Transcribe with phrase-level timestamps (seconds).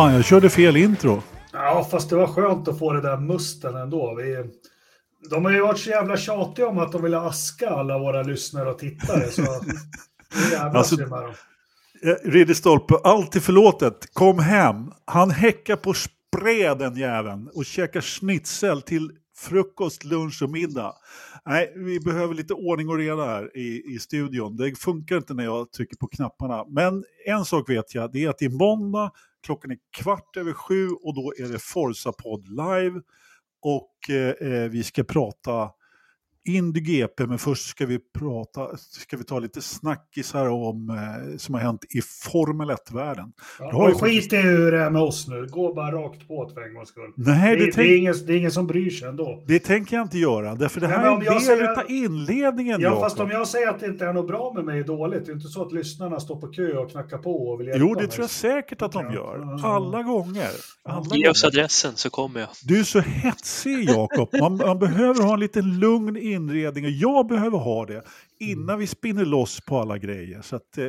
[0.00, 1.22] Fan, jag körde fel intro.
[1.52, 4.14] Ja, fast det var skönt att få det där musten ändå.
[4.14, 4.44] Vi,
[5.30, 8.70] de har ju varit så jävla tjatiga om att de vill aska alla våra lyssnare
[8.70, 9.30] och tittare.
[9.30, 9.42] Så
[10.74, 11.02] Alltså-.
[11.02, 14.14] Eh, Ridderstolpe, allt är förlåtet.
[14.14, 14.92] Kom hem.
[15.04, 20.92] Han häckar på spred den jäveln och käkar schnitzel till frukost, lunch och middag.
[21.46, 24.56] Nej, vi behöver lite ordning och reda här i, i studion.
[24.56, 26.64] Det funkar inte när jag trycker på knapparna.
[26.68, 29.10] Men en sak vet jag, det är att är måndag,
[29.42, 33.00] klockan är kvart över sju och då är det Forza-podd live.
[33.62, 35.70] Och eh, eh vi ska prata
[36.48, 41.54] Indy GP, men först ska vi, prata, ska vi ta lite snackisar om eh, som
[41.54, 42.00] har hänt i
[42.32, 43.32] Formel 1-världen.
[43.58, 45.46] Ja, det skit i hur det är med oss nu.
[45.50, 47.12] Gå bara rakt på för en gångs skull.
[47.16, 49.44] Nej, Det, det, det, tänk, är ingen, det är ingen som bryr sig ändå.
[49.46, 51.42] det tänker jag inte göra, därför det Nej, här men är om en jag del
[51.42, 52.80] säger- av inledningen.
[52.80, 55.26] Ja, fast om jag säger att det inte är något bra med mig är dåligt.
[55.26, 57.80] Det är inte så att lyssnarna står på kö och knackar på och vill hjälpa
[57.80, 58.10] Jo, det mig.
[58.10, 59.64] tror jag säkert att de gör.
[59.66, 60.50] Alla gånger.
[60.84, 61.60] Alla Ge oss gånger.
[61.60, 62.48] adressen så kommer jag.
[62.64, 64.28] Du är så hetsig, Jakob.
[64.40, 68.02] Man, man behöver ha en liten lugn inredning och jag behöver ha det
[68.40, 70.42] innan vi spinner loss på alla grejer.
[70.42, 70.84] Så att, eh,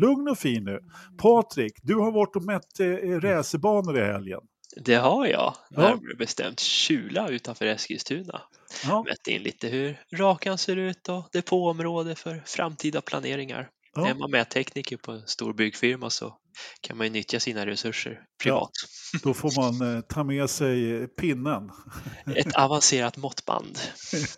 [0.00, 0.78] lugn och fin nu.
[1.22, 2.86] Patrik, du har varit och mätt eh,
[3.20, 4.40] racerbanor i helgen.
[4.84, 5.80] Det har jag, Ja.
[5.82, 8.40] närmare bestämt Kjula utanför Eskilstuna.
[8.84, 13.68] Ja, Mätt in lite hur rakan ser ut och depåområde för framtida planeringar.
[13.94, 14.08] ja.
[14.08, 16.36] Är man mättekniker på en stor byggfirma så
[16.80, 18.70] kan man ju nyttja sina resurser privat.
[19.22, 21.70] Då får man eh, ta med sig eh, pinnen.
[22.36, 23.78] Ett avancerat måttband.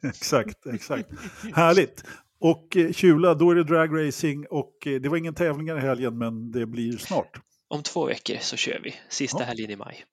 [0.02, 1.08] exakt, exakt.
[1.54, 2.04] Härligt.
[2.40, 6.18] Och eh, Kjula, då är det dragracing och eh, det var ingen tävlingar i helgen
[6.18, 7.40] men det blir snart.
[7.68, 9.44] Om två veckor så kör vi, sista Ja.
[9.44, 10.04] helgen i maj.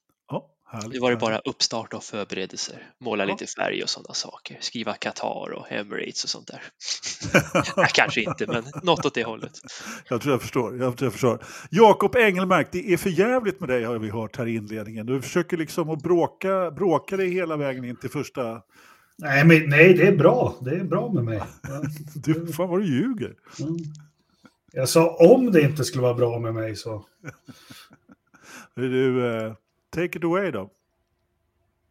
[0.74, 0.92] Härligt.
[0.92, 2.88] Nu var det bara uppstart och förberedelser.
[3.02, 3.32] Måla Ja.
[3.32, 4.58] lite färg och sådana saker.
[4.62, 6.62] Skriva Qatar och Emirates och sånt där.
[7.94, 9.52] Kanske inte, men något åt det hållet.
[10.10, 10.78] Jag tror jag förstår.
[10.78, 11.46] Jag tror jag förstår.
[11.72, 15.06] Jakob Engelmark, det är för jävligt med dig har vi hört här i inledningen.
[15.06, 18.62] Du försöker liksom att bråka, bråka dig hela vägen in till första...
[19.18, 20.56] Nej, men, nej, det är bra.
[20.62, 21.42] Det är bra med mig.
[22.16, 23.34] Du, fan vad du ljuger.
[23.60, 23.78] Mm.
[24.72, 27.06] Jag sa om det inte skulle vara bra med mig så.
[28.76, 29.54] Du, eh,
[29.94, 30.70] take it away då.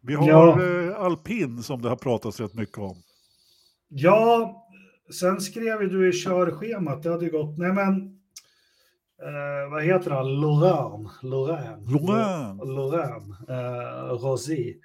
[0.01, 0.61] Vi har Ja.
[0.63, 2.95] eh, alpin som det har pratats rätt mycket om.
[3.87, 4.59] Ja,
[5.19, 8.19] sen skrev ju du i körschemat, det hade ju gått, nej men,
[9.23, 12.67] eh, vad heter han, Laurent, Laurent, Laurent.
[12.67, 14.79] Laurent, eh, Rossi,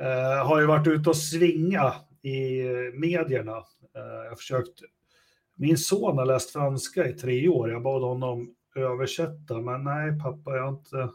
[0.00, 3.56] eh, har ju varit ute och svinga i eh, medierna.
[3.96, 4.78] Eh, jag försökt,
[5.54, 10.56] min son har läst franska i tre år, jag bad honom översätta, men nej pappa,
[10.56, 11.08] jag har inte...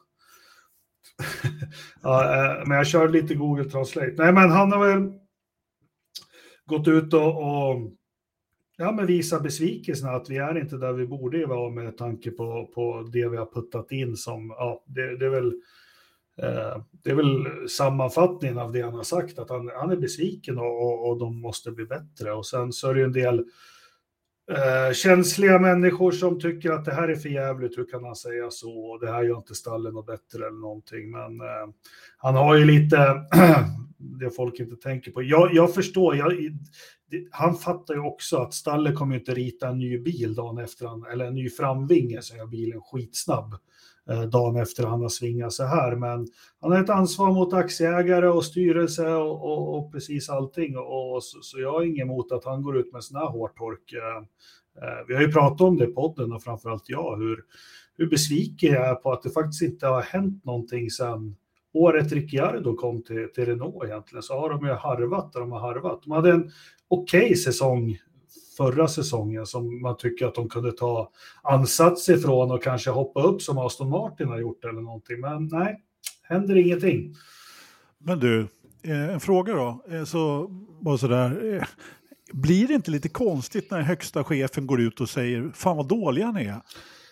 [2.02, 4.14] ja, eh, men jag kör lite Google Translate.
[4.18, 5.14] Nej, men han har väl
[6.66, 7.92] gått ut och, och
[8.78, 12.72] ja, men visa besvikelsen att vi är inte där vi borde vara med tanke på,
[12.76, 15.54] på det vi har puttat in som, ja, det, det är väl
[16.42, 20.58] eh, det är väl sammanfattningen av det han har sagt, att han, han är besviken
[20.58, 22.34] och, och, och de måste bli bättre.
[22.34, 23.46] Och sen så är det ju en del
[24.52, 28.52] eh, känsliga människor som tycker att det här är för jävligt, hur kan han säga
[28.52, 28.98] så?
[28.98, 31.12] Det här gör inte stallen något bättre eller någonting.
[31.12, 31.74] Men eh,
[32.18, 32.98] han har ju lite
[33.98, 35.24] det folk inte tänker på.
[35.24, 36.32] Jag, jag förstår, jag,
[37.12, 40.88] det, han fattar ju också att stallet kommer inte rita en ny bil dagen efter,
[40.88, 43.60] han, eller en ny framvinge så gör bilen skitsnabb eh,
[44.10, 45.96] Eh, dagen efter han har svingat så här.
[45.96, 46.28] Men
[46.62, 50.78] han har ett ansvar mot aktieägare och styrelse och, och, och precis allting.
[50.78, 53.32] Och, och så, så jag har inget emot att han går ut med sådana här
[53.32, 53.94] hårtork.
[53.94, 54.18] Eh,
[54.84, 57.44] eh, vi har ju pratat om det i podden och framförallt jag, hur,
[57.98, 61.36] hur besviken jag är på att det faktiskt inte har hänt någonting sedan
[61.74, 65.60] året Ricciardo kom till, till Renault egentligen, så har de ju harvat där de har
[65.60, 66.02] harvat.
[66.04, 66.52] De hade en
[66.88, 67.98] okej säsong
[68.58, 71.12] förra säsongen som man tycker att de kunde ta
[71.44, 75.20] ansats ifrån och kanske hoppa upp som Aston Martin har gjort eller någonting.
[75.20, 75.82] Men nej,
[76.24, 77.16] händer ingenting.
[77.98, 78.48] Men du,
[78.84, 79.84] eh, en fråga då.
[79.90, 80.48] Eh, så,
[80.82, 81.68] bara sådär, eh,
[82.34, 86.32] blir det inte lite konstigt när högsta chefen går ut och säger fan vad dåliga
[86.32, 86.62] ni är?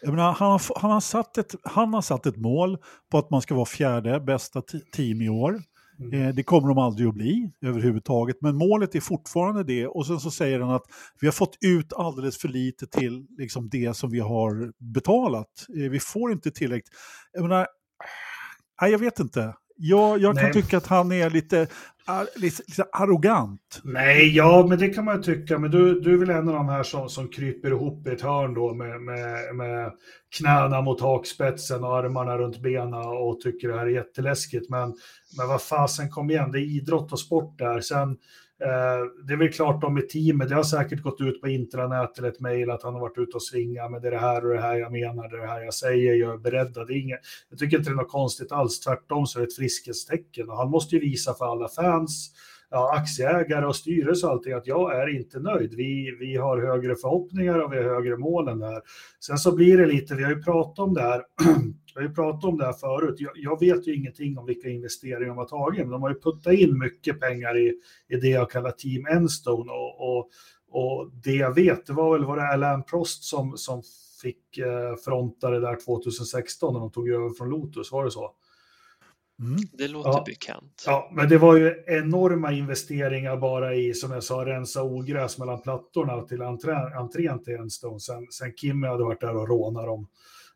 [0.01, 2.77] Jag menar, han, har, han, har satt ett, han har satt ett mål
[3.11, 4.61] på att man ska vara fjärde bästa
[4.95, 5.61] team i år.
[5.99, 6.13] Mm.
[6.13, 9.87] Eh, det kommer de aldrig att bli överhuvudtaget, men målet är fortfarande det.
[9.87, 10.85] Och sen så säger han att
[11.21, 15.65] vi har fått ut alldeles för lite till liksom, det som vi har betalat.
[15.77, 16.95] Eh, vi får inte tillräckligt.
[17.33, 17.67] Jag menar,
[18.81, 19.53] nej, jag vet inte.
[19.77, 21.67] Jag, jag kan tycka att han är lite,
[22.35, 23.81] lite, lite arrogant.
[23.83, 25.59] Nej, ja, men det kan man ju tycka.
[25.59, 28.21] Men du, du är väl en av de här som, som kryper ihop i ett
[28.21, 29.91] hörn då med, med, med
[30.37, 34.69] knäna mot hakspetsen och armarna runt benen och tycker det här är jätteläskigt.
[34.69, 34.95] Men,
[35.37, 37.79] men vad fasen, kom igen, det är idrott och sport där.
[37.79, 38.17] Sen,
[38.65, 42.17] Eh, det är väl klart de i teamet, det har säkert gått ut på intranät
[42.17, 44.45] eller ett mejl att han har varit ute och svingat, men det är det här
[44.45, 46.73] och det här jag menar, det är det här jag säger, jag är beredd.
[46.73, 47.19] Det är inget,
[47.49, 50.57] jag tycker inte det är något konstigt alls, tvärtom så är det ett friskhetstecken och
[50.57, 52.31] han måste ju visa för alla fans,
[52.75, 55.73] ja, aktieägare och styrelse och allting att jag är inte nöjd.
[55.73, 58.81] Vi, vi har högre förhoppningar och vi har högre mål än det här.
[59.25, 61.23] Sen så blir det lite, vi har ju pratat om det här
[61.95, 63.15] Vi har ju pratat om det här förut.
[63.17, 66.19] Jag, jag, vet ju ingenting om vilka investeringar de har tagit, men de har ju
[66.19, 67.73] puttat in mycket pengar i,
[68.07, 69.71] i det jag kallar Team Enstone.
[69.71, 70.29] Och, och,
[70.69, 73.81] och det jag vet, det var väl var det Alain Prost som, som
[74.21, 78.31] fick eh, fronta det där 2016 när de tog över från Lotus, var det så?
[79.39, 79.59] Mm.
[79.73, 80.23] Det låter ja.
[80.25, 80.83] bekant.
[80.85, 85.61] Ja, men det var ju enorma investeringar bara i, som jag sa, rensa ogräs mellan
[85.61, 87.99] plattorna till entrén, entrén till Enstone.
[87.99, 90.07] Sen, sen Kimmy hade varit där och rånat dem.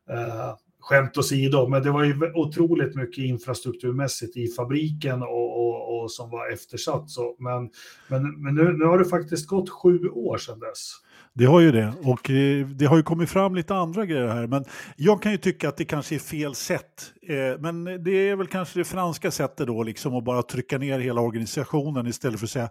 [0.09, 6.11] Eh, skämt åsido, men det var ju otroligt mycket infrastrukturmässigt i fabriken och, och, och
[6.11, 7.09] som var eftersatt.
[7.09, 7.69] Så, men
[8.07, 10.93] men, men nu, nu har det faktiskt gått sju år sedan dess.
[11.39, 14.47] Det har ju det och eh, det har ju kommit fram lite andra grejer här.
[14.47, 14.65] Men
[14.95, 17.13] jag kan ju tycka att det kanske är fel sätt.
[17.29, 20.99] Eh, men det är väl kanske det franska sättet då, liksom att bara trycka ner
[20.99, 22.69] hela organisationen istället för att säga,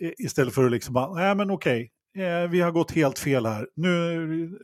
[0.00, 1.90] eh, istället för att liksom bara, nej men okej,
[2.50, 3.66] vi har gått helt fel här.
[3.76, 4.58] Nu,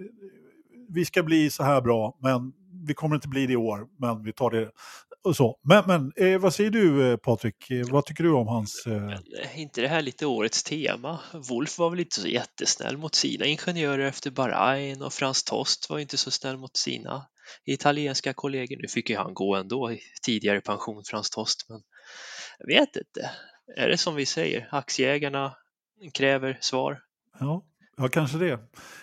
[0.88, 2.52] vi ska bli så här bra, men
[2.86, 4.70] vi kommer inte bli det i år, men vi tar det
[5.24, 5.58] och så.
[5.62, 7.70] Men, men eh, vad säger du eh, Patrik?
[7.70, 8.82] Eh, vad tycker du om hans...
[8.86, 11.18] Men, eh, inte det här lite årets tema?
[11.48, 15.98] Wolf var väl inte så jättesnäll mot sina ingenjörer efter Bahrain och Frans Tost var
[15.98, 17.26] inte så snäll mot sina
[17.64, 18.76] italienska kollegor.
[18.76, 21.82] Nu fick ju han gå ändå tidigare pension, Frans Tost, men
[22.58, 23.30] jag vet inte.
[23.76, 25.56] Är det som vi säger, aktieägarna
[26.14, 27.00] kräver svar?
[27.40, 27.64] Ja,
[27.96, 28.58] ja kanske det.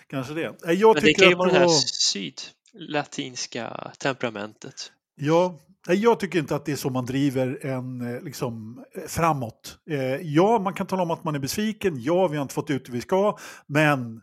[0.08, 0.56] Kanske det.
[0.74, 2.42] Jag men det kan ju vara det här syd
[2.74, 4.92] latinska temperamentet.
[5.16, 9.78] Ja, jag tycker inte att det är så man driver en eh, liksom, eh, framåt.
[9.90, 12.02] Eh, ja, man kan tala om att man är besviken.
[12.02, 13.38] Ja, vi har inte fått ut det vi ska.
[13.68, 14.22] Men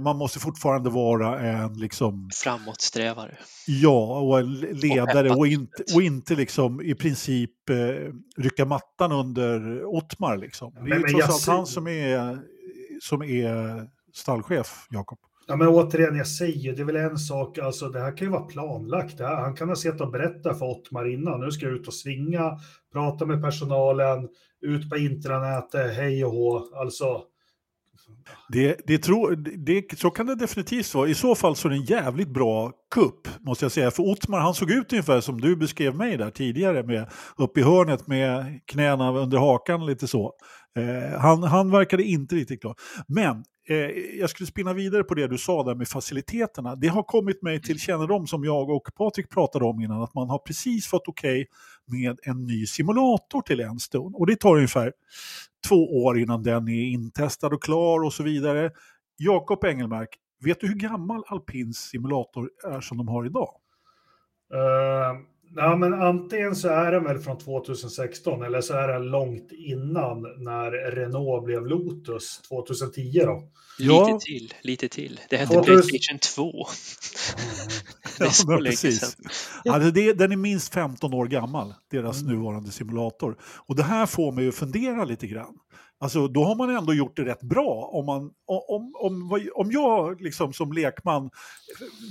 [0.00, 2.30] man måste fortfarande vara en liksom...
[2.34, 3.38] Framåtsträvare.
[3.66, 7.50] Ja, och en ledare och, och inte, och inte liksom i princip
[8.36, 10.36] rycka mattan under Ottmar.
[10.36, 10.74] Liksom.
[10.74, 12.38] Det är ju trots allt han som är,
[13.00, 15.18] som är stallchef, Jakob.
[15.46, 18.32] Ja, men återigen, jag säger, det är väl en sak, alltså det här kan ju
[18.32, 19.20] vara planlagt.
[19.20, 21.94] Här, han kan ha sett och berättat för Ottmar innan, nu ska jag ut och
[21.94, 22.58] svinga,
[22.92, 24.28] prata med personalen,
[24.60, 27.22] ut på intranätet, hej och hå, alltså.
[28.48, 31.08] Det, det, tro, det, så kan det definitivt vara.
[31.08, 33.90] I så fall så är det en jävligt bra kupp, måste jag säga.
[33.90, 37.62] För Ottmar, han såg ut ungefär som du beskrev mig där tidigare, med upp i
[37.62, 40.32] hörnet med knäna under hakan lite så.
[40.78, 42.74] Eh, han, han verkade inte riktigt klar.
[43.08, 43.76] Men eh,
[44.18, 46.76] jag skulle spinna vidare på det du sa där med faciliteterna.
[46.76, 50.30] Det har kommit mig till kännedom som jag och Patrik pratade om innan att man
[50.30, 54.16] har precis fått okej okay med en ny simulator till Enstone.
[54.16, 54.92] Och det tar ungefär
[55.68, 58.70] två år innan den är intestad och klar och så vidare.
[59.16, 60.08] Jakob Engelmark,
[60.44, 63.50] vet du hur gammal alpins simulator är som de har idag?
[64.54, 69.52] Uh, Ja, men antingen så är den väl från 2016 eller så är den långt
[69.52, 73.42] innan när Renault blev Lotus 2010 då.
[73.78, 74.06] Ja.
[74.06, 75.20] Lite till, lite till.
[75.30, 75.74] Det hette 2000...
[75.74, 76.52] Playstation 2.
[78.18, 79.30] det är så ja, sedan.
[79.64, 79.74] Ja.
[79.74, 82.36] Alltså det, den är minst 15 år gammal, deras mm.
[82.36, 83.36] nuvarande simulator.
[83.66, 85.54] Och det här får mig att fundera lite grann.
[86.04, 87.90] Alltså, då har man ändå gjort det rätt bra.
[87.92, 91.30] Om, man, om, om, om jag liksom som lekman eh,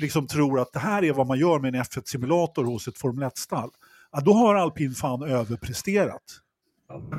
[0.01, 3.29] liksom tror att det här är vad man gör med en F1-simulator hos ett Formel
[3.29, 3.69] 1-stall,
[4.11, 6.23] ja, då har alpin fan överpresterat.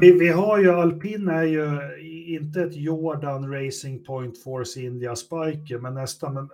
[0.00, 1.81] Vi, vi, har ju, alpin är ju
[2.37, 6.35] inte ett Jordan Racing Point Force India Spiker, men nästan.
[6.35, 6.50] Men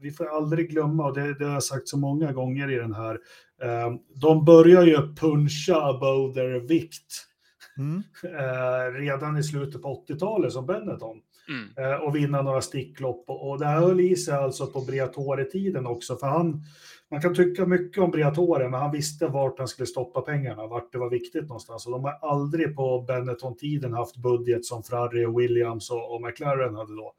[0.00, 2.94] vi får aldrig glömma, och det, det har jag sagt så många gånger i den
[2.94, 3.18] här,
[3.62, 7.31] eh, de börjar ju puncha above their vikt
[7.78, 8.02] mm.
[8.24, 11.20] eh, redan i slutet på 80-talet som Benetton.
[11.48, 11.92] Mm.
[11.92, 13.24] Eh, och vinna några sticklopp.
[13.28, 16.62] Och, och det här höll i sig alltså på Briatore-tiden också, för han,
[17.10, 20.92] man kan tycka mycket om Briatore, men han visste vart han skulle stoppa pengarna, vart
[20.92, 21.86] det var viktigt någonstans.
[21.86, 26.96] Och de har aldrig på Benetton-tiden haft budget som Ferrari, Williams och, och McLaren hade
[26.96, 27.12] då.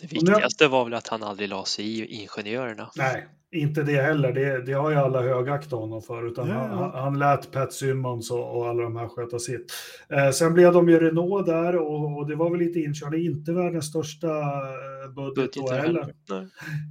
[0.00, 2.90] Det viktigaste var väl att han aldrig la sig i ingenjörerna.
[2.96, 4.32] Nej, inte det heller.
[4.32, 6.54] Det, det har ju alla högaktat honom för, utan ja.
[6.54, 9.72] han, han lät Pat Simmons och, och, alla de här sköta sitt.
[10.08, 13.52] Eh, sen blev de ju Renault där och, och det var väl lite inkörda, inte
[13.52, 16.14] världens största eh, budget, då heller.
[16.30, 16.46] Nej.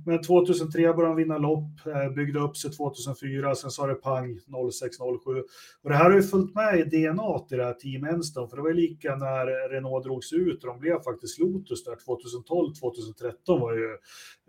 [0.05, 4.39] Men 2003 började han vinna lopp, eh, byggde upp sig 2004, sen sa det pang
[4.47, 5.43] 06-07.
[5.83, 8.55] Och det här har ju följt med i DNA i det här Team Enstone, för
[8.55, 13.59] det var ju lika när Renault drogs ut och de blev faktiskt Lotus där 2012-2013
[13.59, 13.97] var ju,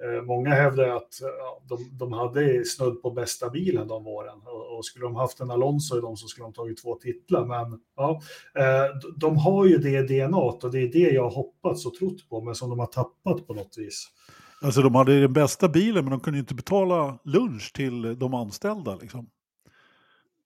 [0.04, 1.28] Eh, många hävdar att eh,
[1.68, 4.38] de, de hade snudd på bästa bilen de åren.
[4.78, 7.44] Och, skulle de haft en Alonso i dem så skulle de tagit två titlar.
[7.44, 8.20] Men ja,
[8.54, 12.40] eh, de har ju det DNA och det är det jag hoppats och trott på,
[12.40, 14.08] men som de har tappat på något vis.
[14.62, 18.96] Alltså de hade den bästa bilen men de kunde inte betala lunch till de anställda
[18.96, 19.26] liksom.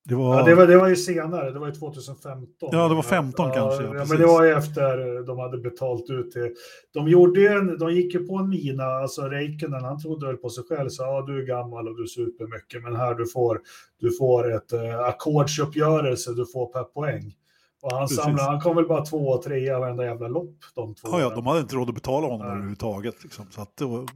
[0.08, 0.38] Det var...
[0.38, 2.68] Ja, det, var, det var ju senare, det var ju 2015.
[2.73, 3.82] Ja, det var 15 ja, kanske.
[3.84, 6.50] Ja, men det var ju efter de hade betalt ut till...
[6.94, 10.50] De, gjorde en, de gick ju på en mina, alltså Räikkönen, han trodde väl på
[10.50, 13.61] sig själv, så ja, du är gammal och du super mycket, men här du får,
[14.00, 17.34] du får ett uh, ackordsuppgörelse, du får per poäng.
[17.82, 21.08] Och han, samlade, han kom väl bara två och trea varenda jävla lopp de två.
[21.12, 22.50] Ja, ja, de hade inte råd att betala honom Nej.
[22.50, 23.23] överhuvudtaget.
[23.23, 23.46] Liksom.
[23.50, 24.08] Så att, och,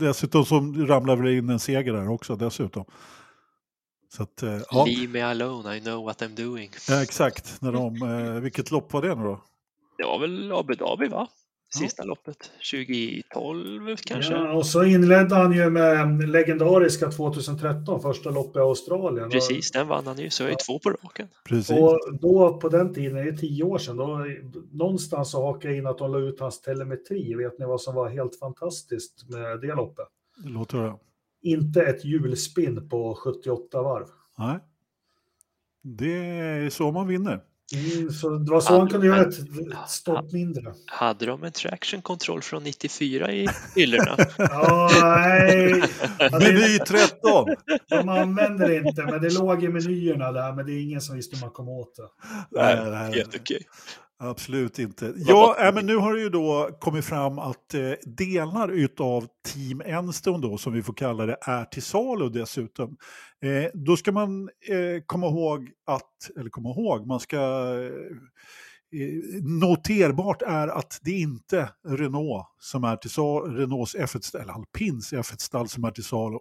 [0.00, 0.56] dessutom så
[0.88, 2.84] ramlade väl in en seger där också dessutom.
[4.16, 4.84] Så att, eh, ja.
[4.84, 6.70] Leave me alone, I know what I'm doing.
[6.88, 7.62] Ja, exakt.
[7.62, 9.40] När de, eh, vilket lopp var det nu då?
[9.98, 11.28] Det var väl Abu Dhabi va?
[11.78, 12.06] Sista ja.
[12.06, 14.32] loppet, 2012 kanske.
[14.32, 19.30] Ja, och så inledde han ju med legendariska 2013, första loppet i Australien.
[19.30, 20.56] Precis, den vann han ju, så är ja.
[20.66, 21.28] två på raken.
[21.48, 21.78] Precis.
[21.78, 24.26] Och då på den tiden, det är tio år sedan, då,
[24.72, 27.34] någonstans så hakade jag in att de la ut hans telemetri.
[27.34, 30.06] Vet ni vad som var helt fantastiskt med det loppet?
[30.44, 30.94] Det låter det.
[31.44, 34.06] Inte ett hjulspinn på 78 varv.
[34.38, 34.58] Nej.
[35.82, 37.40] Det är så man vinner.
[37.72, 39.34] Mm, så det var så hade, han kunde göra ett,
[39.88, 40.74] stopp mindre.
[40.86, 44.16] Hade de en traction control från 94 i hyllorna?
[44.38, 45.72] ja, nej.
[46.32, 47.54] Meny 13!
[47.88, 51.16] De använder det inte, men det låg i menyerna där, men det är ingen som
[51.16, 52.08] visste hur man kom åt det.
[52.50, 53.12] Nej, nej, nej.
[53.12, 53.62] helt okej.
[54.18, 55.14] Absolut inte.
[55.16, 59.82] Ja, äh, men nu har det ju då kommit fram att eh, delar utav Team
[59.84, 62.96] Enstone då, som vi får kalla det, är till salu dessutom.
[63.42, 67.90] Eh, då ska man eh, komma ihåg att, eller komma ihåg, man ska eh,
[69.42, 75.12] noterbart är att det inte är Renault som är till salu, Renaults F1, eller Alpins
[75.12, 76.38] F1-stall som är till salu.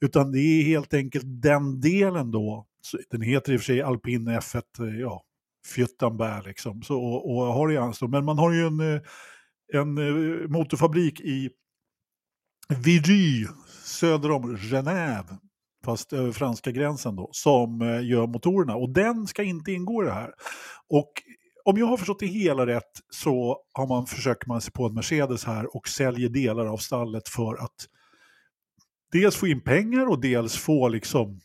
[0.00, 2.66] Utan det är helt enkelt den delen då,
[3.10, 5.22] den heter i och för sig Alpin F1, eh, ja,
[5.66, 6.82] fjuttan bär liksom.
[6.82, 8.08] Så, och, och har det i.
[8.08, 9.00] Men man har ju en, eh,
[9.74, 11.50] en eh, motorfabrik i
[12.68, 13.46] Viry,
[13.84, 15.38] söder om Genève,
[15.84, 18.76] fast över franska gränsen då, som eh, gör motorerna.
[18.76, 20.32] Och den ska inte ingå i det här.
[20.88, 21.12] Och
[21.64, 24.94] om jag har förstått det hela rätt så har man, försöker man sig på en
[24.94, 27.86] Mercedes här och säljer delar av stallet för att
[29.12, 31.40] dels få in pengar och dels få liksom,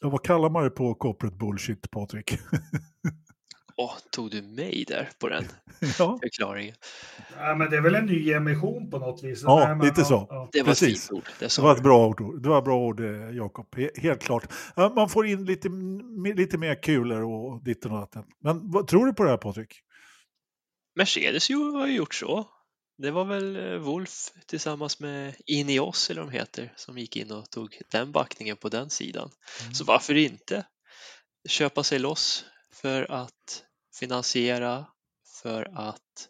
[0.00, 2.38] vad kallar man det på corporate bullshit Patrik?
[3.80, 5.44] Åh, tog du mig där på den
[5.98, 6.18] ja.
[6.22, 6.74] förklaringen?
[7.36, 9.42] Ja, men det är väl en ny emission på något vis.
[9.42, 10.26] Ja, Nej, lite så.
[10.30, 10.48] Ja.
[10.52, 11.04] Det var Precis.
[11.04, 11.24] ett ord.
[11.38, 13.76] Det, det var ett bra ord, det var bra ord eh, Jakob.
[13.96, 14.52] Helt klart.
[14.76, 15.68] Man får in lite,
[16.36, 18.24] lite mer kulor och ditt och datten.
[18.44, 19.80] Men vad tror du på det här Patrik?
[20.96, 22.48] Mercedes har ju gjort så.
[22.98, 27.50] Det var väl eh, Wolf tillsammans med Ineos eller de heter som gick in och
[27.50, 29.30] tog den backningen på den sidan.
[29.62, 29.74] Mm.
[29.74, 30.66] Så varför inte
[31.48, 34.86] köpa sig loss för att finansiera
[35.42, 36.28] för att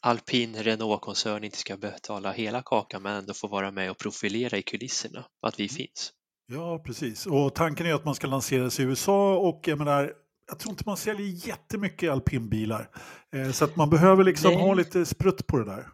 [0.00, 4.62] alpin Renault-koncern inte ska betala hela kakan men ändå få vara med och profilera i
[4.62, 5.74] kulisserna att vi mm.
[5.74, 6.12] finns.
[6.46, 7.26] Ja, precis.
[7.26, 10.14] Och tanken är att man ska lanseras i USA och jag menar,
[10.46, 12.90] jag tror inte man säljer jättemycket alpinbilar.
[13.34, 14.62] Eh, så att man behöver liksom Nej.
[14.62, 15.88] ha lite sprutt på det där.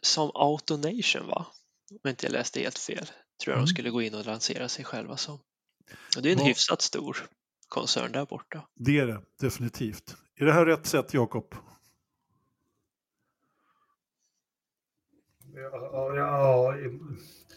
[0.00, 1.46] Som Autonation va?
[2.04, 3.04] Om inte jag läste helt fel.
[3.04, 3.64] Tror jag mm.
[3.64, 5.38] de skulle gå in och lansera sig själva som.
[6.16, 6.44] Och det är en ja.
[6.44, 7.28] hyfsat stor
[7.74, 8.62] koncern där borta.
[8.74, 10.16] Det är det definitivt.
[10.36, 11.54] Är det här rätt sätt, Jakob?
[15.54, 16.74] Ja, ja,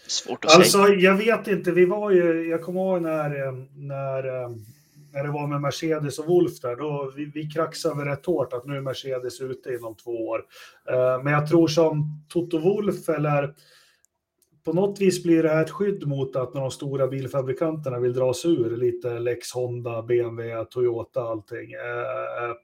[0.07, 1.00] Svårt att alltså, säga.
[1.00, 3.29] Jag vet inte, vi var ju, jag kommer ihåg när,
[3.88, 4.24] när,
[5.13, 8.65] när det var med Mercedes och Wolf där, då vi, vi kraxade rätt hårt att
[8.65, 10.45] nu är Mercedes ute inom två år.
[10.89, 13.53] Eh, men jag tror som Toto Wolf eller
[14.67, 18.13] på något vis blir det här ett skydd mot att när de stora bilfabrikanterna vill
[18.13, 21.71] dra sig ur, lite Lex Honda, BMW, Toyota, allting.
[21.71, 22.55] Eh, eh,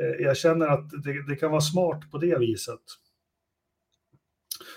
[0.00, 2.80] eh, jag känner att det, det kan vara smart på det viset.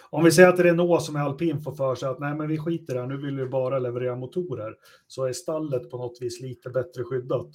[0.09, 2.57] Om vi säger att Renault som är alpin får för sig att nej, men vi
[2.57, 4.75] skiter här, nu vill vi bara leverera motorer,
[5.07, 7.51] så är stallet på något vis lite bättre skyddat.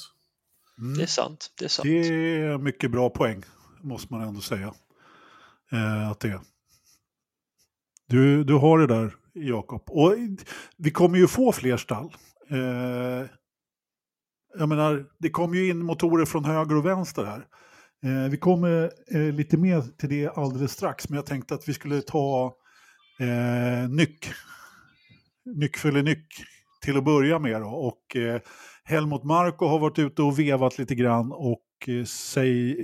[0.78, 0.99] Mm.
[0.99, 1.47] Det är sant.
[1.59, 1.85] Det är sant.
[1.85, 3.42] Det är mycket bra poäng,
[3.80, 4.75] måste man ändå säga.
[5.73, 6.40] Eh, att det är.
[8.09, 9.83] Du, du har det där, Jakob.
[9.87, 10.15] Och
[10.77, 12.15] vi kommer ju få fler stall.
[12.50, 13.27] Eh,
[14.59, 17.47] jag menar, det kommer ju in motorer från höger och vänster här.
[18.05, 21.75] Eh, vi kommer eh, lite mer till det alldeles strax, men jag tänkte att vi
[21.75, 22.55] skulle ta
[23.21, 24.31] eh, nyck.
[25.45, 26.27] Nyck nyck
[26.83, 27.61] till att börja med.
[27.61, 27.69] Då.
[27.69, 28.41] Och eh,
[28.85, 32.77] Helmut Marko har varit ute och vevat lite grann och eh, säg,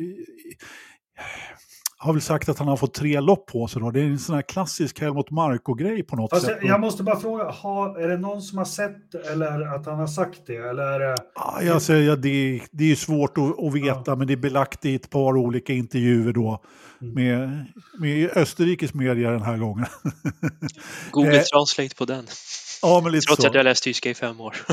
[2.04, 3.82] har väl sagt att han har fått tre lopp på sig.
[3.82, 3.90] Då.
[3.90, 6.58] Det är en sån här klassisk Helmut Marko-grej på något Fast sätt.
[6.62, 10.06] jag, måste bara fråga, har, är det någon som har sett eller att han har
[10.06, 10.56] sagt det?
[10.56, 11.16] Eller är det...
[11.34, 14.16] Ja, jag säger, ja, det, det är ju svårt att, att veta, Ja.
[14.16, 16.62] men det är belagt i ett par olika intervjuer då
[17.00, 17.14] Mm.
[17.14, 17.64] med,
[17.99, 19.87] med Österrikes media den här gången.
[21.11, 22.25] Google Eh, Translate på den.
[22.82, 23.49] ja, men lite Trots så.
[23.49, 24.56] att jag läst tyska i fem år.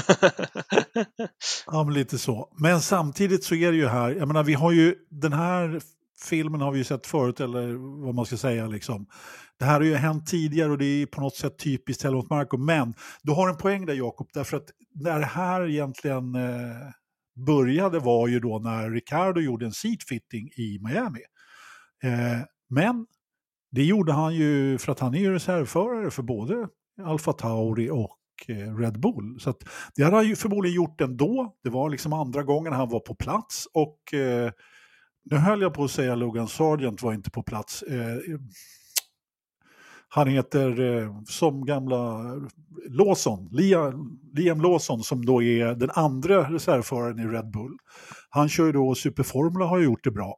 [1.68, 2.50] Ja, men lite så.
[2.58, 5.82] Men samtidigt så är det ju här, jag menar vi har ju, den här
[6.24, 7.74] filmen har vi ju sett förut, eller
[8.06, 9.06] vad man ska säga liksom.
[9.60, 12.58] Det här har ju hänt tidigare och det är på något sätt typiskt Helmut Marko.
[12.58, 16.92] Men du har en poäng där Jakob, därför att när det här egentligen eh,
[17.46, 21.22] började var ju då när Ricardo gjorde en seat fitting i Miami.
[22.04, 23.06] Eh, men
[23.72, 26.68] det gjorde han ju för att han är ju reservförare för både
[27.06, 29.40] Alfa Tauri och eh, Red Bull.
[29.40, 29.64] Så att
[29.96, 31.56] det hade han ju förmodligen gjort ändå.
[31.64, 34.52] Det var liksom andra gången han var på plats och eh,
[35.24, 37.82] nu höll jag på att säga Logan Sargent var inte på plats.
[37.84, 38.18] Eh,
[40.14, 42.22] han heter eh, som gamla
[42.90, 47.78] Lawson, Liam, Liam Lawson som då är den andra reservföraren i Red Bull.
[48.30, 50.38] Han kör ju då Superformula har ju gjort det bra.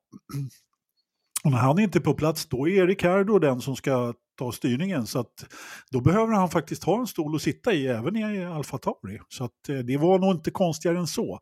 [1.43, 5.07] Och när han inte är på plats då är Ricardo den som ska ta styrningen.
[5.07, 5.45] Så att
[5.91, 9.19] då behöver han faktiskt ha en stol att sitta i även i Alfa Tauri.
[9.29, 11.39] Så att eh, det var nog inte konstigare än så.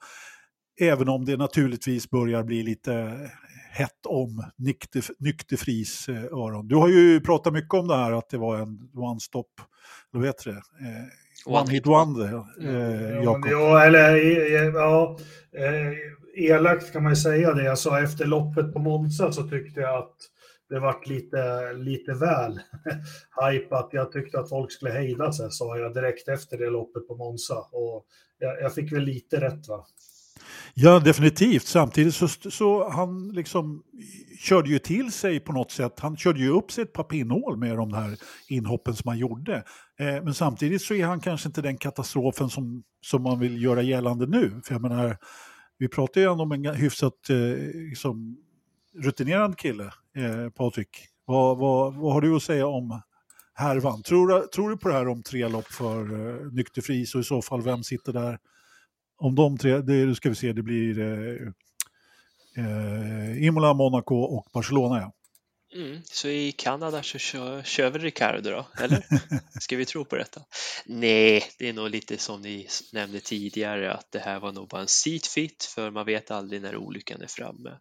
[0.79, 3.19] Även om det naturligtvis börjar bli lite
[3.71, 6.67] hett om nykter, nykterfris eh, öron.
[6.67, 9.45] Du har ju pratat mycket om det här att det var en one-stop,
[10.11, 10.57] vad heter det?
[10.87, 13.51] Eh, one hit wonder, eh, Ja, Jakob.
[13.51, 15.17] ja, eller eh, ja,
[15.57, 15.93] eh,
[16.45, 17.69] elakt kan man ju säga det.
[17.71, 20.15] Alltså, efter loppet på Monza så tyckte jag att
[20.69, 22.59] det vart lite, lite väl
[23.51, 23.89] hypat.
[23.91, 27.55] Jag tyckte att folk skulle hejda sig, sa jag direkt efter det loppet på Monza.
[27.71, 28.05] Och
[28.39, 29.85] jag, jag fick väl lite rätt va?
[30.73, 31.65] Ja, definitivt.
[31.67, 33.83] Samtidigt så, så han liksom
[34.39, 35.99] körde ju till sig på något sätt.
[35.99, 38.17] Han körde ju upp sig ett par pinnhål med de här
[38.47, 39.55] inhoppen som han gjorde.
[39.99, 43.81] Eh, men samtidigt så är han kanske inte den katastrofen som, som man vill göra
[43.81, 44.61] gällande nu.
[44.65, 45.17] För jag menar,
[45.77, 47.37] vi pratar ju ändå om en hyfsat eh,
[47.89, 48.37] liksom,
[49.03, 49.83] rutinerad kille,
[50.15, 50.89] eh, Patrik.
[51.25, 53.01] Vad, vad, vad har du att säga om
[53.53, 54.03] härvan?
[54.03, 57.05] Tror, du- tror du på det här om tre lopp för eh, nykterfri?
[57.15, 58.37] och i så fall vem sitter där?
[59.21, 61.47] Om de tre, det nu ska vi se, det blir eh,
[62.65, 64.99] eh, Imola, Monaco och Barcelona.
[64.99, 65.13] Ja.
[65.75, 69.05] Mm, så i Kanada så kör, kör väl Ricardo då, eller?
[69.61, 70.41] Ska vi tro på detta?
[70.85, 74.81] Nej, det är nog lite som ni nämnde tidigare att det här var nog bara
[74.81, 77.77] en seat fit för man vet aldrig när olyckan är framme.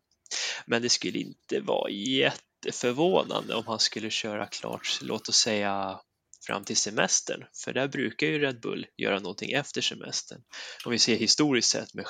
[0.67, 6.01] Men det skulle inte vara jätteförvånande om han skulle köra klart, låt oss säga
[6.47, 10.43] fram till semestern, för där brukar ju Red Bull göra någonting efter semestern.
[10.85, 12.05] Om vi ser historiskt sett med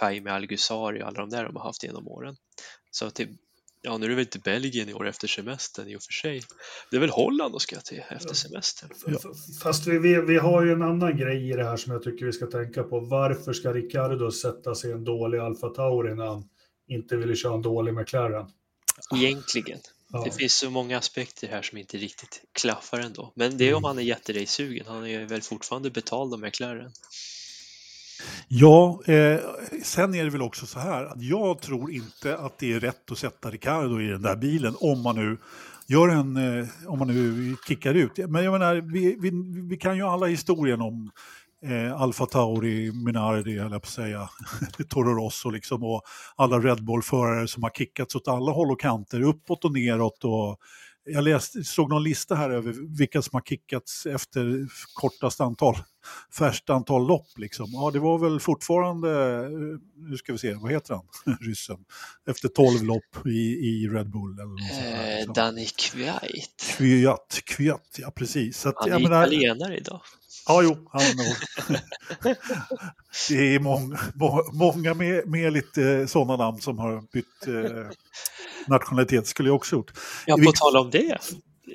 [0.00, 2.36] Jaime- Algusari och alla de där de har haft genom åren.
[2.90, 3.36] Så till
[3.82, 6.42] Ja, nu är det väl inte Belgien i år efter semestern i och för sig.
[6.90, 8.90] Det är väl Holland de ska till efter semestern.
[9.06, 9.22] F-
[9.62, 12.26] Fast vi, vi, vi har ju en annan grej i det här som jag tycker
[12.26, 13.00] vi ska tänka på.
[13.00, 16.48] Varför ska Ricardo sätta sig i en dålig Alfa Tauri när han
[16.88, 18.46] inte ville köra en dålig McLaren?
[19.16, 19.80] Egentligen.
[20.12, 20.22] Ja.
[20.24, 23.32] Det finns så många aspekter här som inte riktigt klaffar ändå.
[23.34, 24.86] Men det är om han är jätterace-sugen.
[24.88, 26.92] Han är väl fortfarande betald av McLaren.
[28.48, 29.40] Ja, eh,
[29.82, 33.10] sen är det väl också så här att jag tror inte att det är rätt
[33.10, 35.38] att sätta Ricardo i den där bilen om man nu
[35.86, 38.18] gör en, eh, om man nu kickar ut.
[38.28, 39.30] Men jag menar, vi, vi,
[39.68, 41.10] vi kan ju alla historien om
[41.66, 44.28] eh, Alfa Tauri, Minardi, höll jag på att säga,
[44.88, 46.02] Toro Rosso liksom och
[46.36, 50.58] alla Red Bull-förare som har kickats åt alla håll och kanter, uppåt och neråt och
[51.04, 55.76] jag läste, såg någon lista här över vilka som har kickats efter kortast antal,
[56.38, 57.38] färskt antal lopp.
[57.38, 57.66] Liksom.
[57.72, 59.50] Ja, det var väl fortfarande, eh,
[60.10, 61.76] nu ska vi se, vad heter han, ryssen,
[62.30, 64.32] efter 12 lopp i, i Red Bull.
[64.38, 65.34] Eller något sånt där, Eh, liksom.
[65.34, 66.76] Danny Kviat.
[66.76, 68.58] Kviat, Kviat, ja precis.
[68.58, 70.00] Så att, Han är menar, italienare idag.
[70.46, 70.88] Ja, jo.
[70.92, 71.02] Han,
[73.28, 77.86] det är många, må, många med, med lite sådana namn som har bytt eh,
[78.66, 79.92] nationalitet, skulle jag också gjort.
[80.26, 81.18] Ja, på tal om det.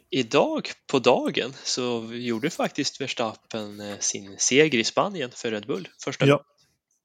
[0.10, 5.88] Idag på dagen så gjorde faktiskt Verstappen eh, sin seger i Spanien för Red Bull.
[6.04, 6.46] Första Ja, gången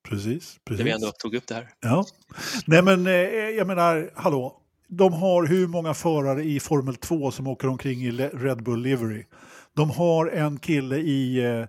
[0.09, 0.87] Precis, när precis.
[0.87, 1.68] vi ändå tog upp det här.
[1.81, 2.05] Ja.
[2.66, 4.57] Nej men eh, jag menar, hallå.
[4.88, 9.25] De har hur många förare i Formel 2 som åker omkring i Red Bull Livery?
[9.77, 11.67] De har en kille i, eh,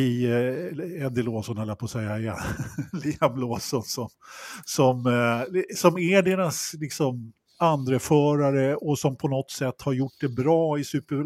[0.00, 2.36] i eh, Eddie Lawson, höll jag på att säga igen,
[3.04, 4.08] Liam Lawson som,
[4.64, 10.28] som, eh, som är deras liksom, andreförare och som på något sätt har gjort det
[10.28, 11.24] bra i super...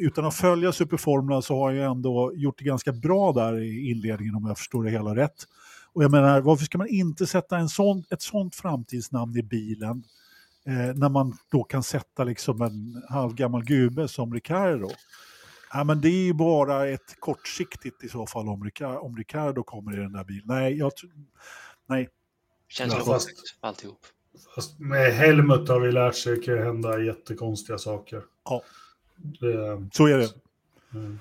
[0.00, 3.90] Utan att följa Superformula så har han ju ändå gjort det ganska bra där i
[3.90, 5.44] inledningen om jag förstår det hela rätt.
[5.92, 10.04] Och jag menar, varför ska man inte sätta en sån, ett sånt framtidsnamn i bilen
[10.66, 14.88] eh, när man då kan sätta liksom en halvgammal gube som Ricardo?
[15.72, 19.62] Ja, men det är ju bara ett kortsiktigt i så fall om, Ricardo, om Ricardo
[19.62, 20.44] kommer i den där bilen.
[20.46, 20.92] Nej, jag
[21.88, 22.08] nej.
[22.68, 23.30] Känns ja, fast,
[23.60, 23.98] alltihop.
[24.54, 28.22] Fast med Helmut har vi lärt sig att det kan hända jättekonstiga saker.
[28.44, 28.62] Ja,
[29.16, 30.28] det, så är det.
[30.94, 31.18] Mm.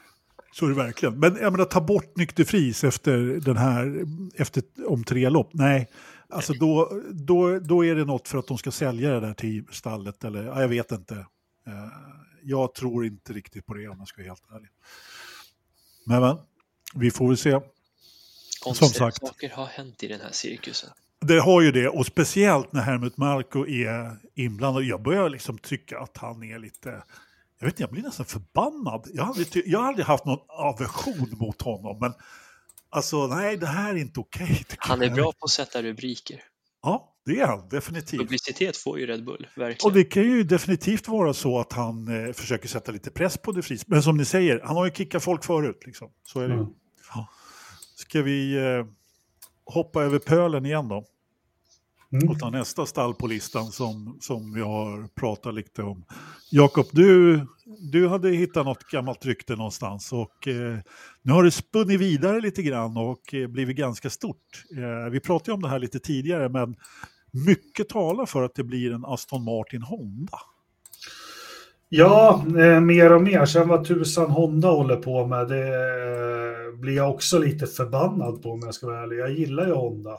[0.53, 1.19] Så är det verkligen.
[1.19, 5.49] Men jag menar, ta bort Nykter Fris efter den här, efter, om tre lopp.
[5.53, 5.89] Nej,
[6.29, 9.65] alltså då, då, då är det något för att de ska sälja det där till
[9.71, 10.23] stallet.
[10.23, 11.25] Eller, ja, jag vet inte.
[12.43, 14.69] Jag tror inte riktigt på det om jag ska vara helt ärlig.
[16.05, 16.37] Men, men
[16.95, 17.59] vi får väl se.
[18.63, 19.27] Konstiga Som sagt.
[19.27, 20.89] saker har hänt i den här cirkusen.
[21.19, 24.83] Det har ju det, och speciellt när Helmut Marko är inblandad.
[24.83, 27.03] Jag börjar liksom tycka att han är lite
[27.61, 29.07] jag vet inte, jag blir nästan förbannad.
[29.13, 32.13] Jag har, aldrig, jag har aldrig haft någon aversion mot honom, men
[32.89, 34.43] alltså nej, det här är inte okej.
[34.43, 36.43] Okay, han är bra på att sätta rubriker.
[36.81, 38.19] Ja, det är han definitivt.
[38.19, 39.91] Publicitet får ju Red Bull, verkligen.
[39.91, 43.51] Och det kan ju definitivt vara så att han eh, försöker sätta lite press på
[43.51, 43.87] De Vries.
[43.87, 45.81] Men som ni säger, han har ju kickat folk förut.
[45.85, 46.11] Liksom.
[46.23, 46.67] Så är det mm.
[47.13, 47.29] ja.
[47.95, 48.85] Ska vi eh,
[49.65, 51.05] hoppa över pölen igen då?
[52.13, 52.29] Mm.
[52.29, 56.05] Och ta nästa stall på listan som, som vi har pratat lite om.
[56.51, 57.39] Jakob, du,
[57.91, 60.79] du hade hittat något gammalt rykte någonstans och eh,
[61.21, 64.63] nu har det spunnit vidare lite grann och eh, blivit ganska stort.
[64.77, 66.75] Eh, vi pratade om det här lite tidigare men
[67.31, 70.39] mycket talar för att det blir en Aston Martin Honda.
[71.89, 73.45] Ja, eh, mer och mer.
[73.45, 78.51] Sen vad tusan Honda håller på med, det eh, blir jag också lite förbannad på
[78.51, 79.19] om jag ska vara ärlig.
[79.19, 80.11] Jag gillar ju Honda.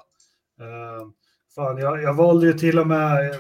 [0.61, 1.09] Eh,
[1.55, 3.37] Fan, jag, jag valde ju till och med eh,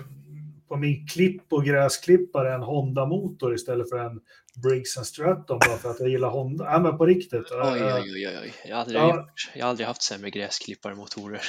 [0.68, 4.20] på min klipp och gräsklippare en Honda-motor istället för en
[4.56, 6.64] Briggs Stratton bara för att jag gillar Honda.
[6.64, 7.50] Ja, men på riktigt.
[7.50, 8.52] Oj, oj, oj, oj.
[8.64, 9.28] Jag, har aldrig, ja.
[9.54, 11.40] jag har aldrig haft sämre gräsklipparmotorer.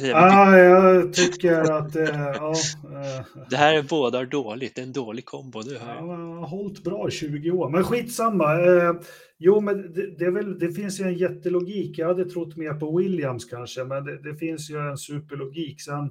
[0.00, 1.96] ja, jag tycker att...
[1.96, 4.74] Äh, ja, äh, det här är båda dåligt.
[4.74, 5.94] Det är en dålig kombo du har.
[5.94, 7.68] Ja, jag har hållit bra i 20 år.
[7.70, 8.54] Men skitsamma.
[8.54, 8.92] Eh,
[9.38, 11.98] jo, men det, det, väl, det finns ju en jättelogik.
[11.98, 15.82] Jag hade trott mer på Williams kanske, men det, det finns ju en superlogik.
[15.82, 16.10] Sen, Eh,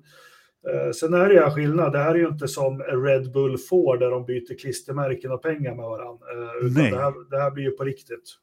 [0.96, 1.92] sen är det ju skillnad.
[1.92, 5.76] Det här är ju inte som Red Bull får där de byter klistermärken och pengar
[5.76, 6.26] med varandra.
[6.34, 8.38] Eh, utan det här, det här, blir ju på riktigt.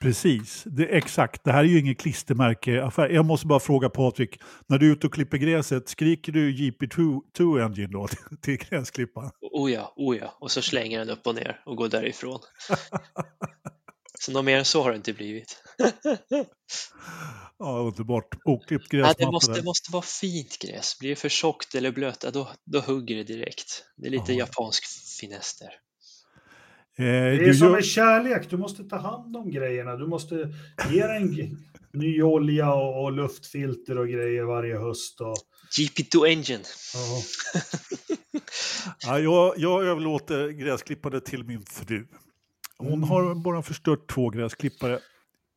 [0.00, 1.44] Precis, det, exakt.
[1.44, 3.08] Det här är ju ingen klistermärkeaffär.
[3.08, 7.64] Jag måste bara fråga Patrik, när du är ute och klipper gräset, skriker du GP2
[7.64, 9.30] Engine då till, till gräsklipparen?
[9.40, 12.38] Oh ja, oh ja, och så slänger den upp och ner och går därifrån.
[14.20, 15.62] så något mer än så har det inte blivit.
[17.62, 18.38] Ja, underbart.
[18.44, 19.06] Oklippt gräs.
[19.18, 20.98] Ja, det, måste, det måste vara fint gräs.
[20.98, 23.84] Blir det för tjockt eller blött, då, då hugger det direkt.
[23.96, 24.38] Det är lite ja.
[24.38, 24.84] japansk
[25.20, 25.72] finess där.
[27.04, 29.96] Eh, det är som en kärlek, du måste ta hand om grejerna.
[29.96, 30.54] Du måste
[30.90, 31.56] ge en
[31.92, 35.20] ny olja och, och, luftfilter och grejer varje höst.
[35.20, 35.36] Och...
[35.78, 36.64] GP2 Engine.
[36.94, 37.22] Ja.
[39.06, 42.06] ja, jag, jag överlåter gräsklippandet till min fru.
[42.80, 43.02] Hon mm.
[43.02, 44.98] har bara förstört två gräsklippare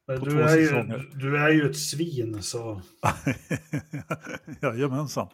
[0.08, 2.82] men du är, ju, du är ju ett svin så...
[4.62, 5.28] Jajamensan.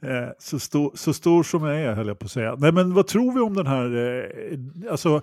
[0.00, 2.56] Eh, så, stor, så stor som jag är höll jag på att säga.
[2.58, 5.22] Nej men vad tror vi om den här, eh, alltså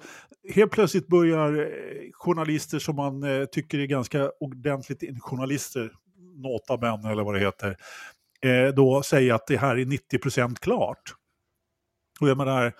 [0.54, 1.68] helt plötsligt börjar eh,
[2.14, 5.92] journalister som man eh, tycker är ganska ordentligt journalister,
[6.36, 7.78] notabene eller vad det heter,
[8.42, 11.16] eh, då säga att det här är 90% klart.
[12.20, 12.74] Och jag menar,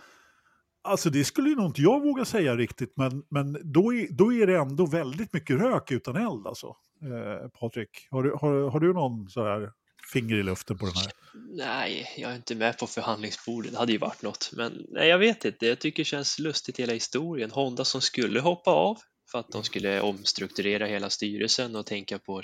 [0.84, 4.34] Alltså det skulle ju nog inte jag våga säga riktigt, men, men då, är, då
[4.34, 6.68] är det ändå väldigt mycket rök utan eld alltså.
[7.02, 9.72] Eh, Patrik, har du, har, har du någon så här
[10.14, 11.12] finger i luften på den här?
[11.58, 14.52] Nej, jag är inte med på förhandlingsbordet, det hade ju varit något.
[14.54, 17.52] Men nej, jag vet inte, jag tycker det känns lustigt hela historien.
[17.52, 18.98] Honda som skulle hoppa av
[19.32, 22.42] för att de skulle omstrukturera hela styrelsen och tänka på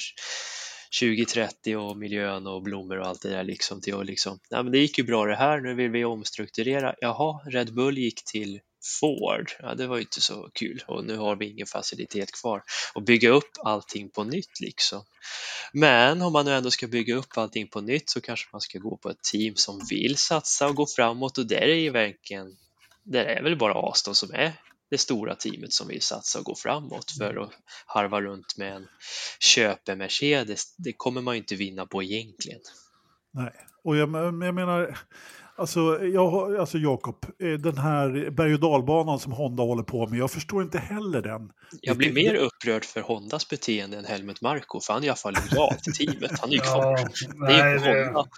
[0.99, 4.71] 2030 och miljön och blommor och allt det där liksom till att liksom, nej men
[4.71, 6.95] det gick ju bra det här, nu vill vi omstrukturera.
[7.02, 8.60] Jaha, Red Bull gick till
[8.99, 12.63] Ford, ja det var ju inte så kul och nu har vi ingen facilitet kvar
[12.93, 15.04] och bygga upp allting på nytt liksom.
[15.73, 18.80] Men om man nu ändå ska bygga upp allting på nytt så kanske man ska
[18.80, 22.58] gå på ett team som vill satsa och gå framåt och där är ju verkligen,
[23.04, 24.54] där är väl bara Aston som är
[24.89, 27.52] det stora teamet som vill satsa och gå framåt för att
[27.86, 28.88] harva runt med en
[29.39, 30.63] köpe-Mercedes.
[30.78, 32.60] Det kommer man ju inte vinna på egentligen.
[33.34, 33.52] Nej,
[33.84, 34.97] och jag, jag menar,
[35.56, 40.19] alltså, jag, alltså Jakob, eh, den här berg och dalbanan som Honda håller på med,
[40.19, 41.52] jag förstår inte heller den.
[41.82, 45.15] Jag blir mer upprörd för Hondas beteende än Helmut Marko, för han är i alla
[45.15, 46.39] fall lojal till teamet.
[46.39, 46.99] Han är ju kvar.
[47.38, 48.30] Ja, det är ju Honda.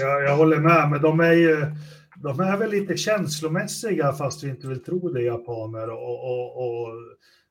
[0.00, 1.66] jag, jag håller med, men de är ju
[2.16, 5.90] de är väl lite känslomässiga fast vi inte vill tro det, japaner.
[5.90, 6.88] Och, och, och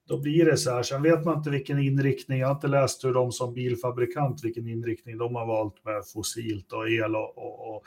[0.07, 0.83] då blir det så här.
[0.83, 4.67] Sen vet man inte vilken inriktning, jag har inte läst hur de som bilfabrikant, vilken
[4.67, 7.83] inriktning de har valt med fossilt och el och, och,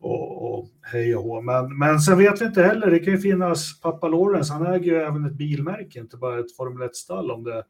[0.00, 1.40] och, och hej och hå.
[1.40, 4.92] Men, men sen vet vi inte heller, det kan ju finnas, pappa Lawrence, han äger
[4.92, 7.64] ju även ett bilmärke, inte bara ett Formel 1-stall om det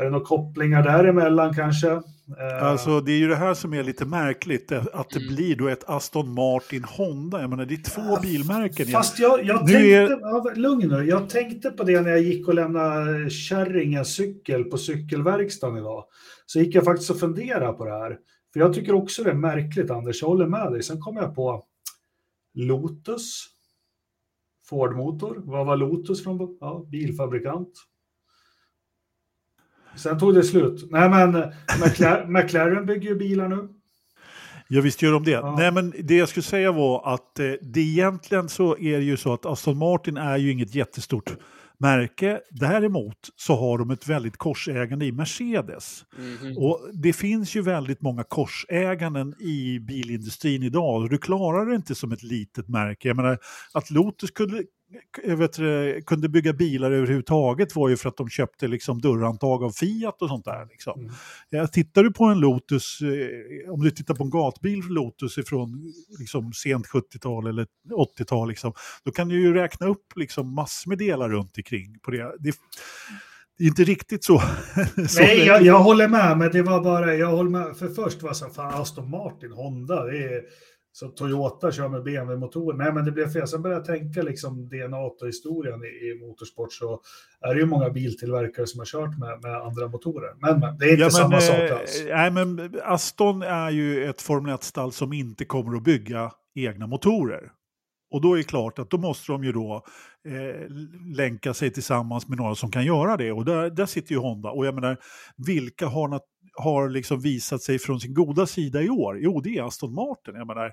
[0.00, 1.90] är det några kopplingar däremellan kanske?
[2.38, 5.56] Eh, alltså det är ju det här som är lite märkligt, eh, att det blir
[5.56, 7.40] då ett Aston Martin Honda.
[7.40, 8.86] Jag menar det är två bilmärken.
[8.86, 10.10] Fast jag, jag tänkte, är...
[10.20, 14.78] ja, lugn nu, jag tänkte på det när jag gick och lämnade kärringens cykel på
[14.78, 16.04] cykelverkstaden idag.
[16.46, 18.18] Så gick jag faktiskt och funderade på det här.
[18.52, 20.82] För jag tycker också det är märkligt Anders, jag håller med dig.
[20.82, 21.64] Sen kom jag på
[22.54, 23.46] Lotus,
[24.68, 25.42] Ford-motor.
[25.44, 26.58] Vad var Lotus från?
[26.60, 27.72] Ja, bilfabrikant.
[29.96, 30.90] Sen tog det slut.
[30.90, 31.52] Nej, men
[31.84, 33.68] McLaren, McLaren bygger ju bilar nu.
[34.68, 35.30] Ja, visst gör de det.
[35.30, 35.56] Ja.
[35.58, 39.16] Nej, men det jag skulle säga var att eh, det egentligen så är det ju
[39.16, 41.36] så att Aston Martin är ju inget jättestort
[41.78, 42.40] märke.
[42.50, 46.04] Däremot så har de ett väldigt korsägande i Mercedes.
[46.18, 46.56] Mm -hmm.
[46.56, 51.94] Och det finns ju väldigt många korsäganden i bilindustrin idag och du klarar det inte
[51.94, 53.08] som ett litet märke.
[53.08, 53.38] Jag menar,
[53.74, 54.62] att Lotus kunde
[55.24, 55.56] vet,
[56.06, 60.28] kunde bygga bilar överhuvudtaget var ju för att de köpte liksom dörrhandtag av Fiat och
[60.28, 60.66] sånt där.
[60.70, 61.00] Liksom.
[61.00, 61.12] Mm.
[61.50, 65.92] Ja, tittar du på en Lotus, eh, om du tittar på en gatbil Lotus från
[66.18, 67.66] liksom, sent 70-tal eller
[68.18, 68.72] 80-tal, liksom,
[69.04, 72.34] då kan du ju räkna upp liksom, massor med delar runt omkring på det.
[72.38, 72.54] det
[73.58, 74.38] det är inte riktigt så.
[75.08, 78.22] så Nej, jag, jag, håller med, men det var bara, jag håller med, för först
[78.22, 80.42] var det så fan Aston Martin, Honda, det är,
[80.98, 82.78] så Toyota kör med BMW-motorer.
[82.78, 83.48] Nej, men det blev fel.
[83.48, 87.00] Sen började jag tänka liksom DNA och historien i, i motorsport så
[87.40, 90.34] är det ju många biltillverkare som har kört med, med andra motorer.
[90.40, 92.04] Men, men det är inte ja, samma sak eh, alls.
[92.08, 97.50] Nej, men Aston är ju ett Formel 1-stall som inte kommer att bygga egna motorer.
[98.10, 99.84] Och då är det klart att då måste de ju då
[100.28, 100.70] eh,
[101.16, 103.32] länka sig tillsammans med några som kan göra det.
[103.32, 104.50] Och där, där sitter ju Honda.
[104.50, 104.96] Och jag menar,
[105.46, 106.20] vilka har,
[106.56, 109.18] har liksom visat sig från sin goda sida i år?
[109.20, 110.34] Jo, det är Aston Martin.
[110.34, 110.72] Jag menar,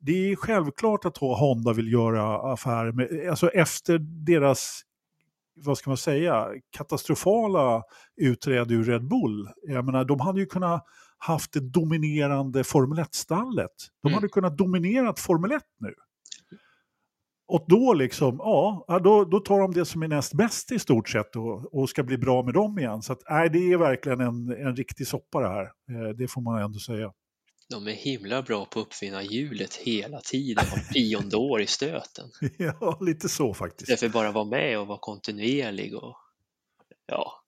[0.00, 4.82] det är självklart att Honda vill göra affärer med, alltså efter deras
[5.54, 7.82] vad ska man säga, katastrofala
[8.20, 9.48] utträde ur Red Bull.
[9.62, 10.84] Jag menar, de hade ju kunnat
[11.18, 13.70] haft det dominerande Formel 1-stallet.
[14.02, 14.14] De mm.
[14.14, 15.94] hade kunnat dominera Formel 1 nu.
[17.48, 21.08] Och då liksom, ja, då, då tar de det som är näst bäst i stort
[21.08, 23.02] sett och, och ska bli bra med dem igen.
[23.02, 25.64] Så att, nej, det är verkligen en, en riktig soppa det här.
[25.64, 27.12] Eh, det får man ändå säga.
[27.70, 32.30] De är himla bra på att uppfinna hjulet hela tiden, var tionde år i stöten.
[32.58, 33.88] ja, lite så faktiskt.
[33.88, 36.16] Därför bara vara med och vara kontinuerlig och
[37.06, 37.41] ja,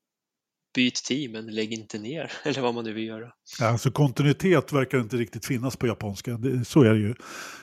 [0.74, 3.32] byt team men lägg inte ner, eller vad man nu vill göra.
[3.60, 7.14] Alltså kontinuitet verkar inte riktigt finnas på japanska, det, så är det ju.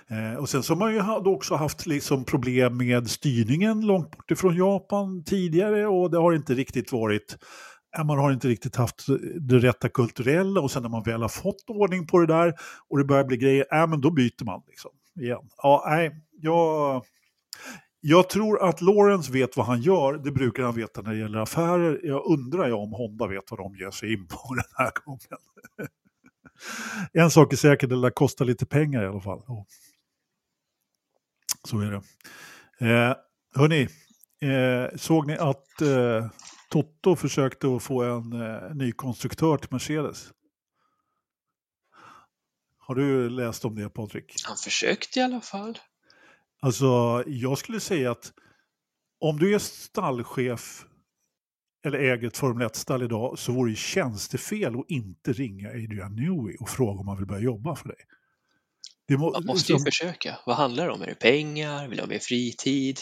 [0.10, 4.32] Eh, och sen så har man ju också haft liksom problem med styrningen långt bort
[4.32, 7.38] ifrån Japan tidigare och det har inte riktigt varit
[7.97, 9.06] eh, man har inte riktigt haft
[9.50, 12.54] det rätta kulturella och sen när man väl har fått ordning på det där
[12.89, 15.50] och det börjar bli grejer, äh, men då byter man liksom igen.
[15.58, 17.04] Ja, nej, jag,
[18.01, 21.39] jag tror att Lawrence vet vad han gör, det brukar han veta när det gäller
[21.39, 21.99] affärer.
[22.03, 25.39] Jag undrar ju om Honda vet vad de ger sig in på den här gången.
[27.13, 29.41] en sak är säker, det lär kosta lite pengar i alla fall.
[31.67, 32.01] Så är det.
[32.87, 33.15] Eh,
[33.55, 33.87] hörni,
[34.41, 36.29] eh, såg ni att eh,
[36.69, 40.31] Toto försökte att få en eh, ny konstruktör till Mercedes?
[42.77, 44.33] Har du läst om det Patrik?
[44.47, 45.77] Han försökte i alla fall.
[46.62, 48.34] Alltså, jag skulle säga att
[49.19, 50.86] om du är stallchef
[51.86, 56.58] eller äger ett Formel 1-stall idag så vore det tjänstefel att inte ringa Adrian Newey
[56.60, 57.97] och fråga om han vill börja jobba för dig.
[59.17, 59.86] Må Man måste ju som...
[59.86, 60.38] försöka.
[60.45, 61.02] Vad handlar det om?
[61.02, 61.88] Är det pengar?
[61.88, 63.00] Vill du ha mer fritid?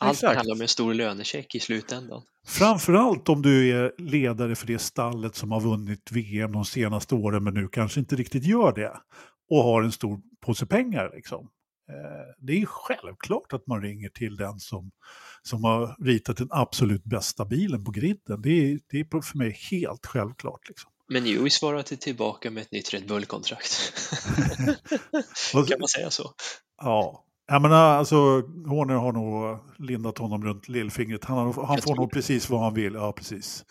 [0.00, 0.36] Allt Exakt.
[0.36, 2.22] handlar om en stor lönecheck i slutändan.
[2.46, 7.44] Framförallt om du är ledare för det stallet som har vunnit VM de senaste åren
[7.44, 8.92] men nu kanske inte riktigt gör det
[9.50, 11.10] och har en stor påse pengar.
[11.14, 11.48] Liksom.
[11.90, 14.90] Eh, det är självklart att man ringer till den som,
[15.42, 18.42] som har ritat den absolut bästa bilen på griden.
[18.42, 20.68] Det är, det är för mig helt självklart.
[20.68, 20.90] Liksom.
[21.08, 23.92] Men Joey svarade tillbaka med ett nytt Red Bull-kontrakt.
[25.52, 26.32] kan man säga så?
[26.82, 28.16] Ja, jag menar, alltså,
[28.66, 31.24] Horner har nog lindat honom runt lillfingret.
[31.24, 32.94] Han, har, han får nog precis vad han vill.
[32.94, 33.64] Ja, precis.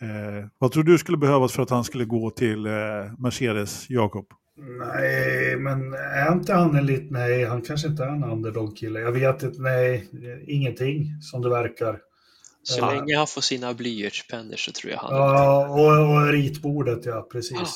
[0.00, 2.72] Eh, vad tror du skulle behövas för att han skulle gå till eh,
[3.18, 4.26] Mercedes, Jakob?
[4.58, 7.08] Nej, men är inte han en liten...
[7.10, 9.00] Nej, han kanske inte är en underdog-kille.
[9.00, 9.60] Jag vet inte.
[9.60, 10.08] Nej,
[10.46, 11.98] ingenting som det verkar.
[12.62, 12.94] Så ja.
[12.94, 15.14] länge han får sina blyertspennor så tror jag han...
[15.14, 17.58] Ja, och, och ritbordet, ja, precis.
[17.58, 17.68] Ja.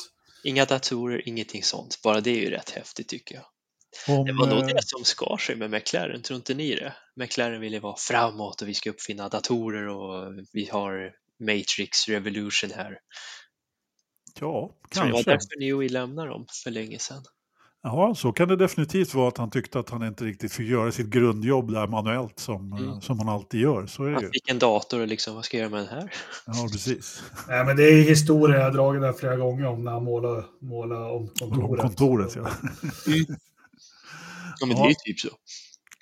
[0.43, 1.99] Inga datorer, ingenting sånt.
[2.03, 3.45] Bara det är ju rätt häftigt tycker jag.
[4.17, 6.93] Om, Det var nog eh, det som skar sig med McLaren, tror inte ni det?
[7.15, 12.97] McLaren ville vara framåt och vi ska uppfinna datorer och vi har Matrix Revolution här.
[14.39, 15.31] Ja, Så det var kanske.
[15.31, 17.23] därför Newey lämnade dem för länge sedan.
[17.83, 20.91] Ja, så kan det definitivt vara att han tyckte att han inte riktigt fick göra
[20.91, 23.01] sitt grundjobb där manuellt som, eh, Mm.
[23.01, 23.85] som han alltid gör.
[23.87, 25.99] Så är det Han fick en dator och liksom, vad ska jag göra med den
[26.01, 26.13] här?
[26.45, 27.23] Ja, precis.
[27.47, 30.45] Nej, men det är historia, jag har dragit den flera gånger om när han målar,
[30.61, 31.69] målar om kontoret.
[31.69, 32.49] Om kontoret, ja.
[34.59, 34.83] Ja, men Ja.
[34.83, 35.29] det är ju typ så.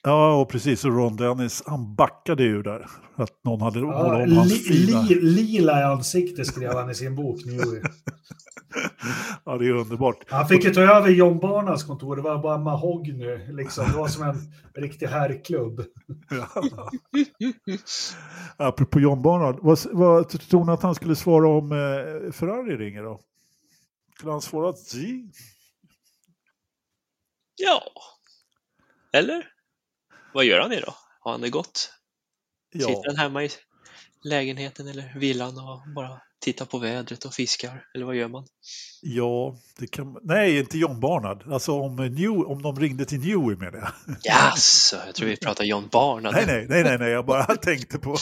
[0.03, 0.85] Ja, och precis.
[0.85, 2.89] Och Ron Dennis, han backade ju där.
[3.15, 5.01] Att någon hade Ja, målat om hans li, fina...
[5.01, 7.45] li, lila i ansiktet skrev han i sin bok.
[7.45, 7.81] Newey.
[9.45, 10.17] Ja, det är underbart.
[10.27, 13.37] Han fick ju ta över John Barnas kontor, det var bara mahogny.
[13.53, 13.85] Liksom.
[13.91, 14.35] Det var som en
[14.75, 15.85] riktig herrklubb.
[16.29, 16.89] Ja.
[18.57, 23.03] Apropå John Barnard, vad, vad tror ni att han skulle svara om eh, Ferrari ringer
[23.03, 23.19] då?
[24.17, 24.77] Skulle han svara att?
[27.55, 27.81] Ja.
[29.13, 29.47] Eller?
[30.33, 30.93] Vad gör han idag?
[31.19, 31.93] Har han det gott?
[32.71, 33.49] Ja, Sitter han hemma i
[34.23, 37.85] lägenheten eller villan och bara tittar på vädret och fiskar?
[37.95, 38.47] Eller vad gör man?
[39.01, 40.17] ja, det kan...
[40.21, 41.43] Nej, inte John Barnard.
[41.53, 43.91] Alltså om, New, om de ringde till Newey med det.
[44.23, 46.33] Jaså, jag tror vi pratar John Barnard.
[46.33, 48.17] Nej, nej, nej, nej, nej, jag bara tänkte på...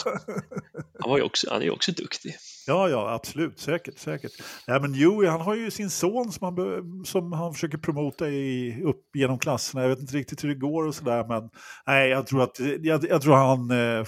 [0.99, 2.35] Han, var ju också, han är ju också duktig.
[2.67, 4.31] Ja, ja, absolut, säkert, säkert.
[4.67, 8.81] Nej, men Dewey, han har ju sin son som han, som han försöker promota i,
[8.83, 9.81] upp genom klasserna.
[9.81, 11.49] Jag vet inte riktigt hur det går och sådär, men
[11.85, 14.05] nej, jag tror att jag, jag tror han eh,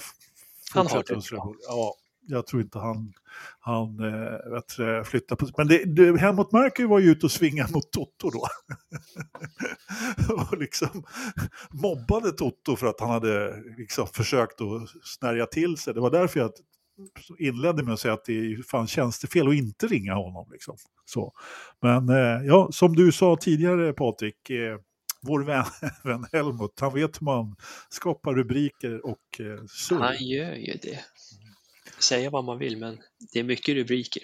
[0.74, 1.56] Han har det hål.
[1.68, 1.94] Ja,
[2.26, 3.12] jag tror inte han,
[3.60, 7.72] han eh, vet, flyttar på Men det, det, Helmut Marko var ju ute och svingade
[7.72, 8.46] mot Toto då.
[10.34, 11.04] och liksom
[11.70, 15.94] mobbade Toto för att han hade liksom försökt att snärja till sig.
[15.94, 16.50] Det var därför jag
[17.38, 20.48] inledde med att säga att det är fan tjänstefel att inte ringa honom.
[20.52, 20.76] Liksom.
[21.04, 21.32] Så.
[21.82, 24.78] Men eh, ja, som du sa tidigare Patrik, eh,
[25.22, 25.64] vår vän,
[26.04, 27.56] vän Helmut, han vet hur man
[27.88, 29.98] skapar rubriker och eh, surr.
[29.98, 31.00] Han gör ju det.
[31.98, 32.98] Säga vad man vill, men
[33.32, 34.22] det är mycket rubriker.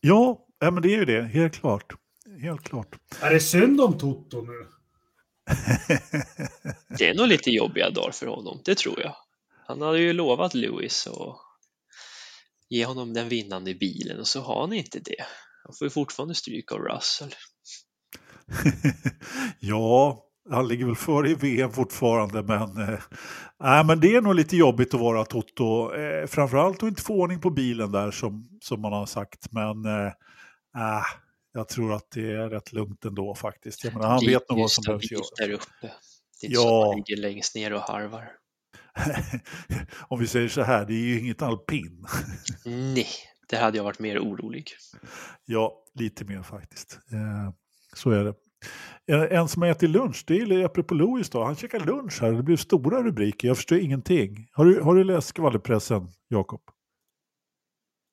[0.00, 1.92] Ja, ja, men det är ju det, helt klart.
[2.40, 2.96] Helt klart.
[3.20, 4.66] Är det synd om Toto nu?
[6.98, 9.16] Det är nog lite jobbiga dagar för honom, det tror jag.
[9.66, 11.45] Han hade ju lovat Lewis att
[12.68, 15.24] ge honom den vinnande bilen och så har han inte det.
[15.64, 17.34] Han får ju fortfarande stryk av Russell.
[19.60, 23.00] ja, han ligger väl före i VM fortfarande, men, eh,
[23.60, 25.94] nej, men det är nog lite jobbigt att vara Toto.
[25.94, 29.52] Eh, framförallt att inte få ordning på bilen där som, som man har sagt.
[29.52, 30.06] Men eh,
[30.76, 31.02] äh,
[31.52, 33.84] jag tror att det är rätt lugnt ändå faktiskt.
[33.84, 35.30] Jag menar, han vet nog vad som behövs göras.
[35.30, 35.92] uppe.
[36.40, 36.82] Det är inte så Ja.
[36.82, 38.28] att han ligger längst ner och harvar.
[40.08, 42.06] Om vi säger så här, det är ju inget alpin.
[42.64, 43.08] Nej,
[43.50, 44.70] där hade jag varit mer orolig.
[45.44, 46.98] ja, lite mer faktiskt.
[47.12, 47.52] Eh,
[47.94, 48.34] så är det.
[49.06, 52.32] En, en som har ätit lunch, det är apropå Louis då, han käkar lunch här,
[52.32, 54.48] det blev stora rubriker, jag förstår ingenting.
[54.52, 56.60] Har du, har du läst skvallerpressen, Jakob?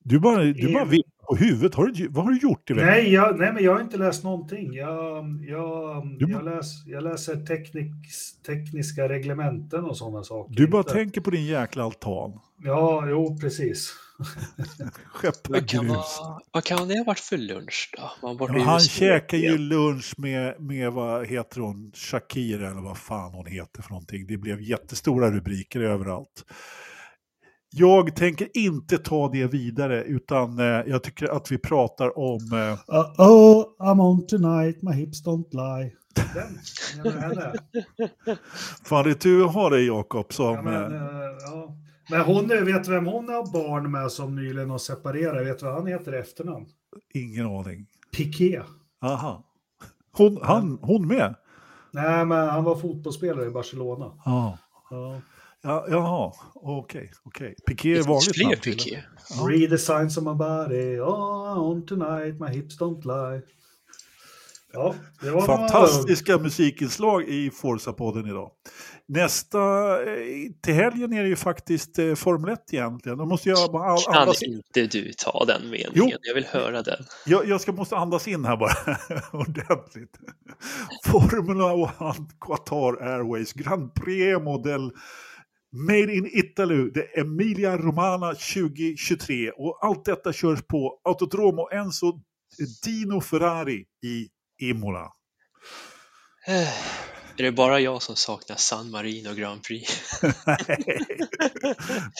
[0.04, 2.88] Du bara, du bara vippar på huvudet, har du, vad har du gjort i veckan?
[2.88, 4.72] Nej, jag, nej, men jag har inte läst någonting.
[4.74, 10.54] Jag, jag, Du- jag, läs, jag läser tekniks, tekniska reglementen och sådana saker.
[10.54, 12.40] Du bara Inte- tänker på din jäkla altan.
[12.64, 13.94] Ja, jo, precis.
[15.06, 15.82] Skeppa grus.
[15.88, 18.36] vara, vad kan det ha varit för lunch då?
[18.48, 23.46] Ja, han käkar ju lunch med, med, vad heter hon, Shakira eller vad fan hon
[23.46, 24.26] heter för någonting.
[24.26, 26.44] Det blev jättestora rubriker överallt.
[27.76, 32.38] Jag tänker inte ta det vidare utan eh, jag tycker att vi pratar om...
[32.52, 35.92] Eh, Uh, oh, I'm on tonight, my hips don't lie.
[36.34, 36.58] Den,
[38.84, 40.54] fan, det är tur att ha dig Jakob som...
[40.54, 41.76] Ja, men, eh, eh, ja.
[42.10, 45.46] men hon, är- vet vem hon har barn med som nyligen har separerat?
[45.46, 46.66] Vet du vad han heter i efternamn?
[47.14, 47.86] ingen aning.
[48.16, 48.62] Piqué.
[49.02, 49.44] Aha.
[50.12, 51.34] Hon, han, hon med?
[51.90, 54.12] Nej, men han var fotbollsspelare i Barcelona.
[54.24, 54.58] Ja.
[54.90, 55.20] Ja.
[55.64, 57.10] Ja, jaha, okej.
[57.24, 57.54] okej.
[57.66, 58.56] Piqué är vanligt fler.
[58.56, 59.02] Piqué.
[59.30, 59.48] Ja.
[59.48, 63.42] Read the signs of my body, oh, on tonight, my hips don't lie.
[64.72, 68.50] Ja, det var Fantastiska musikinslag i Forza-podden idag.
[69.06, 69.58] Nästa,
[70.02, 70.16] eh,
[70.62, 73.18] till helgen är det ju faktiskt eh, Formel 1 egentligen.
[73.18, 74.52] Då måste jag bara all- Kan andas in.
[74.54, 75.90] inte du ta den meningen?
[75.94, 76.10] Jo.
[76.22, 77.04] Jag vill höra den.
[77.26, 78.72] Jag, jag ska måste andas in här bara
[79.32, 80.18] ordentligt.
[81.04, 81.72] Formula
[82.10, 84.90] 1 Qatar Airways Grand Prix del
[85.76, 89.50] Made in Italy, det är Emilia Romana 2023.
[89.50, 92.20] Och allt detta körs på Autodromo Enzo
[92.84, 94.28] Dino Ferrari i
[94.62, 95.12] Imola.
[97.36, 100.20] Är det bara jag som saknar San Marino Grand Prix?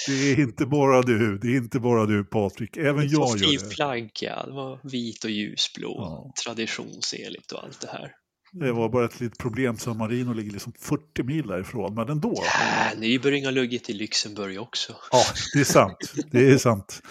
[0.07, 3.75] det är inte bara du, det är inte bara du Patrik, även jag gör det.
[3.75, 6.33] flagga, den var vit och ljusblå, Ja.
[6.45, 8.13] traditionsenligt och allt det här.
[8.57, 12.33] Det var bara ett litet problem, San Marino ligger liksom 40 mil därifrån, men ändå.
[12.33, 14.93] Äh, Nybring har luggit i Luxemburg också.
[15.13, 15.23] Ja,
[15.55, 16.13] det är sant.
[16.31, 17.03] Det är sant.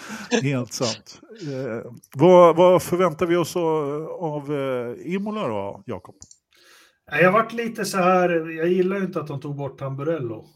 [0.42, 1.20] Helt sant.
[1.42, 6.14] Eh, vad, vad förväntar vi oss av, eh, Imola då, Jakob?
[7.06, 10.46] Jag varit lite så här, jag gillar ju inte att de tog bort Tamburello.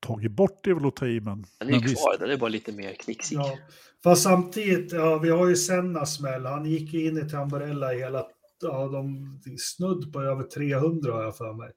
[0.00, 1.44] Tagit bort det är väl att ta i, men...
[1.58, 2.02] Den är ju men visst.
[2.02, 3.36] kvar, den är bara lite mer knixig.
[3.36, 3.58] Ja.
[4.04, 6.46] Fast samtidigt, ja, vi har ju Senna smäll.
[6.46, 8.26] Han gick ju in i Tamburella i hela,
[8.62, 11.70] ja, de snudd på över 300 har jag för mig.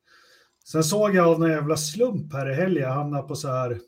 [0.65, 3.79] Sen såg jag av någon jävla slump här i helgen, jag hamnade på så här,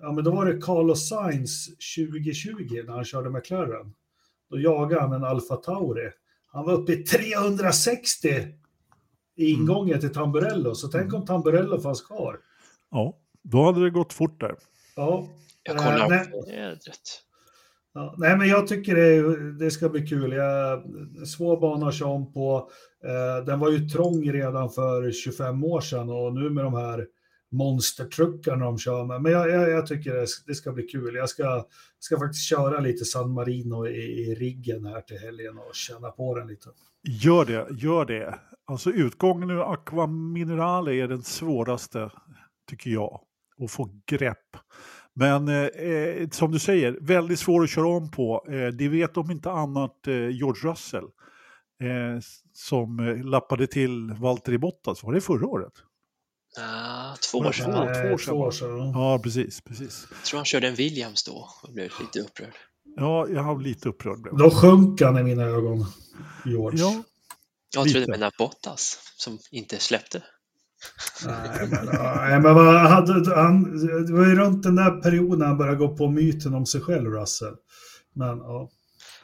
[0.00, 3.94] ja men då var det Carlos Sainz 2020 när han körde McLaren.
[4.50, 6.10] Då jagade han en Alfa Tauri.
[6.46, 9.60] Han var uppe i 360 i Mm.
[9.62, 12.40] ingången till Tamburello, så tänk om Tamburello fanns kvar.
[12.90, 14.56] Ja, då hade det gått fort där.
[14.96, 15.28] Ja,
[15.62, 16.78] Jag kollar nej.
[17.94, 20.32] Ja, nej, men jag tycker det, det ska bli kul.
[20.32, 20.82] Jag,
[21.26, 22.70] svår bana att köra om på.
[23.04, 27.06] Eh, den var ju trång redan för 25 år sedan och nu med de här
[27.50, 29.22] monstertruckarna de kör med.
[29.22, 31.14] Men jag, jag, jag tycker det, det ska bli kul.
[31.14, 31.66] Jag ska,
[31.98, 36.38] ska faktiskt köra lite San Marino i, i riggen här till helgen och känna på
[36.38, 36.68] den lite.
[37.02, 38.38] Gör det, gör det.
[38.64, 42.10] Alltså utgången ur Aqua Minerale är den svåraste,
[42.70, 43.20] tycker jag,
[43.64, 44.56] att få grepp.
[45.18, 48.46] Men eh, eh, som du säger, väldigt svår att köra om på.
[48.50, 51.04] Eh, det vet om inte annat eh, George Russell.
[51.82, 52.20] Eh,
[52.52, 55.72] som eh, lappade till Valtteri Bottas, var det förra året?
[56.60, 57.64] Ah, två Ja, år sedan.
[57.64, 57.72] två.
[57.72, 58.04] va?
[58.06, 58.90] Eh, år sedan, två år sedan.
[58.92, 60.06] Ja, precis, precis.
[60.10, 62.54] Jag tror han körde en Williams då och blev lite upprörd.
[62.96, 64.22] Ja, jag har lite upprörd.
[64.22, 64.36] blev.
[64.36, 65.86] Då sjönk han i mina ögon,
[66.44, 66.80] George.
[66.80, 67.02] Ja,
[67.74, 68.04] Jag Lite.
[68.04, 70.22] trodde med Bottas som inte släppte.
[71.26, 73.62] Nej, men, nej, men vad hade, han,
[74.06, 77.10] det var ju runt den där perioden han började gå på myten om sig själv,
[77.10, 77.54] Russell.
[78.14, 78.70] Men ja,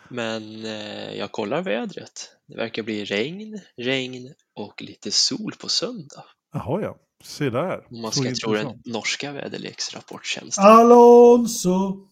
[0.09, 2.31] Men eh, jag kollar vädret.
[2.49, 6.25] Det verkar bli regn, regn och lite sol på söndag.
[6.53, 6.97] jaha ja.
[7.25, 7.87] Se där.
[7.91, 10.65] Om man ska tro den norska väderleksrapporttjänsten.
[10.65, 12.09] Alonso!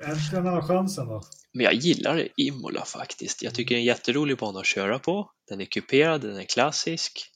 [0.00, 1.22] Äntligen har han chansen då.
[1.52, 3.42] Men jag gillar Imola faktiskt.
[3.42, 5.30] Jag tycker det är en jätterolig bana att köra på.
[5.48, 7.30] Den är kuperad, den är klassisk.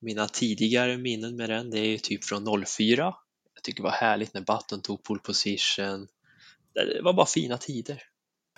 [0.00, 3.14] Mina tidigare minnen med den, det är ju typ från 04.
[3.54, 6.06] Jag tycker det var härligt när Button tog pole position.
[6.74, 8.02] Det var bara fina tider.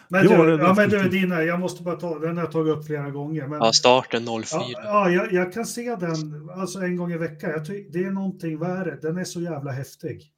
[0.09, 2.87] Men du, ja, men du dina, jag måste bara ta, den har jag tagit upp
[2.87, 3.47] flera gånger.
[3.47, 4.43] Men, Ja, starten 04.
[4.53, 7.51] ja, ja jag, jag kan se den alltså en gång i veckan.
[7.93, 8.99] Det är någonting värre.
[9.03, 10.33] Den är så jävla häftig.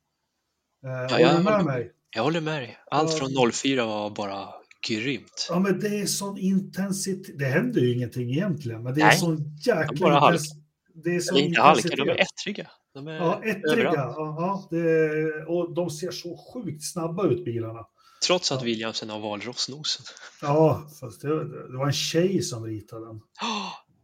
[0.84, 1.92] Eh, håller jag du med håller- mig?
[2.16, 2.78] Jag håller med dig.
[2.90, 3.16] Allt Ja.
[3.18, 4.48] från 04 var bara
[4.88, 5.46] grymt.
[5.48, 7.38] Ja, men det är sån intensitet.
[7.38, 10.38] Det händer ju ingenting egentligen, men det är Nej, sån jäkla bara halka.
[10.38, 10.61] intens-
[10.94, 12.70] Det är sån Eller inte halka, de är ettriga.
[12.94, 13.92] De är Ja, ettriga.
[14.16, 17.86] ja, det, och de ser så sjukt snabba ut bilarna.
[18.26, 18.62] Trots att.
[18.62, 20.04] Williamsen har valrossnosen.
[20.42, 21.28] Ja, fast det,
[21.68, 23.20] det var en tjej som ritade den.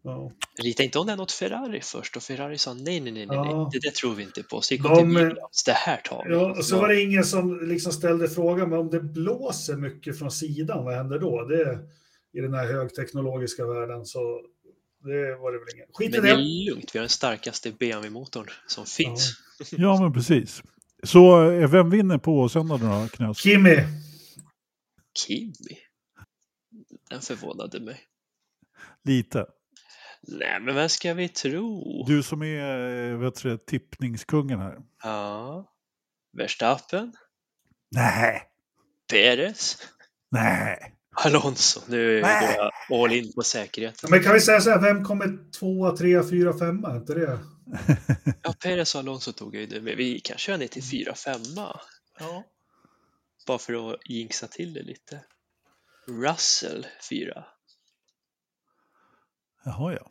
[0.02, 0.32] Ja.
[0.62, 3.70] Rita inte om den åt Ferrari först och Ferrari sa nej, nej, nej, nej, Ja.
[3.72, 4.60] det där tror vi inte på.
[4.60, 6.34] Så gick De- hon till Williams, det här tar vi.
[6.34, 10.18] Ja, och så var det ingen som liksom ställde frågan, men om det blåser mycket
[10.18, 11.44] från sidan, vad händer då?
[11.44, 11.78] Det,
[12.32, 14.40] I den här högteknologiska världen så
[15.00, 15.86] det var det väl ingen.
[15.92, 16.70] Skit i Men det är det.
[16.70, 19.32] lugnt, vi har den starkaste BMW-motorn som finns.
[19.70, 20.62] Ja, men precis.
[21.02, 23.38] Så eh, vem vinner på söndag då, Knös?
[23.38, 23.76] Kimi,
[25.24, 25.78] Kimi.
[27.10, 28.00] Den förvånade mig.
[29.04, 29.46] Lite.
[30.22, 32.04] Nej, men vem ska vi tro?
[32.06, 34.78] Du som är eh, vet du, tippningskungen här.
[35.02, 35.72] Ja.
[36.36, 37.12] Verstappen?
[37.90, 38.42] Nej,
[39.12, 39.76] Perez?
[40.30, 40.94] nej.
[41.24, 41.80] Alonso?
[41.86, 44.10] Nu går jag all in på säkerheten.
[44.10, 46.96] men kan vi säga så här, vem kommer tvåa, trea, fyra, femma?
[46.96, 47.38] Inte det?
[48.42, 51.78] Ja, Perez och Alonso tog jag ju men vi kan köra ner till 4-5.
[52.18, 52.44] Ja.
[53.46, 55.20] Bara för att jinxa till det lite.
[56.06, 57.44] Russell 4.
[59.64, 60.10] Jaha, ja.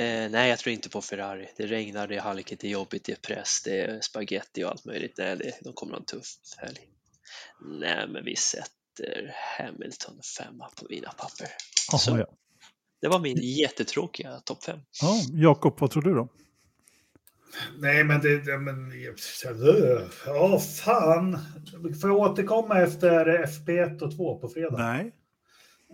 [0.00, 1.48] Eh, nej, jag tror inte på Ferrari.
[1.56, 4.70] Det regnar, det är halkigt, det är jobbigt, det är press, det är spaghetti och
[4.70, 5.14] allt möjligt.
[5.18, 6.26] Nej, det, de kommer ha en tuff
[6.56, 6.88] helg.
[7.60, 8.75] Nej, men vi sätter
[9.58, 11.48] Hamilton femma på mina papper.
[11.92, 12.18] Jaha, Så.
[12.18, 12.26] ja.
[13.00, 14.78] Det var min jättetråkiga topp fem.
[15.02, 15.20] ja.
[15.32, 16.28] Jakob, vad tror du då?
[17.78, 18.44] Nej, men det...
[18.44, 18.92] det men,
[20.26, 21.38] ja, fan.
[22.00, 24.76] Får jag återkomma efter FP1 och 2 på fredag?
[24.78, 25.12] Nej.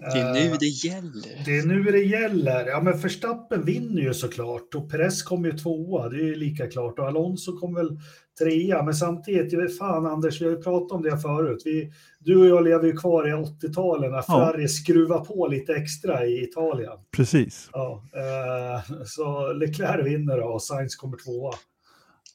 [0.01, 1.45] Det är nu Eh, det gäller.
[1.45, 2.66] Det är nu det gäller.
[2.66, 6.09] Ja, men Verstappen vinner ju såklart och Perez kommer ju tvåa.
[6.09, 7.99] Det är ju lika klart och Alonso kommer väl
[8.38, 8.82] trea.
[8.82, 11.62] Men samtidigt, jag vet fan Anders, vi har ju pratat om det förut.
[11.64, 16.26] Vi, du och jag lever ju kvar i 80-talen när Ferrari skruvar på lite extra
[16.26, 16.99] i Italien.
[17.16, 17.68] Precis.
[17.72, 21.53] Ja, eh, så Leclerc vinner då och Sainz kommer tvåa.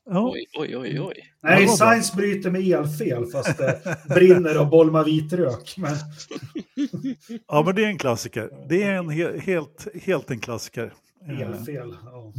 [0.09, 0.29] Ja.
[0.31, 1.13] Oj, oj, oj, oj.
[1.41, 1.67] Ja, Nej.
[1.67, 5.75] Science bryter med elfel fast det brinner och bolmar vitrök.
[5.77, 5.95] Men
[7.47, 8.49] ja, men det är en klassiker.
[8.69, 10.93] Det är en he helt, helt en klassiker.
[11.29, 11.95] Eh, elfel.
[12.05, 12.33] Ja.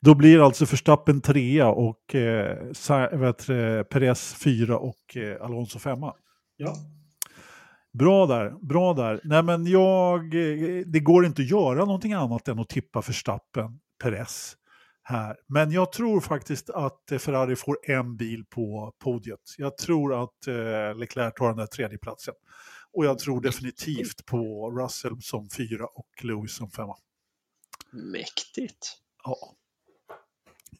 [0.00, 2.72] Då blir alltså Verstappen trea och eh,
[3.84, 6.14] Perez fyra och eh, Alonso femma.
[6.56, 6.74] ja.
[7.98, 9.20] Bra där, bra där.
[9.24, 13.80] Nej men jag, eh, det går inte att göra någonting annat än att tippa Verstappen,
[14.02, 14.54] Perez
[15.08, 15.36] här.
[15.46, 19.40] Men jag tror faktiskt att Ferrari får en bil på podiet.
[19.58, 22.34] Jag tror att eh, Leclerc tar den där tredje platsen.
[22.92, 26.96] Och jag tror definitivt på Russell som fyra och Lewis som femma.
[27.92, 28.96] Mäktigt.
[29.24, 29.36] Ja.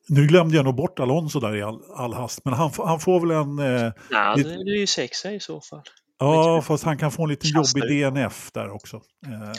[0.09, 3.01] Nu glömde jag nog bort Alonso där i all, all hast, men han, får- han
[3.01, 3.59] får väl en...
[3.59, 3.93] Eh,
[4.37, 5.83] Lite- det är ju sexa i så fall.
[6.19, 8.13] ja, fast han kan få en liten Kastar jobbig.
[8.13, 8.97] DNF där också.
[9.27, 9.53] Eh.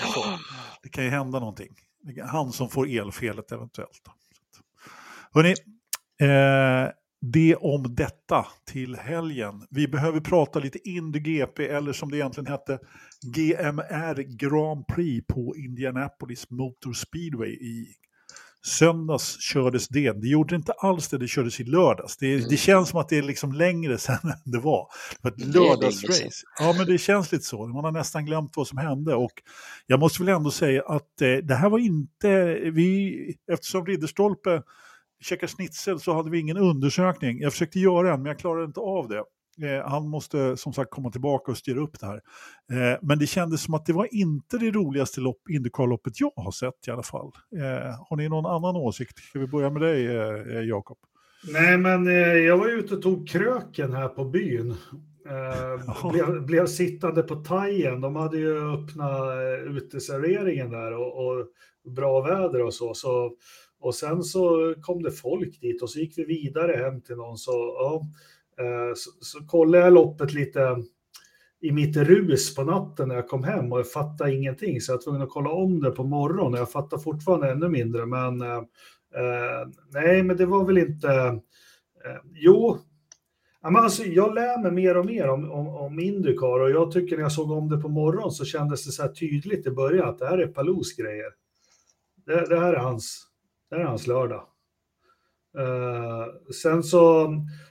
[0.83, 1.69] Det kan ju hända någonting.
[2.31, 4.01] Han som får elfelet eventuellt.
[5.33, 5.55] Hörrni,
[6.21, 9.67] eh, det om detta till helgen.
[9.69, 12.79] Vi behöver prata lite Indy GP, eller som det egentligen hette,
[13.35, 17.87] GMR Grand Prix på Indianapolis Motor Speedway i
[18.65, 20.11] söndags kördes det.
[20.11, 22.17] Det gjorde inte alls det, det kördes i lördags.
[22.17, 24.87] Det, det känns som att det är liksom längre sedan än det var.
[25.11, 26.45] Det var ett lördagsrace.
[26.59, 27.67] Ja, men det känns lite så.
[27.67, 29.15] Man har nästan glömt vad som hände.
[29.15, 29.33] Och
[29.87, 32.55] jag måste väl ändå säga att eh, det här var inte...
[32.55, 34.61] Vi, eftersom Ridderstolpe
[35.21, 37.39] käkade schnitzel så hade vi ingen undersökning.
[37.41, 39.23] Jag försökte göra en, men jag klarade inte av det.
[39.61, 42.21] Eh, han måste som sagt komma tillbaka och styra upp det här.
[42.71, 46.51] Eh, men det kändes som att det var inte det roligaste lopp, Indycar-loppet jag har
[46.51, 47.31] sett i alla fall.
[47.55, 49.19] Eh, har ni någon annan åsikt?
[49.19, 50.03] Ska vi börja med dig,
[50.67, 50.97] Jakob?
[51.53, 52.05] Nej, men
[52.45, 54.75] jag var ute och tog kröken här på byn.
[56.11, 58.01] Blev, blev sittande på Tajen.
[58.01, 61.47] De hade ju öppnat eh, uteserveringen där och, och
[61.95, 62.93] bra väder och så.
[62.93, 63.31] så.
[63.79, 67.37] Och sen så kom det folk dit och så gick vi vidare hem till någon.
[67.37, 68.07] Så, ja,
[68.63, 70.77] eh, så, så kollade jag loppet lite
[71.61, 74.81] i mitt rus på natten när jag kom hem och jag fattade ingenting.
[74.81, 78.05] Så jag var tvungen att kolla om det på morgonen jag fattar fortfarande ännu mindre.
[78.05, 78.57] Men eh,
[79.15, 81.09] eh nej, men det var väl inte...
[82.05, 82.77] Eh, jo,
[83.61, 87.15] men alltså, jag lär mig mer och mer om, om, om Indycar och jag tycker
[87.15, 90.09] när jag såg om det på morgonen så kändes det så här tydligt i början
[90.09, 91.31] att det här är Palous grejer.
[92.25, 93.28] Det, det, här är hans,
[93.69, 94.43] det är hans lördag.
[95.57, 96.25] Eh,
[96.63, 97.29] sen så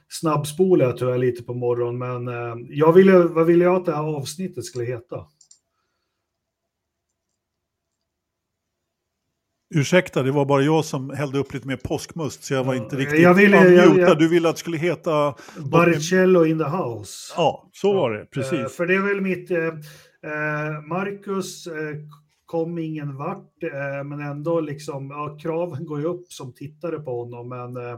[0.09, 3.97] snabbspolade jag tyvärr lite på morgonen, men eh, jag ville, vad ville jag att det
[3.97, 5.27] här avsnittet skulle heta?
[9.75, 12.97] Ursäkta, det var bara jag som hällde upp lite mer påskmust så jag var inte
[12.97, 15.35] riktigt jag ville- jag- jag- Du ville att det skulle heta...
[15.71, 17.35] Baricello in the house.
[17.37, 18.77] Ja, så var det, precis.
[18.77, 19.51] för det är väl mitt...
[20.89, 21.69] Marcus
[22.49, 27.25] kom ingen vart, eh, men ändå liksom, ja, kraven går ju upp som tittare på
[27.25, 27.49] honom.
[27.49, 27.93] Men eh,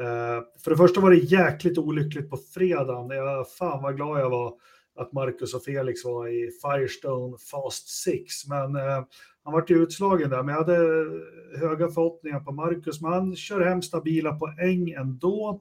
[0.00, 3.16] eh, för det första var det jäkligt olyckligt på fredagen.
[3.16, 4.54] Jag, fan vad glad jag var
[4.98, 8.46] att Marcus och Felix var i Firestone Fast Six.
[8.48, 8.74] Men
[9.44, 10.78] han var ju utslagen där, men jag hade
[11.58, 13.00] höga förhoppningar på Marcus.
[13.00, 15.60] Men han kör hem stabila poäng ändå.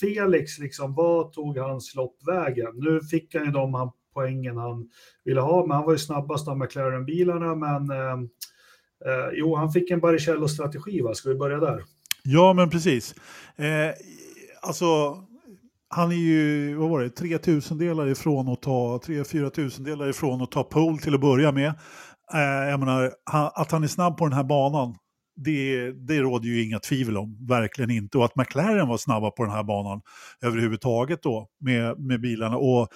[0.00, 2.72] Felix, liksom, vad tog hans lopp vägen?
[2.74, 4.88] Nu fick han ju de han, poängen han
[5.24, 7.54] ville ha, men han var ju snabbast av McLaren-bilarna.
[7.54, 8.12] Men eh,
[9.06, 11.14] eh, jo, han fick en Barrichello-strategi, va?
[11.14, 11.82] Ska vi börja där?
[12.22, 13.14] Ja, men precis.
[13.56, 13.94] Eh,
[14.62, 15.16] alltså,
[15.88, 20.50] han är ju, vad var det, 3 tusendelar ifrån att ta, 3-4 tusendelar ifrån att
[20.50, 21.68] ta pole till att börja med.
[22.34, 24.94] Eh, jag menar, han, att han är snabb på den här banan,
[25.36, 28.18] det, det råder ju inga tvivel om, verkligen inte.
[28.18, 30.00] Och att McLaren var snabba på den här banan
[30.42, 32.56] överhuvudtaget då med, med bilarna.
[32.56, 32.88] Och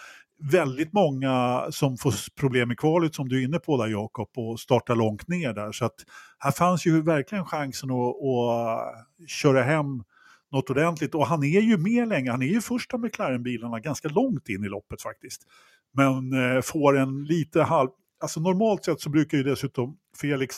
[0.51, 4.61] väldigt många som får problem i kvalet som du är inne på där Jakob och
[4.61, 5.73] startar långt ner där.
[5.73, 5.95] Så att
[6.39, 10.05] här fanns ju verkligen chansen att, att eh, köra hem
[10.53, 11.15] något ordentligt.
[11.15, 14.69] Och han är ju med länge, han är ju första McLaren-bilarna ganska långt in i
[14.69, 15.43] loppet faktiskt.
[15.93, 17.89] Men eh, får en lite halv...
[18.21, 20.57] Alltså normalt sett så brukar ju dessutom Felix,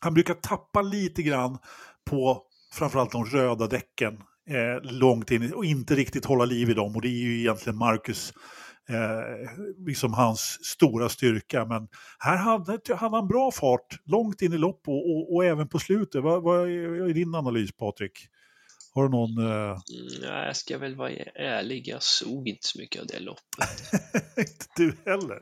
[0.00, 1.58] han brukar tappa lite grann
[2.10, 2.42] på
[2.74, 4.14] framförallt de röda däcken
[4.50, 6.96] eh, långt in och inte riktigt hålla liv i dem.
[6.96, 8.32] Och det är ju egentligen Marcus,
[8.88, 9.50] eh,
[9.86, 11.64] liksom hans stora styrka.
[11.64, 15.68] Men här hade, hade han bra fart långt in i lopp och, och, och även
[15.68, 16.22] på slutet.
[16.22, 18.28] Vad, vad är din analys Patrik?
[18.96, 19.38] Har du någon...
[19.38, 19.70] Eh...
[19.70, 23.68] Mm, nej, jag ska väl vara ärlig, jag såg inte så mycket av det loppet.
[24.36, 25.40] inte du heller?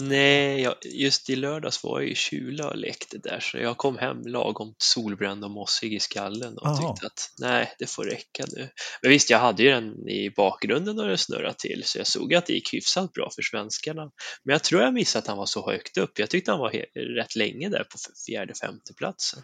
[0.00, 3.98] Nej, jag, just i lördags var jag ju Kjula och lekte där, så jag kom
[3.98, 6.76] hem lagom solbränd och mossig i skallen och Aha.
[6.76, 8.68] tyckte att nej, det får räcka nu.
[9.02, 12.34] Men visst, jag hade ju den i bakgrunden när det snurrade till, så jag såg
[12.34, 14.10] att det gick hyfsat bra för svenskarna.
[14.44, 16.18] Men jag tror jag missade att han var så högt upp.
[16.18, 16.70] Jag tyckte han var
[17.16, 19.42] rätt länge där på fjärde, femte platsen.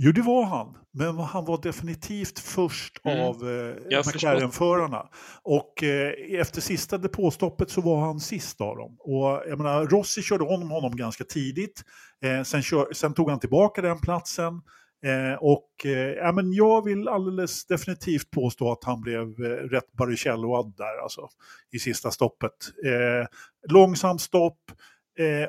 [0.00, 0.76] Jo, det var han.
[0.92, 3.20] Men han var definitivt först Mm.
[3.20, 3.98] av eh.
[4.06, 5.08] McLaren-förarna.
[5.42, 8.96] Och eh, efter sista depåstoppet så var han sist av dem.
[8.98, 11.82] Och jag menar, Rossi körde om honom ganska tidigt.
[12.24, 14.62] Eh, sen, kör, sen tog han tillbaka den platsen.
[15.06, 19.92] Eh, och eh, ja, men jag vill alldeles definitivt påstå att han blev eh, rätt
[19.92, 21.28] Baricelload där alltså,
[21.72, 22.52] i sista stoppet.
[22.86, 23.26] Eh,
[23.70, 24.58] långsamt stopp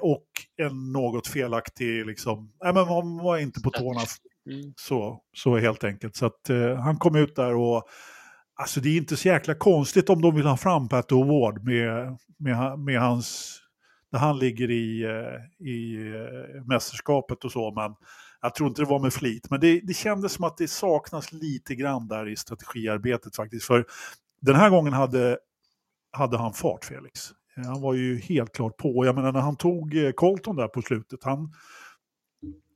[0.02, 0.26] och
[0.58, 4.00] en något felaktig, liksom, ja, men man var inte på tårna
[4.46, 4.74] Mm.
[4.76, 6.16] så, så helt enkelt.
[6.16, 7.84] Så att eh, han kom ut där och
[8.56, 12.18] alltså det är inte så jäkla konstigt om de vill ha fram Pat O'Ward med,
[12.38, 13.60] med, med hans,
[14.12, 17.72] där han ligger i, eh, i eh, mästerskapet och så.
[17.72, 17.96] Men
[18.42, 19.50] jag tror inte det var med flit.
[19.50, 23.66] Men det, det kändes som att det saknas lite grann där i strategiarbetet faktiskt.
[23.66, 23.86] För
[24.42, 25.38] den här gången hade,
[26.12, 27.32] hade han fart, Felix.
[27.66, 29.06] Han var ju helt klart på.
[29.06, 31.54] Jag menar när han tog eh, Colton där på slutet, han,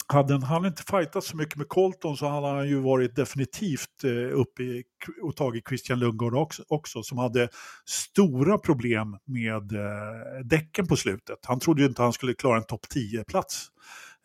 [0.07, 4.39] hade han inte fightat så mycket med Colton så hade han ju varit definitivt eh,
[4.39, 4.83] uppe i,
[5.21, 7.49] och tagit Christian Lundgaard också, också som hade
[7.85, 11.39] stora problem med eh, däcken på slutet.
[11.45, 13.67] Han trodde ju inte han skulle klara en topp 10-plats.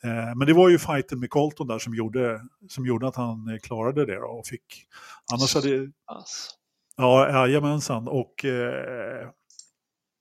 [0.04, 3.58] Eh, men det var ju fighten med Colton där som gjorde, som gjorde att han
[3.62, 4.84] klarade det och fick...
[5.32, 6.50] Annars hade, Alltså.
[6.96, 8.08] Ja, jajamensan.
[8.08, 9.28] Och eh,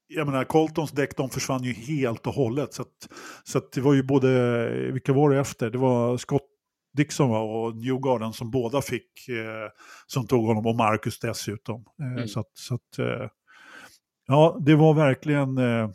[0.07, 2.73] jag menar, Coltons däck de försvann ju helt och hållet.
[2.73, 3.07] Så, att,
[3.43, 5.69] så att det var ju både, vilka var det efter?
[5.69, 6.41] Det var Scott
[6.93, 9.69] Dixon och Newgarden som båda fick, eh,
[10.07, 11.85] som tog honom och Marcus dessutom.
[12.01, 12.27] Eh, Mm.
[12.27, 13.29] Så att, så att eh,
[14.27, 15.89] ja, det var verkligen, eh,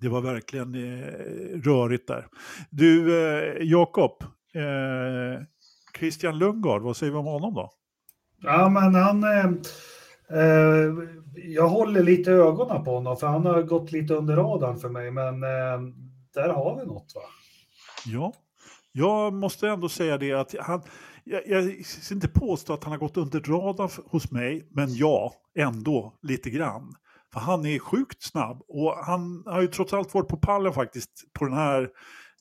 [0.00, 1.06] det var verkligen eh,
[1.64, 2.26] rörigt där.
[2.70, 4.22] Du, eh, Jakob,
[4.54, 5.42] eh,
[5.98, 7.70] Christian Lundgaard, vad säger vi om honom då?
[8.42, 9.24] Ja, men han...
[10.32, 10.92] Eh,
[11.34, 15.10] jag håller lite ögonen på honom, för han har gått lite under radarn för mig,
[15.10, 15.80] men eh,
[16.34, 17.22] där har vi något va?
[18.06, 18.32] Ja,
[18.92, 20.82] jag måste ändå säga det att han,
[21.24, 25.32] jag, jag ska inte påstå att han har gått under radarn hos mig, men ja,
[25.58, 26.94] ändå lite grann.
[27.32, 31.32] För han är sjukt snabb och han har ju trots allt varit på pallen faktiskt
[31.32, 31.88] på den här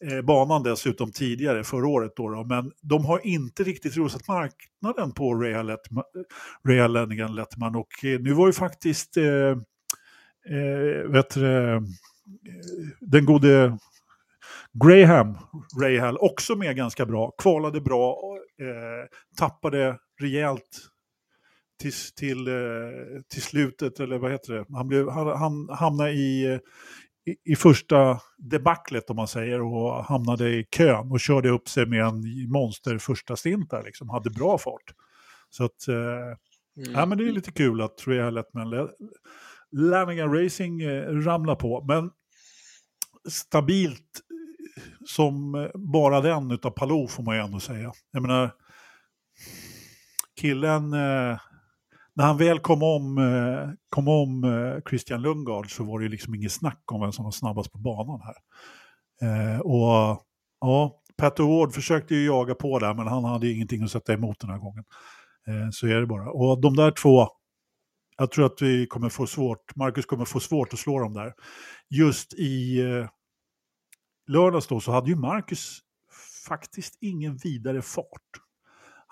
[0.05, 2.43] eh, banan dessutom tidigare, förra året då, då.
[2.43, 6.03] Men de har inte riktigt rosat marknaden på Real Lettman,
[6.63, 9.25] Real Lennigan Lettman och eh, nu var ju faktiskt eh,
[10.55, 11.81] eh, vet du, eh,
[12.99, 13.77] den gode
[14.73, 15.37] Graham
[15.81, 20.91] Rahal också med ganska bra, kvalade bra, eh, tappade rejält
[21.81, 24.65] till, till, eh, till slutet, eller vad heter det?
[24.73, 26.59] Han, blev, han, han hamnade i, eh,
[27.26, 31.86] i, i första debaclet om man säger och hamnade i kön och körde upp sig
[31.86, 34.93] med en monster första stint där liksom, hade bra fart.
[35.49, 36.38] Så att, eh,
[36.78, 36.91] Mm.
[36.93, 38.89] Ja, men det är lite kul att Real Letman
[39.72, 41.84] Lanigan Racing eh, ramlar på.
[41.88, 42.11] Men
[43.30, 44.22] stabilt
[44.78, 47.91] eh, som eh, bara den utav Palou får man ju ändå säga.
[48.11, 48.51] Jag menar,
[50.41, 51.39] killen, eh,
[52.16, 56.09] när han väl kom om, eh, kom om eh, Christian Lundgaard så var det ju
[56.09, 58.36] liksom inget snack om vem som var snabbast på banan här.
[59.22, 60.24] Eh, och
[60.62, 64.14] ja, Pat Ward försökte ju jaga på där men han hade ju ingenting att sätta
[64.14, 64.84] emot den här gången.
[65.72, 66.32] Så är det bara.
[66.32, 67.28] Och de där två,
[68.18, 71.34] jag tror att vi kommer få svårt, Marcus kommer få svårt att slå dem där.
[71.89, 72.82] Just i
[74.28, 75.80] lördags då så hade ju Marcus
[76.47, 78.41] faktiskt ingen vidare fart.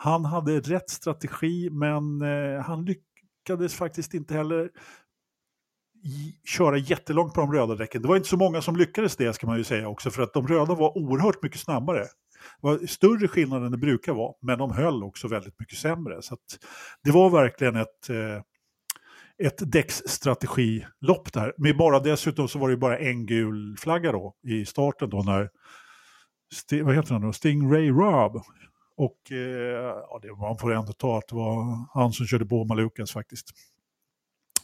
[0.02, 4.70] Han hade rätt strategi men eh, han lyckades faktiskt inte heller
[6.46, 8.02] köra jättelångt på de röda däcken.
[8.02, 10.34] Det var inte så många som lyckades det ska man ju säga också för att
[10.34, 12.00] de röda var oerhört mycket snabbare.
[12.00, 16.22] Det var större skillnad än det brukar vara, men de höll också väldigt mycket sämre.
[16.22, 16.60] Så att
[17.04, 18.42] det var verkligen ett, eh,
[19.48, 21.54] ett däcksstrategilopp där.
[21.58, 25.50] Men bara dessutom så var det bara en gul flagga då i starten då när,
[26.52, 28.42] St vad heter han då, Stingray Rob.
[29.00, 29.38] Och eh,
[30.10, 33.50] ja, det, man får ändå ta att det var han som körde på Malukas faktiskt.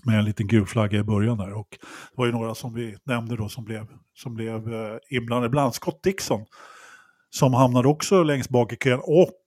[0.05, 1.53] Med en liten gul flagga i början där.
[1.53, 5.49] Och det var ju några som vi nämnde då som blev, som blev eh, inblandade.
[5.49, 6.45] Bland annat Scott Dixon
[7.29, 9.39] som hamnade också längst bak i kön och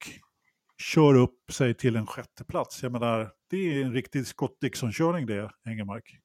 [0.83, 2.83] kör upp sig till en sjätte plats.
[2.83, 6.17] Jag menar, det är en riktig Scott Dixon-körning det, Engelmark.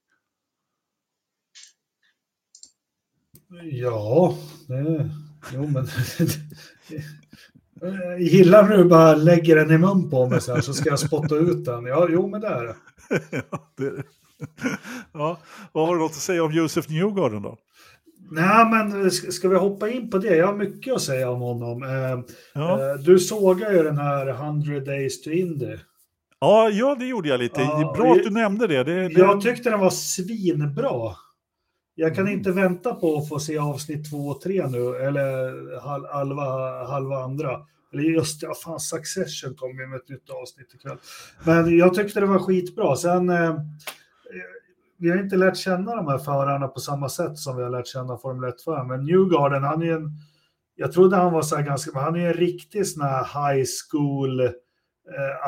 [3.63, 4.37] Ja,
[4.67, 5.09] det,
[5.53, 5.87] jo men...
[7.83, 10.99] Jag gillar du bara lägger den i mun på mig så här, så ska jag
[10.99, 11.85] spotta ut den.
[11.85, 12.75] Ja, jo men det är det.
[13.51, 14.03] ja, det är det.
[15.13, 15.37] ja,
[15.71, 17.57] vad har du något att säga om Josef Newgarden då?
[18.31, 20.35] Nej, men ska vi hoppa in på det?
[20.35, 21.83] Jag har mycket att säga om honom.
[21.83, 21.89] Eh,
[22.53, 25.75] Ja, eh, Du sågar ju den här 100 Days to Indy.
[26.39, 27.61] ja, ja det gjorde jag lite.
[27.61, 28.83] Ja, Bra att du nämnde det.
[28.83, 31.15] det, det Jag tyckte den var svinbra.
[31.95, 32.37] Jag kan Mm.
[32.37, 36.43] inte vänta på att få se avsnitt två och tre nu, eller hal- halva,
[36.87, 37.59] halva andra.
[37.93, 40.97] Eller just ja, fan, Succession kom ju med ett nytt avsnitt ikväll.
[41.45, 42.95] Men jag tyckte det var skitbra.
[42.95, 43.55] Sen, eh,
[44.97, 47.87] vi har inte lärt känna de här förarna på samma sätt som vi har lärt
[47.87, 48.87] känna Formel 1-föraren.
[48.87, 50.09] Men Newgarden, han är ju en,
[50.75, 53.23] jag trodde han var så här ganska, men han är ju en riktig sån här
[53.53, 54.49] high school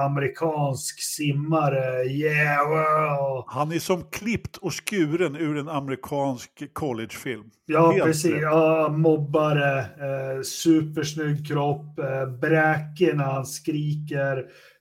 [0.02, 2.04] amerikansk simmare.
[2.04, 3.44] Yeah, wow.
[3.48, 7.44] Han är som klippt och skuren ur en amerikansk collegefilm.
[7.66, 8.32] Ja, Helt precis.
[8.32, 8.42] rätt.
[8.42, 14.38] Ja, mobbare, eh, supersnygg kropp, eh, bräkig när han skriker.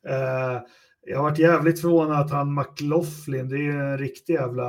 [0.08, 0.60] Eh,
[1.06, 4.62] jag har varit jävligt förvånad att han McLaughlin, det är ju en riktig jävla,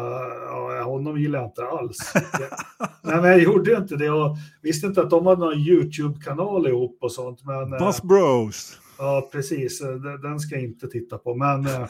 [0.46, 2.14] ja, honom gillar jag inte alls.
[3.04, 6.68] Nej, men jag gjorde ju inte det och visste inte att de hade någon YouTube-kanal
[6.68, 7.44] ihop och sånt.
[7.46, 8.80] Men, eh, Buzz Bros.
[8.98, 9.90] Ja, precis, Eh,
[10.24, 11.36] den ska jag inte titta på.
[11.36, 11.88] Men, eh,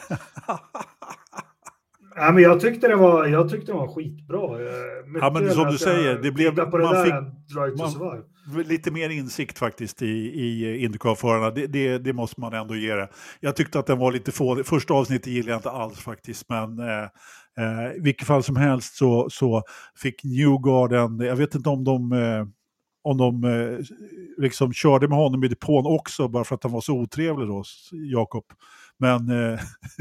[2.18, 4.44] Nej, men jag tyckte det var, jag tyckte det var skitbra.
[4.44, 7.14] Eh, mycket Ja, men som du säger, det blev- på det man fick-
[7.78, 8.24] man-.
[8.64, 13.08] Lite mer insikt faktiskt i, i Indycar-förarna, det, det, det måste man ändå ge det.
[13.40, 16.78] Jag tyckte att den var lite få, första avsnittet gillade jag inte alls faktiskt, men
[16.78, 19.62] eh, i vilket fall som helst så, så
[20.02, 22.46] fick Newgarden, jag vet inte om de, eh,
[23.06, 23.78] om de eh,
[24.38, 27.64] liksom körde med honom i depån också, bara för att han var så otrevlig då,
[27.92, 28.44] Jakob.
[28.98, 29.58] Men eh,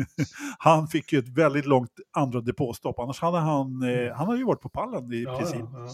[0.58, 4.46] han fick ju ett väldigt långt andra depåstopp, annars hade han, eh, han hade ju
[4.46, 5.60] varit på pallen i Ja, princip.
[5.74, 5.88] ja.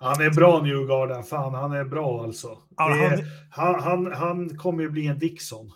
[0.00, 2.48] Han är bra Newgarden, fan han är bra alltså.
[2.76, 5.70] Ja, Det är, han- han, han, han kommer ju bli en Dixon.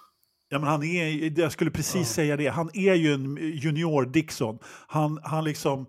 [0.49, 4.59] Ja, men han är, jag skulle precis säga det, han är ju en junior Dixon.
[4.87, 5.87] Han, han, liksom,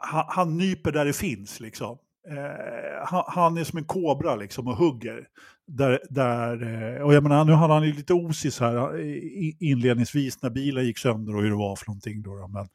[0.00, 1.60] han, han nyper där det finns.
[1.60, 1.98] Liksom.
[2.30, 5.28] Eh, han, är som en kobra liksom, och hugger.
[5.66, 6.62] Där, där,
[6.96, 10.84] eh, och jag menar, nu hade han ju lite osis här eh, inledningsvis när bilen
[10.84, 12.22] gick sönder och hur det var för någonting.
[12.22, 12.48] Då, då.
[12.48, 12.68] Men,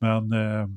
[0.00, 0.68] men eh,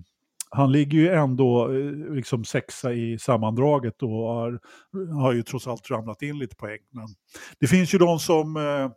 [0.50, 4.60] han ligger ju ändå eh, liksom sexa i sammandraget och har,
[5.22, 6.80] har ju trots allt ramlat in lite poäng.
[6.90, 7.08] Men
[7.60, 8.58] det finns ju de som...
[8.58, 8.92] Eh,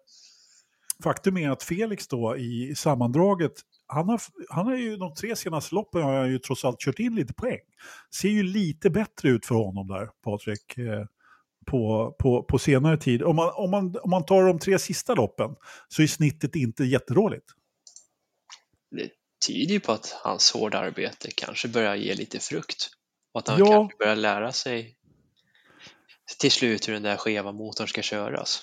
[1.02, 3.52] faktum är att Felix då i sammandraget,
[3.87, 6.99] han har, han har ju de tre senaste loppen har han ju trots allt kört
[6.99, 7.61] in lite poäng.
[8.14, 11.05] Ser ju lite bättre ut för honom där, Patrik, eh,
[11.66, 13.22] på, på, på senare tid.
[13.22, 15.57] Om man, om, man, om man tar de tre sista loppen
[15.89, 17.47] så är snittet inte jättedåligt.
[18.91, 19.11] Det
[19.47, 22.91] tyder ju på att hans hårda arbete kanske börjar ge lite frukt.
[23.32, 23.66] Och att han Ja.
[23.66, 24.97] kanske börjar lära sig
[26.41, 28.62] till slut hur den där skeva motorn ska köras.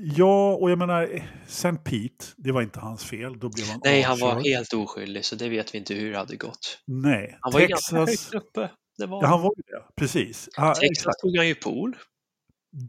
[0.00, 1.72] Ja, och jag menar, St.
[1.72, 3.38] Pete, det var inte hans fel.
[3.38, 6.18] Då blev han Nej, han var helt oskyldig, så det vet vi inte hur det
[6.18, 6.78] hade gått.
[6.86, 8.32] Nej, Han var ju ganska Texas...
[8.32, 8.70] högt uppe.
[8.98, 9.22] Det var...
[9.22, 10.44] Ja, han var ju det, precis.
[10.44, 11.20] Texas exakt.
[11.20, 11.96] tog han ju pool.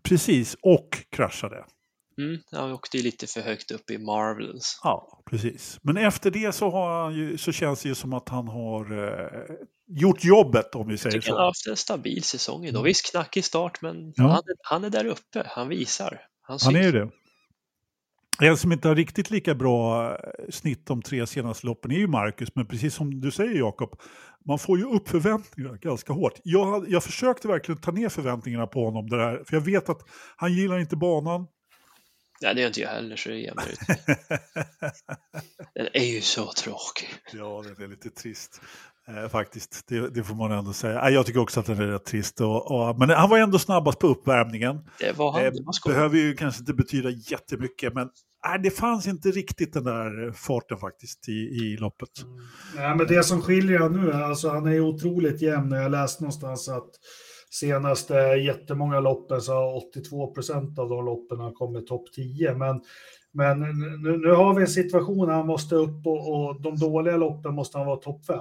[0.04, 1.66] Precis, och kraschade.
[2.22, 4.80] Mm, han åkte ju lite för högt upp i Marvels.
[4.84, 5.78] Ja, precis.
[5.82, 9.08] Men efter det så, har han ju, så känns det ju som att han har
[9.08, 9.56] eh,
[9.88, 11.48] gjort jobbet, om vi Jag säger tycker han har så.
[11.48, 12.84] haft en stabil säsong idag.
[12.84, 14.14] Visst, knackig start, men.
[14.16, 14.24] Ja.
[14.28, 15.44] han, han är där uppe.
[15.48, 16.22] Han visar.
[16.50, 17.10] Han, Han är ju det.
[18.42, 20.18] En som inte har riktigt lika bra eh,
[20.50, 24.00] snitt de tre senaste loppen är ju Marcus, men precis som du säger Jakob,
[24.46, 26.34] man får ju upp förväntningarna ganska hårt.
[26.44, 30.02] Jag, jag försökte verkligen ta ner förväntningarna på honom, där, för jag vet att
[30.36, 31.48] han gillar inte banan.
[32.42, 33.80] Nej, det gör inte jag heller, så det är jämnt ut.
[35.74, 37.10] Den är ju så tråkig.
[37.34, 38.62] Ja, det är lite trist.
[39.10, 41.10] Eh, faktiskt, det, det får man ändå säga.
[41.10, 42.42] Jag tycker också att den är rätt trist.
[42.42, 44.80] Och, och, men han var ändå snabbast på uppvärmningen.
[45.00, 45.46] Det var han.
[45.46, 48.10] Eh, Det var behöver ju kanske inte betyda jättemycket, men
[48.46, 52.10] nej, det fanns inte riktigt den där farten faktiskt i, i loppet.
[52.76, 55.72] Nej, men det som skiljer han nu, alltså han är otroligt jämn.
[55.72, 56.90] Jag läste någonstans att
[57.52, 62.56] senaste jättemånga loppen så har 82 procent av de loppen kommit topp 10.
[62.56, 62.82] Men,
[63.32, 63.60] men
[64.04, 67.54] nu, nu har vi en situation där han måste upp och, och de dåliga loppen
[67.56, 68.38] måste han vara topp 5.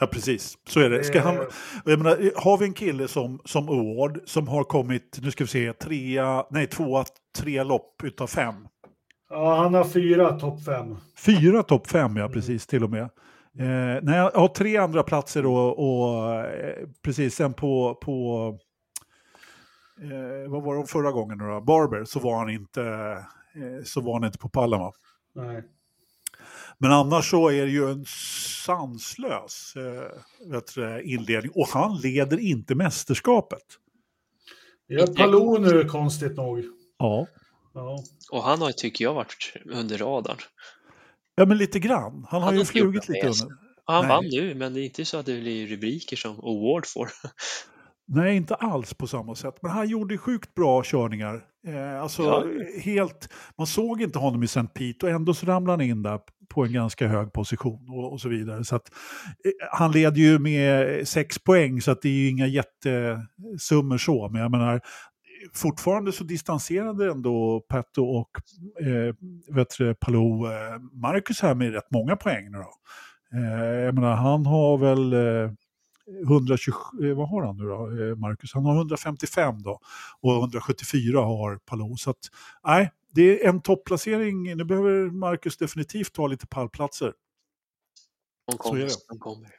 [0.00, 0.58] Ja, precis.
[0.68, 1.04] Så är det.
[1.04, 1.46] Ska han, och
[1.84, 5.48] jag menar, har vi en kille som, som Award som har kommit, nu ska vi
[5.48, 7.04] se, trea, nej tvåa,
[7.38, 8.54] tre lopp utav fem.
[9.30, 10.96] Ja, han har fyra topp 5.
[11.18, 13.02] Fyra topp fem, ja precis till och med.
[13.58, 18.46] Eh, nej, jag har tre andra platser och, och eh, precis sen på, på
[20.00, 21.60] eh, vad var det förra gången då?
[21.60, 22.82] Barber, så var han inte,
[23.54, 24.92] eh, så var han inte på pallen va?
[25.34, 25.62] Nej.
[26.84, 28.04] Men annars så är det ju en
[28.64, 33.62] sanslös eh, vet du, inledning och han leder inte mästerskapet.
[34.88, 36.64] Det är Palou nu, konstigt nog.
[36.98, 37.26] Ja.
[37.74, 37.98] Ja.
[38.30, 40.36] Och han har, tycker jag, varit under radarn.
[41.34, 42.26] Ja, men lite grann.
[42.30, 43.56] Han har Han ju flugit lite under.
[43.84, 44.08] Han Nej.
[44.08, 47.08] vann nu, men det är inte så att det blir rubriker som Award får.
[48.06, 49.54] Nej, inte alls på samma sätt.
[49.62, 51.44] Men han gjorde sjukt bra körningar.
[51.66, 52.44] Eh, alltså Ja.
[52.80, 54.66] helt, man såg inte honom i St.
[54.74, 58.20] Pete och ändå så ramlade han in där på en ganska hög position och, och
[58.20, 58.64] så vidare.
[58.64, 58.88] Så att,
[59.44, 64.28] eh, han leder ju med sex poäng så att det är ju inga jättesummor så,
[64.28, 64.80] men jag menar
[65.54, 68.30] fortfarande så distanserade ändå Petto och
[68.86, 69.14] eh,
[69.54, 72.70] vet Palou eh, Marcus här med rätt många poäng då.
[73.38, 75.52] Eh, jag menar, han har väl eh,
[76.26, 78.54] 127, eh, vad har han nu då, eh, Marcus?
[78.54, 79.80] Han har 155 då
[80.20, 81.96] och 174 har Palou.
[81.96, 82.30] Så att,
[82.64, 84.56] nej, det är en topplacering.
[84.56, 87.12] Nu behöver Marcus definitivt ta lite pallplatser.
[88.50, 88.88] De kommer.
[89.08, 89.50] De kommer.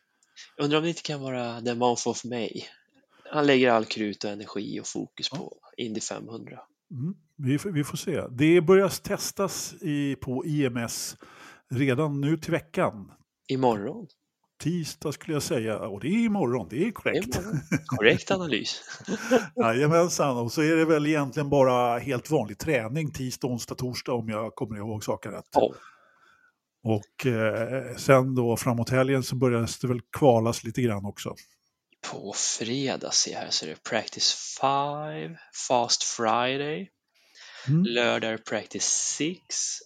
[0.61, 2.49] Undrar om det inte kan vara The Month of May.
[3.31, 5.37] Han lägger all krut och energi och fokus Ja.
[5.37, 6.59] på Indy 500.
[6.91, 8.21] Mm, vi, får- vi får se.
[8.31, 11.17] Det börjar testas i, på IMS
[11.71, 13.11] redan nu till veckan.
[13.47, 14.07] Imorgon.
[14.57, 17.39] Tisdag skulle jag säga, och det är imorgon, det är korrekt.
[17.85, 18.81] Korrekt analys.
[19.55, 24.29] Jajamensan, och så är det väl egentligen bara helt vanlig träning tisdag, onsdag, torsdag om
[24.29, 25.49] jag kommer ihåg saken rätt.
[25.51, 25.73] Ja.
[26.83, 31.35] Och eh, sen då framåt helgen så börjar det väl kvalas lite grann också.
[32.11, 35.35] På fredag ser jag här så är det Practice 5,
[35.67, 36.89] Fast Friday,
[37.67, 37.83] Mm.
[37.83, 39.79] lördag är Practice 6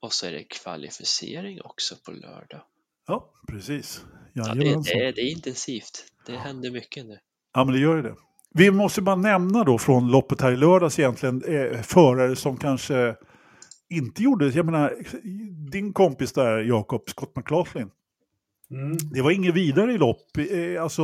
[0.00, 2.62] och så är det kvalificering också på lördag.
[3.06, 4.04] Ja, precis.
[4.32, 6.04] Ja, det, det, är, det är intensivt.
[6.26, 7.18] Det händer mycket nu.
[7.54, 8.14] Ja, men det gör ju det.
[8.54, 13.16] Vi måste bara nämna då från loppet här i lördags egentligen eh, förare som kanske
[13.90, 14.94] inte gjorde, jag menar,
[15.70, 17.90] din kompis där, Jakob Scott McLaughlin,
[18.70, 18.96] Mm.
[19.12, 20.36] det var inget vidare i lopp.
[20.38, 21.02] Eh, alltså,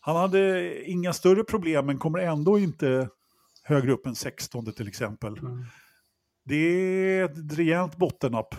[0.00, 3.08] han hade inga större problem men kommer ändå inte
[3.62, 5.38] högre upp än 16 till exempel.
[5.38, 5.64] Mm.
[6.44, 8.54] Det är ett rejält bottennapp.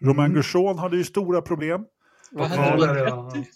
[0.00, 0.34] Romain Mm.
[0.34, 1.84] Grosjean hade ju stora problem.
[2.30, 3.12] Vad hände med.
[3.12, 3.50] Andretti?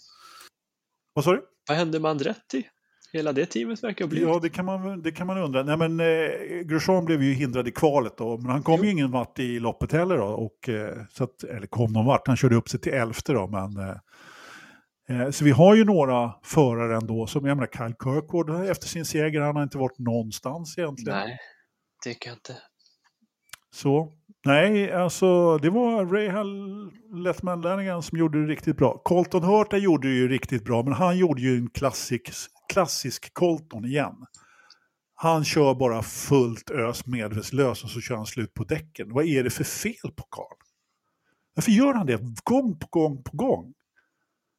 [1.13, 1.41] Vad sa du?
[1.67, 2.67] Vad hände med Andretti?
[3.13, 4.21] Hela det teamet verkar bli...
[4.21, 5.63] Ja, det kan man, det kan man undra.
[5.63, 9.11] Nej, men eh, Grosjean blev ju hindrad i kvalet då, men han kom ju ingen
[9.11, 10.25] vart i loppet heller då.
[10.25, 13.47] Och, eh, så att, eller kom någon vart, han körde upp sig till elfte då,
[13.47, 13.77] men...
[13.77, 13.97] Eh,
[15.09, 19.05] eh, så vi har ju några förare ändå, som jag menar Kyle Kirkwood efter sin
[19.05, 21.19] seger, han har inte varit någonstans egentligen.
[21.19, 21.37] Nej,
[22.03, 22.57] tycker jag inte.
[23.71, 24.13] Så,
[24.45, 26.91] nej, alltså det var Rahal
[27.23, 29.01] Lettman-lärlingen som gjorde det riktigt bra.
[29.03, 32.31] Colton Hurta gjorde det ju riktigt bra, men han gjorde ju en klassisk,
[32.73, 34.25] klassisk Colton igen.
[35.15, 39.13] Han kör bara fullt ös medvetslös och så kör han slut på däcken.
[39.13, 40.57] Vad är det för fel på Karl?
[41.53, 43.73] Varför gör han det gång på gång på gång?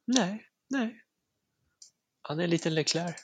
[0.07, 1.01] Nej, nej.
[2.21, 3.15] Han är en liten Leclerc.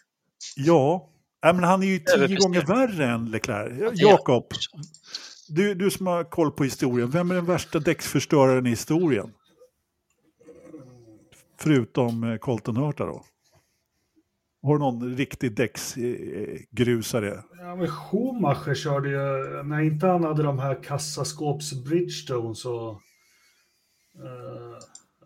[0.55, 1.09] Ja,
[1.41, 3.73] men han är ju tio gånger värre än Leclerc.
[3.79, 3.91] Ja.
[3.93, 4.45] Jakob,
[5.55, 9.33] du, du som har koll på historien, vem är den värsta däcksförstöraren i historien?
[11.57, 13.23] Förutom eh, Colton Hurta då?
[14.63, 17.43] Har du någon riktig däcksgrusare?
[17.59, 22.89] Ja, men Schumacher körde ju, när inte han hade de här kassaskåps Bridgestone så...
[22.89, 24.77] Uh,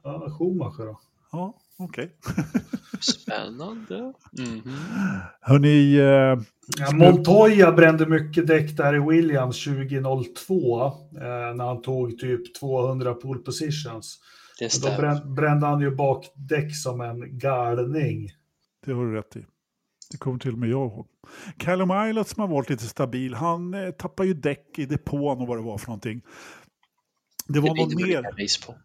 [0.04, 1.00] ja, Schumacher då.
[1.32, 2.16] Ja, okej.
[3.02, 4.14] Spännande.
[4.40, 4.74] Mhm.
[5.42, 6.46] Hörni, eh,
[6.78, 10.92] Ja, Montoya brände mycket däck där i Williams 2002 eh,
[11.56, 14.20] när han tog typ 200 pole positions.
[14.60, 18.30] Det Och då brän, brände han ju bak däck som en galning.
[18.86, 19.46] det har du rätt i.
[20.12, 21.08] Det kommer till och med jag ihåg.
[21.58, 25.48] Callum Islet som har varit lite stabil, han eh, tappar ju däck i depån och
[25.48, 26.22] vad det var för någonting.
[27.48, 28.22] Det Det var blir någon mer.
[28.68, 28.76] på.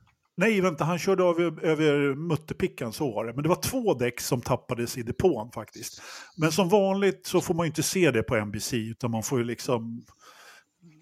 [0.41, 3.33] Nej, vänta, han körde över, över mutterpickan, så var det.
[3.35, 6.03] Men det var två däck som tappades i depån faktiskt.
[6.37, 9.39] Men som vanligt så får man ju inte se det på NBC, utan man får
[9.39, 10.05] ju liksom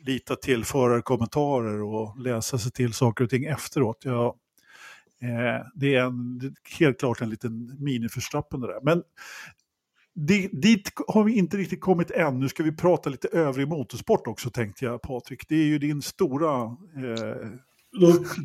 [0.07, 4.03] lita till förarkommentarer och läsa sig till saker och ting efteråt.
[4.05, 4.36] Ja,
[5.22, 8.80] eh, det är en, det är helt klart en liten miniförstappen det där.
[8.82, 9.03] Men
[10.14, 12.41] det, dit har vi inte riktigt kommit än.
[12.41, 15.49] Nu ska vi prata lite övrig motorsport också tänkte jag Patrik.
[15.49, 16.62] Det är ju din stora,
[16.97, 17.49] eh,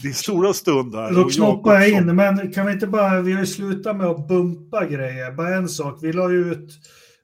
[0.03, 1.13] din stora stund här.
[1.13, 4.27] då knoppar jag in, men kan vi inte bara, vi har ju slutat med att
[4.27, 5.31] bumpa grejer.
[5.31, 6.69] Bara en sak, vi la ut,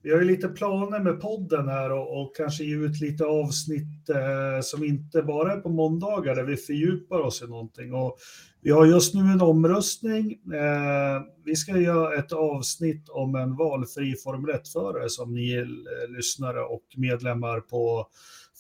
[0.04, 4.10] vi har ju lite planer med podden här och, och kanske ge ut lite avsnitt
[4.10, 7.94] eh, som inte bara är på måndagar där vi fördjupar oss i någonting.
[7.94, 8.18] Och
[8.62, 10.32] vi har just nu en omröstning.
[10.32, 15.66] Eh, vi ska göra ett avsnitt om en valfri Formel 1-förare som ni eh,
[16.16, 18.08] lyssnare och medlemmar på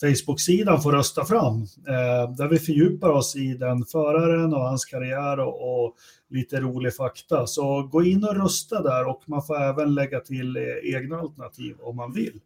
[0.01, 1.61] Facebook-sidan får rösta fram.
[1.87, 5.95] Eh, där vi fördjupar oss i den föraren och hans karriär och, och
[6.29, 7.47] lite rolig fakta.
[7.47, 10.63] Så gå in och rösta där och man får även lägga till eh,
[10.95, 12.39] egna alternativ om man vill.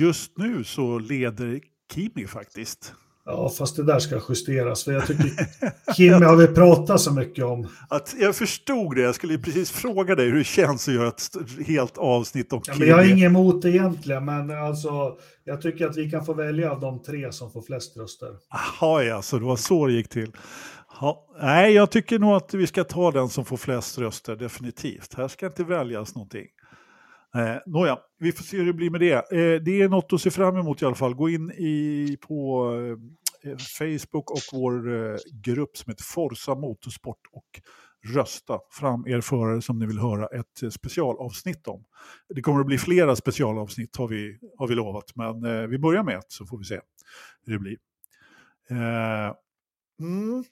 [0.00, 1.60] Just nu så leder
[1.94, 2.94] Kimi faktiskt.
[3.30, 4.84] Ja, fast det där ska justeras.
[4.84, 5.30] För jag tycker
[5.96, 7.68] Kimmy har vi pratat så mycket om.
[7.88, 11.22] Att jag förstod det, jag skulle precis fråga dig hur det känns att göra ett
[11.66, 12.86] helt avsnitt om Ja, Kimmy.
[12.86, 16.72] jag har inget emot det egentligen, men alltså, jag tycker att vi kan få välja
[16.72, 18.28] av de tre som får flest röster.
[18.80, 20.32] Jaha, ja, så det var så det gick till.
[21.00, 25.14] Ja, nej, jag tycker nog att vi ska ta den som får flest röster, definitivt.
[25.14, 26.46] Här ska inte väljas någonting.
[27.36, 29.14] Eh, Nåja, vi får se hur det blir med det.
[29.14, 31.14] Eh, det är något att se fram emot i alla fall.
[31.14, 32.70] Gå in i, på
[33.44, 37.60] eh, eh, Facebook och vår eh, grupp som heter Forza Motorsport och
[38.14, 41.84] rösta fram er förare som ni vill höra ett eh, specialavsnitt om.
[42.34, 46.02] Det kommer att bli flera specialavsnitt har vi, har vi lovat, men eh, vi börjar
[46.02, 46.80] med ett så får vi se
[47.46, 47.76] hur det blir.
[48.70, 49.34] Eh,
[50.00, 50.44] mm.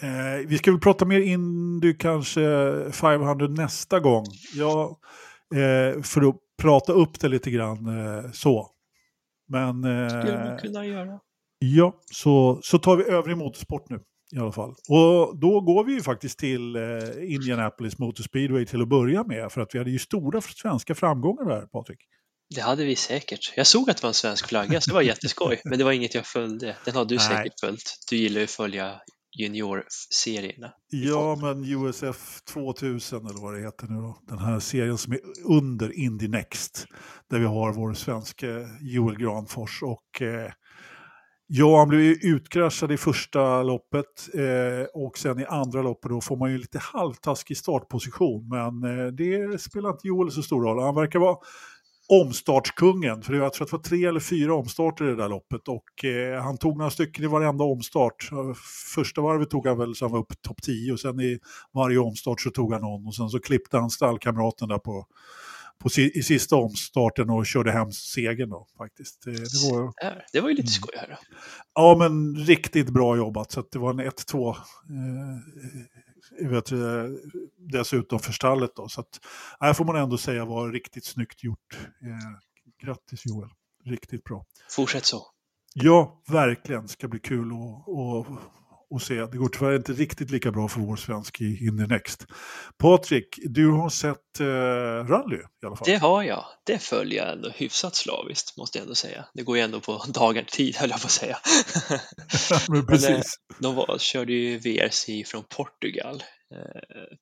[0.00, 2.40] Eh, vi ska väl prata mer Indy kanske
[2.92, 4.24] 500 nästa gång.
[4.54, 5.00] Ja,
[5.54, 8.70] eh, för att prata upp det lite grann eh, så.
[9.48, 11.20] Men Skulle man eh, kunna göra.
[11.58, 14.00] ja, så, så tar vi övrig motorsport nu
[14.32, 14.70] i alla fall.
[14.88, 16.82] Och då går vi ju faktiskt till eh,
[17.34, 19.52] Indianapolis Motor Speedway till att börja med.
[19.52, 21.98] För att vi hade ju stora svenska framgångar där, Patrik.
[22.54, 23.52] Det hade vi säkert.
[23.56, 25.60] Jag såg att det var en svensk flagga, så det var jätteskoj.
[25.64, 26.76] Men det var inget jag följde.
[26.84, 27.24] Den har du Nej.
[27.24, 27.96] säkert följt.
[28.10, 29.00] Du gillar ju att följa
[29.38, 30.72] juniorserierna.
[30.90, 34.18] Ja, men USF 2000 eller vad det heter nu då.
[34.28, 36.86] Den här serien som är under Indy Next.
[37.30, 38.46] Där vi har vår svenska
[38.80, 39.82] Joel Granfors.
[39.82, 40.50] Och eh,
[41.46, 44.34] ja, han blev ju utkraschad i första loppet.
[44.34, 48.48] Eh, och sen i andra loppet då får man ju lite halvtaskig startposition.
[48.48, 50.82] Men eh, det spelar inte Joel så stor roll.
[50.82, 51.36] Han verkar vara
[52.08, 53.22] omstartskungen.
[53.22, 55.68] För jag tror att det var tre eller fyra omstarter i det där loppet.
[55.68, 58.30] Och eh, han tog några stycken i varenda omstart.
[58.94, 60.92] Första varvet tog han väl så han var upp topp 10.
[60.92, 61.38] Och sen i
[61.74, 63.06] varje omstart så tog han någon.
[63.06, 65.06] Och sen så klippte han stallkamraten där på,
[65.82, 69.26] på si, i sista omstarten och körde hem segern då faktiskt.
[69.26, 69.92] Eh, det var.
[70.32, 70.72] Det var ju lite Mm.
[70.72, 71.18] skoj att höra.
[71.74, 73.52] Ja, men riktigt bra jobbat.
[73.52, 74.54] Så det var en 1-2 eh,
[76.40, 76.78] vet, eh,
[77.56, 78.70] dessutom för stallet.
[78.76, 78.88] Då.
[78.88, 79.20] Så att,
[79.60, 81.78] här får man ändå säga var riktigt snyggt gjort.
[82.02, 83.48] Eh, grattis Joel,
[83.84, 84.44] riktigt bra.
[84.70, 85.26] Fortsätt så.
[85.74, 86.88] Ja, verkligen.
[86.88, 88.26] ska bli kul att,
[88.94, 89.14] att se.
[89.14, 92.26] Det går tyvärr inte riktigt lika bra för vår svensk i In the Next.
[92.78, 94.44] Patrik, du har sett eh,
[95.10, 95.86] rally i alla fall.
[95.86, 96.44] Det har jag.
[96.64, 99.24] Det följer jag ändå hyfsat slaviskt, måste jag ändå säga.
[99.34, 101.38] Det går ju ändå på dagar tid, höll jag på att säga.
[101.88, 102.00] men
[102.68, 103.34] Men, eh, precis.
[103.58, 106.22] De var, körde ju VRC från Portugal.
[106.54, 107.16] Eh,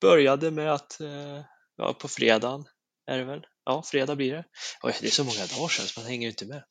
[0.00, 1.40] började med att, eh,
[1.76, 2.64] ja, på fredagen
[3.06, 3.42] är det väl?
[3.64, 4.44] Ja, fredag blir det.
[4.82, 6.64] Oj, det är så många dagar sedan så man hänger ju inte med.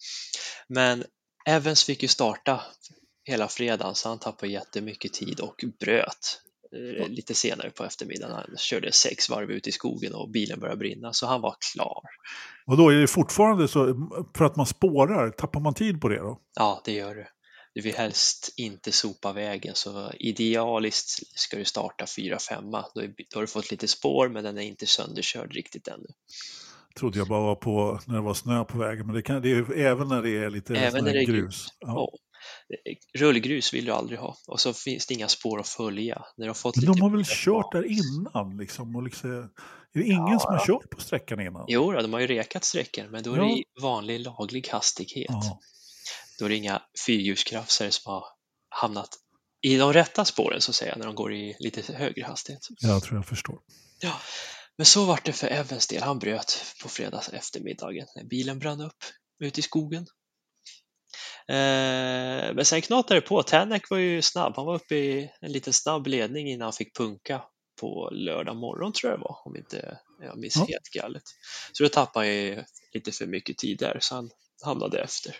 [0.67, 1.03] Men
[1.47, 2.61] Evans fick ju starta
[3.23, 6.41] hela fredagen så han tappade jättemycket tid och bröt
[6.75, 8.35] eh, lite senare på eftermiddagen.
[8.35, 12.01] Han körde sex varv ut i skogen och bilen började brinna så han var klar.
[12.65, 16.19] Och då är det fortfarande så, för att man spårar, tappar man tid på det
[16.19, 16.39] då?
[16.55, 17.25] Ja, det gör du.
[17.73, 22.71] Du vill helst inte sopa vägen så idealiskt ska du starta 4-5.
[22.71, 26.07] Då, då har du fått lite spår men den är inte sönderkörd riktigt ännu.
[26.99, 29.51] Trodde jag bara var på när det var snö på vägen, men det, kan, det
[29.51, 31.67] är ju även när det är lite Även när det är grus.
[31.79, 31.87] Ja.
[31.87, 32.09] Ja.
[33.17, 36.25] Rullgrus vill du aldrig ha och så finns det inga spår att följa.
[36.37, 38.95] När har fått Men de har väl kört där innan liksom?
[38.95, 39.29] Och liksom
[39.93, 41.65] är det ingen som har kört på sträckan innan?
[41.67, 43.43] Jo, de har ju rekat sträckor men då är Ja.
[43.43, 45.25] det i vanlig laglig hastighet.
[45.29, 45.59] Ja.
[46.39, 48.23] Då är det inga fyrhjulskrafsare som har
[48.69, 49.09] hamnat
[49.61, 52.61] i de rätta spåren så att säga när de går i lite högre hastighet.
[52.79, 53.59] Jag tror jag förstår.
[53.99, 54.13] Ja,
[54.77, 56.03] men så var det för Evans del.
[56.03, 59.03] Han bröt på fredags eftermiddagen när bilen brann upp
[59.43, 60.05] ute i skogen.
[61.47, 63.43] Eh, men sen knatade det på.
[63.43, 64.53] Tänak var ju snabb.
[64.55, 67.41] Han var uppe i en liten snabb ledning innan han fick punka
[67.79, 70.65] på lördag morgon tror jag det var, om inte jag minns Ja.
[70.69, 71.23] helt galet.
[71.71, 74.29] Så då tappade ju lite för mycket tid där, så han
[74.63, 75.35] hamnade efter.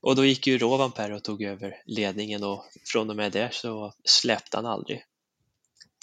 [0.00, 3.92] Och då gick ju Rovanperä och tog över ledningen och från och med där så
[4.04, 5.04] släppte han aldrig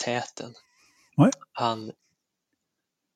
[0.03, 0.53] täten.
[1.17, 1.31] Nej.
[1.51, 1.91] Han,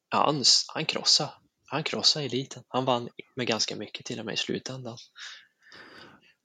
[0.10, 1.32] ja, han, han krossade.
[1.66, 2.63] Han krossade eliten.
[2.68, 4.97] Han vann med ganska mycket till och med i slutändan.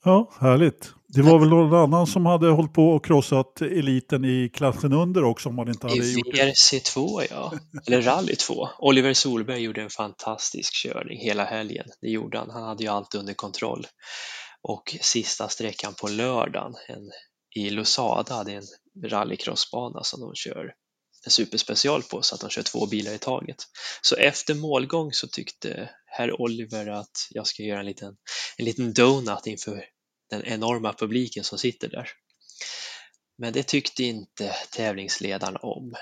[0.04, 0.94] Ja, härligt.
[1.08, 5.24] Det var väl någon annan som hade hållit på och krossat eliten i klassen under
[5.24, 6.42] också om man inte hade I gjort det.
[6.42, 7.52] VRC2 ja,
[7.86, 8.68] eller Rally 2.
[8.78, 11.86] Oliver Solberg gjorde en fantastisk körning hela helgen.
[12.00, 12.50] Det gjorde han.
[12.50, 13.86] Han hade ju allt under kontroll.
[14.62, 17.10] Och sista sträckan på lördagen en,
[17.56, 18.66] i Losada hade en
[19.06, 20.74] rallycrossbana som de kör
[21.24, 23.56] en superspecial på så att de kör två bilar i taget.
[24.02, 28.16] Så efter målgång så tyckte herr Oliver att jag ska göra en liten,
[28.56, 29.84] en liten donut inför
[30.30, 32.08] den enorma publiken som sitter där.
[33.38, 35.94] Men det tyckte inte tävlingsledaren om.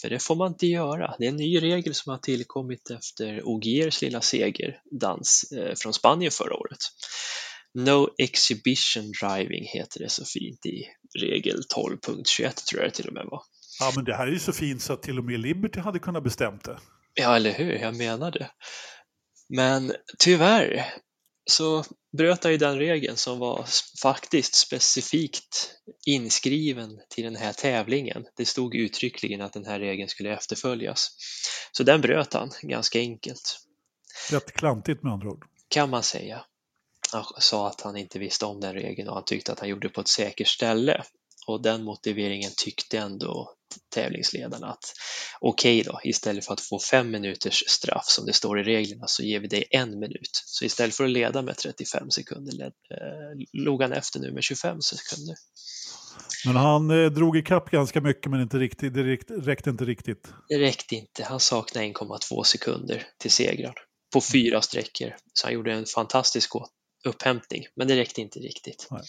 [0.00, 1.14] För det får man inte göra.
[1.18, 6.32] Det är en ny regel som har tillkommit efter Ogiers lilla segerdans eh, från Spanien
[6.32, 6.78] förra året.
[7.74, 10.84] No exhibition driving heter det så fint i
[11.18, 13.42] regel 12.21 tror jag det till och med var.
[13.82, 15.98] Ja, men det här är ju så fint så att till och med Liberty hade
[15.98, 16.78] kunnat bestämt det.
[17.14, 17.72] Ja, eller hur?
[17.72, 18.50] Jag menar det.
[19.48, 20.86] Men tyvärr
[21.50, 21.84] så
[22.16, 23.66] bröt han ju den regeln som var
[24.02, 25.74] faktiskt specifikt
[26.06, 28.24] inskriven till den här tävlingen.
[28.36, 31.16] Det stod uttryckligen att den här regeln skulle efterföljas.
[31.72, 33.58] Så den bröt han ganska enkelt.
[34.30, 35.44] Rätt klantigt med andra ord.
[35.68, 36.44] Kan man säga.
[37.12, 39.88] Han sa att han inte visste om den regeln och han tyckte att han gjorde
[39.88, 41.02] det på ett säkert ställe.
[41.46, 43.54] Och den motiveringen tyckte ändå
[43.94, 44.94] tävlingsledarna att
[45.40, 49.06] okej okay då, istället för att få fem minuters straff som det står i reglerna
[49.06, 50.42] så ger vi dig en minut.
[50.44, 54.42] Så istället för att leda med 35 sekunder led, eh, låg han efter nu med
[54.42, 55.36] 25 sekunder.
[56.46, 60.28] Men han eh, drog ikapp ganska mycket men inte riktigt, det räckte inte riktigt.
[60.48, 63.74] Det räckte inte, han saknade 1,2 sekunder till segrar
[64.12, 65.16] på fyra sträckor.
[65.32, 66.50] Så han gjorde en fantastisk
[67.04, 68.86] upphämtning, men det räckte inte riktigt.
[68.90, 69.02] Nej.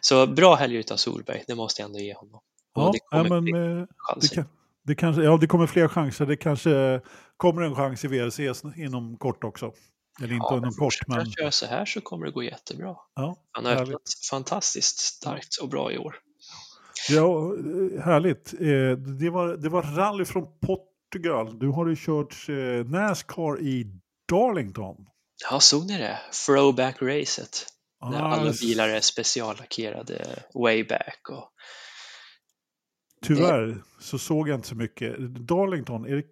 [0.00, 2.40] Så bra helg utav Solberg, det måste jag ändå ge honom.
[2.74, 3.86] Ja, det, ja, men, eh,
[4.20, 4.44] det, kan,
[4.84, 6.26] det, kanske, ja, det kommer fler chanser.
[6.26, 7.00] Det kanske
[7.36, 9.72] kommer en chans i VRC inom kort också.
[10.22, 10.94] Eller inte ja, inom kort.
[11.06, 12.96] Men han köra så här så kommer det gå jättebra.
[13.14, 16.14] Ja, han har öppnat fantastiskt starkt och bra i år.
[17.08, 18.54] Ja, eh, härligt.
[18.54, 21.58] Eh, det var, det var rally från Portugal.
[21.58, 22.46] Du har ju kört
[22.86, 23.86] Nascar i
[24.28, 24.96] Darlington.
[25.50, 26.18] Ja, såg ni det?
[26.46, 27.66] Throwback-racet.
[28.00, 31.28] Ah, där alla bilar är speciallackerade way back.
[31.30, 31.52] Och
[33.22, 35.18] Tyvärr så såg jag inte så mycket.
[35.18, 36.24] Darlington, är det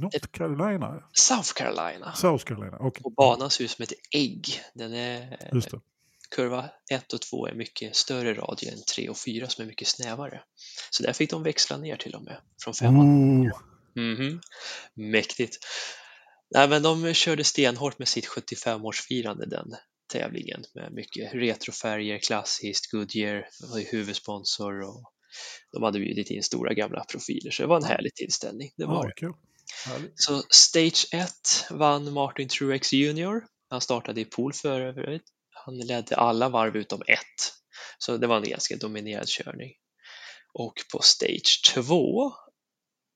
[0.00, 1.02] North Carolina?
[1.12, 2.12] South Carolina.
[2.12, 3.00] South Carolina, okay.
[3.04, 4.60] Och banan ser ut som ett ägg.
[4.74, 5.36] Den är,
[6.30, 9.88] Kurva 1 och 2 är mycket större radie än 3 och 4 som är mycket
[9.88, 10.42] snävare.
[10.90, 13.50] Så där fick de växla ner till och med, från 5 mm
[13.94, 14.40] -hmm.
[14.94, 15.58] Mäktigt.
[16.54, 19.74] Nej, men de körde stenhårt med sitt 75-årsfirande den
[20.12, 25.12] tävlingen med mycket retrofärger, klassiskt, Goodyear var ju huvudsponsor och
[25.72, 28.70] de hade bjudit in stora gamla profiler så det var en härlig tillställning.
[28.76, 29.34] Det var ja, cool.
[30.14, 31.30] Så Stage 1
[31.70, 33.40] vann Martin Truex Jr.
[33.70, 35.22] Han startade i pool för övrigt.
[35.50, 37.52] Han ledde alla varv utom ett.
[37.98, 39.72] Så det var en ganska dominerad körning.
[40.54, 42.32] Och på Stage 2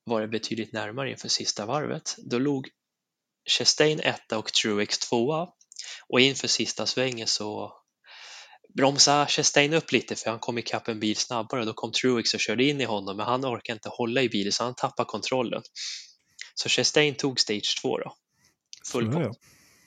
[0.03, 2.15] var det betydligt närmare inför sista varvet.
[2.17, 2.69] Då låg
[3.49, 5.49] Chastain etta och Truex tvåa
[6.07, 7.73] och inför sista svängen så
[8.77, 12.33] bromsade Chastain upp lite för han kom ikapp en bil snabbare och då kom Truex
[12.33, 15.07] och körde in i honom men han orkade inte hålla i bilen så han tappade
[15.07, 15.61] kontrollen.
[16.55, 18.15] Så Chastain tog stage 2 då.
[18.91, 19.37] Full pott.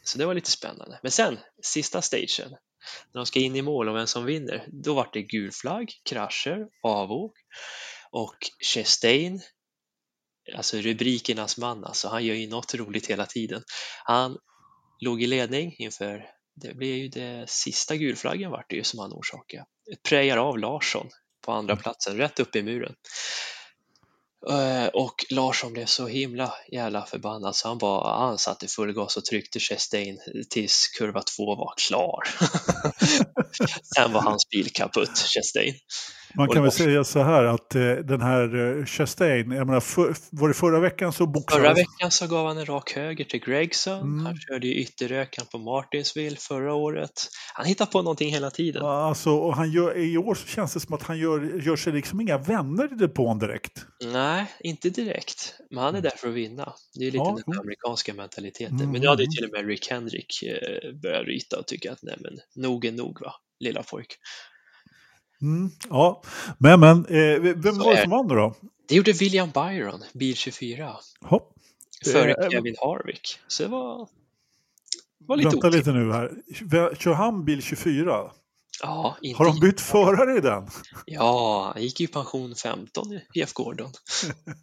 [0.04, 0.98] Så det var lite spännande.
[1.02, 2.50] Men sen, sista stagen,
[3.12, 5.92] när de ska in i mål och vem som vinner, då var det gul flagg,
[6.04, 7.32] krascher, avåk
[8.10, 8.36] och
[8.74, 9.40] Chastain,
[10.56, 13.62] alltså rubrikernas man, alltså han gör ju något roligt hela tiden.
[14.04, 14.38] Han
[15.00, 19.12] låg i ledning inför det blev ju det sista gulflaggen vart det ju som han
[19.12, 19.64] orsakade.
[20.08, 21.08] Prejar av Larsson
[21.44, 21.82] på andra mm.
[21.82, 22.94] platsen, rätt upp i muren.
[24.48, 29.16] Eh, och Larsson blev så himla jävla förbannad så han, bara, han satte full gas
[29.16, 30.18] och tryckte Chastain
[30.50, 32.22] tills kurva två var klar.
[33.94, 35.74] Sen var hans bil kaputt, Chastain.
[36.34, 40.14] Man kan väl säga så här att eh, den här eh, Chastain, jag menar, för,
[40.30, 41.62] var det förra veckan så boxades...
[41.62, 44.00] Förra veckan så gav han en rak höger till Gregson.
[44.00, 44.26] Mm.
[44.26, 47.28] Han körde ju ytterökan på Martinsville förra året.
[47.54, 48.82] Han hittar på någonting hela tiden.
[48.84, 51.76] Ja, alltså, och han gör, i år så känns det som att han gör, gör
[51.76, 53.86] sig liksom inga vänner i depån direkt.
[54.04, 55.54] Nej, inte direkt.
[55.70, 56.02] Men han är mm.
[56.02, 56.72] där för att vinna.
[56.98, 58.76] Det är lite ja, den amerikanska mentaliteten.
[58.76, 58.90] Mm.
[58.90, 62.16] Men nu hade till och med Rick Hendrick eh, börjat ryta och tycka att nej
[62.20, 62.32] men
[62.64, 64.16] nog är nog va, lilla pojk.
[65.42, 66.22] Mm, ja,
[66.58, 68.54] men, men eh, vem var det som vann då?
[68.88, 70.96] Det gjorde William Byron, bil 24.
[71.20, 71.54] Hopp.
[72.04, 73.38] Före eh, Kevin Harvick.
[73.48, 74.08] Så det var,
[75.18, 76.32] var lite Vänta lite nu här.
[76.94, 78.30] Kör han bil 24?
[78.82, 80.68] Ja, Har de bytt förare i den?
[81.06, 83.92] Ja, han gick ju i pension 15 i Jeff Gordon.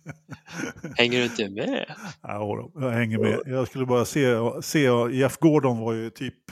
[0.97, 1.95] hänger du inte med?
[2.21, 3.39] Ja, jag hänger med.
[3.45, 6.51] Jag skulle bara se, se, Jeff Gordon var ju typ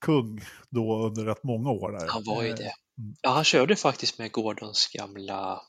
[0.00, 0.40] kung
[0.70, 1.92] då under rätt många år.
[1.92, 2.08] Där.
[2.08, 2.72] Han var ju det.
[2.98, 3.14] Mm.
[3.22, 5.60] Ja, han körde faktiskt med Gordons gamla,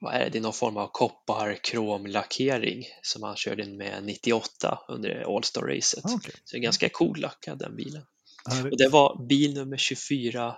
[0.00, 6.04] vad är det, det någon form av koppar-kromlackering som han körde med 98 under All-Star-racet.
[6.04, 6.32] Ah, okay.
[6.44, 8.02] Så det är ganska cool lackad den bilen.
[8.70, 10.56] Och det var bil nummer 24,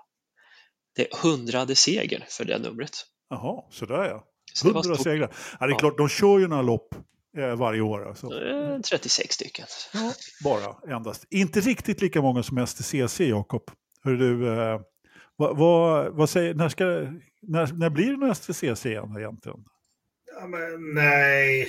[0.97, 3.07] det hundrade seger för det numret.
[3.29, 4.25] Jaha, sådär ja.
[4.65, 5.35] 100 segrar.
[5.61, 5.79] Ja, det är ja.
[5.79, 6.95] klart, de kör ju några lopp
[7.39, 8.09] eh, varje år.
[8.09, 8.31] Alltså.
[8.91, 9.67] 36 stycken.
[9.93, 10.13] Ja,
[10.45, 11.27] bara, endast.
[11.31, 13.71] Inte riktigt lika många som STCC, Jakob.
[14.03, 14.81] Hör du, eh,
[15.37, 16.85] vad, vad, vad, säger, när, ska,
[17.43, 19.65] när, när blir det någon STCC igen egentligen?
[20.41, 21.69] Ja, men, nej,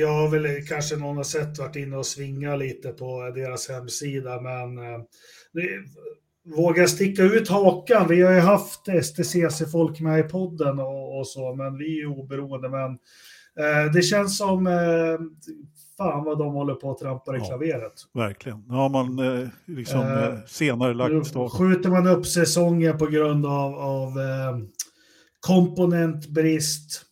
[0.00, 4.40] jag har väl kanske någon har sett varit inne och svinga lite på deras hemsida,
[4.40, 5.00] men eh,
[6.56, 8.08] våga sticka ut hakan.
[8.08, 12.06] Vi har ju haft STCC-folk med i podden och, och, så, men vi är ju
[12.06, 12.68] oberoende.
[12.68, 12.90] Men
[13.64, 15.18] eh, det känns som, eh,
[15.96, 17.92] fan vad de håller på att trampa i ja, klaveret.
[18.12, 18.64] Verkligen.
[18.68, 21.52] Nu har man eh, liksom eh, eh senare lagt start.
[21.52, 24.58] skjuter man upp säsongen på grund av, av eh,
[25.40, 27.02] komponentbrist.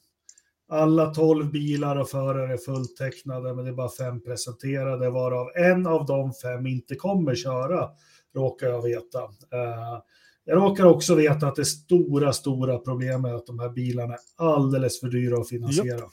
[0.68, 5.86] Alla tolv bilar och förare är fulltecknade, men det är bara fem presenterade, varav en
[5.86, 7.88] av de fem inte kommer köra
[8.34, 9.18] råkar jag veta.
[9.52, 10.00] Eh,
[10.44, 14.44] jag råkar också veta att det stora, stora problemet är att de här bilarna är
[14.54, 15.98] alldeles för dyra att finansiera.
[15.98, 16.08] Yep.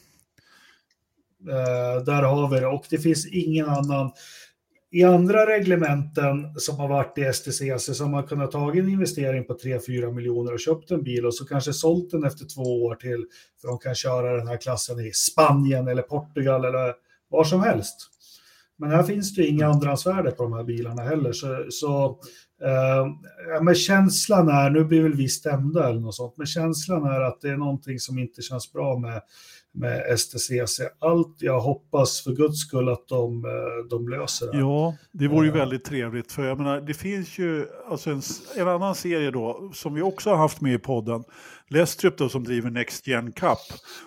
[1.49, 4.11] Eh, där har vi det och det finns ingen annan.
[4.93, 9.53] I andra reglementen som har varit i STCC som har kunnat ta en investering på
[9.53, 13.25] 3-4 miljoner och köpt en bil och så kanske sålt den efter två år till
[13.61, 16.93] för de kan köra den här klassen i Spanien eller Portugal eller
[17.29, 17.95] var som helst.
[18.77, 21.31] Men här finns det inga andrahandsvärde på de här bilarna heller.
[21.31, 22.19] Så, så
[22.65, 27.21] eh, men känslan är, nu blir väl vi stämda eller något sånt, men känslan är
[27.21, 29.21] att det är någonting som inte känns bra med,
[29.73, 30.81] med STCC.
[30.99, 34.59] Allt jag hoppas för guds skull att de, eh, de löser det.
[34.59, 36.31] Ja, det vore ju väldigt trevligt.
[36.31, 38.21] För jag menar, det finns ju alltså en,
[38.57, 41.23] en annan serie då, som vi också har haft med i podden,
[41.67, 43.59] Lestrup då som driver Next Gen Cup.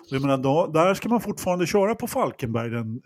[0.09, 3.01] Och jag menar, då, där ska man fortfarande köra på Falkenberg, den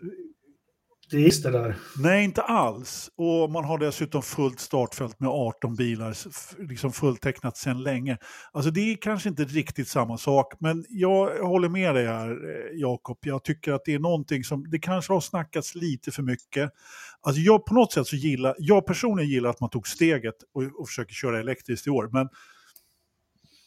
[1.10, 1.76] det där.
[1.98, 3.10] Nej, inte alls.
[3.16, 6.16] Och man har dessutom fullt startfält med 18 bilar,
[6.68, 8.18] liksom fulltecknat sedan länge.
[8.52, 12.80] Alltså det är kanske inte riktigt samma sak, men jag håller med dig här, eh,
[12.80, 13.18] Jakob.
[13.20, 16.70] Jag tycker att det är någonting som, det kanske har snackats lite för mycket.
[17.22, 20.62] Alltså jag på något sätt så gillar, jag personligen gillar att man tog steget och,
[20.62, 22.28] och försöker köra elektriskt i år, men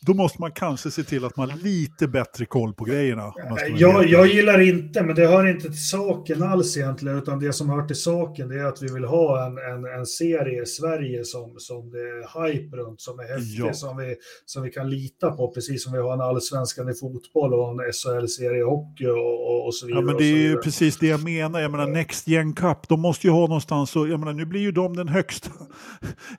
[0.05, 3.33] då måste man kanske se till att man har lite bättre koll på grejerna.
[3.77, 7.69] Jag, jag gillar inte, men det hör inte till saken alls egentligen, utan det som
[7.69, 11.25] hör till saken det är att vi vill ha en, en, en serie i Sverige
[11.25, 13.73] som, som det är hype runt, som är häftig, ja.
[13.73, 14.15] som, vi,
[14.45, 17.93] som vi kan lita på, precis som vi har en allsvenskan i fotboll och en
[17.93, 20.01] SHL-serie i hockey och, och, och, så vidare.
[20.01, 21.59] Ja, men det är ju precis det jag menar.
[21.59, 24.61] Jag menar, Next Gen Cup, de måste ju ha någonstans, och, jag menar, nu blir
[24.61, 25.49] ju de den högsta.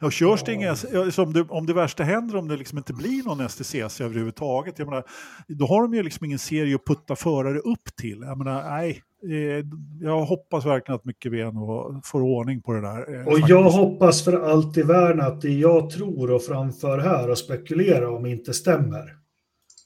[0.01, 0.47] Ja, körs ja.
[0.47, 0.77] det inga,
[1.17, 4.79] om det, om det värsta händer, om det liksom inte blir någon STCC överhuvudtaget.
[4.79, 5.05] Jag menar,
[5.49, 8.19] då har de ju liksom ingen serie att putta förare upp till.
[8.21, 9.67] Jag menar, nej, eh,
[10.01, 13.15] jag hoppas verkligen att mycket ven och får ordning på det där.
[13.15, 17.31] Eh, och jag hoppas för allt i världen att det jag tror och framför här
[17.31, 19.05] och spekulerar om inte stämmer.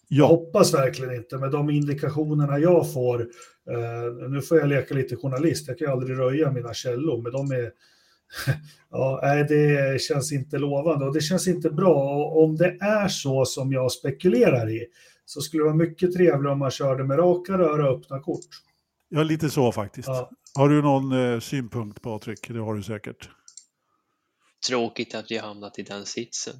[0.08, 0.16] Ja.
[0.16, 3.20] Jag hoppas verkligen inte med de indikationerna jag får.
[3.70, 7.32] Eh, nu får jag leka lite journalist, jag kan ju aldrig röja mina källor, men
[7.32, 7.70] de är
[8.90, 11.94] Ja, det känns inte lovande och det känns inte bra.
[11.94, 14.86] Och om det är så som jag spekulerar i
[15.24, 18.46] så skulle det vara mycket trevligare om man körde med raka rör och öppna kort.
[19.08, 20.08] Ja, lite så faktiskt.
[20.08, 20.30] Ja.
[20.54, 22.48] Har du någon eh, synpunkt Patrik?
[22.48, 23.30] Det har du säkert.
[24.68, 26.54] Tråkigt att vi har hamnat i den sitsen.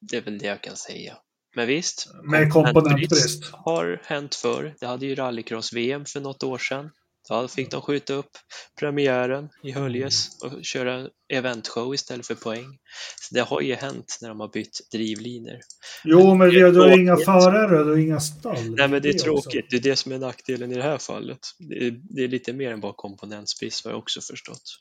[0.00, 1.16] Det är väl det jag kan säga.
[1.56, 4.74] Men visst, med komponentbrist har hänt förr.
[4.80, 6.90] Det hade ju rallycross-VM för något år sedan.
[7.28, 8.30] Då fick de skjuta upp
[8.78, 12.78] premiären i Höljes och köra eventshow istället för poäng.
[13.20, 15.60] Så det har ju hänt när de har bytt drivlinor.
[16.04, 18.70] Jo, men vi har inga förare och inga stall.
[18.70, 19.64] Nej, men det är tråkigt.
[19.64, 19.68] Också.
[19.70, 21.38] Det är det som är nackdelen i det här fallet.
[21.58, 24.80] Det är, det är lite mer än bara komponentsbrist, har jag också förstått.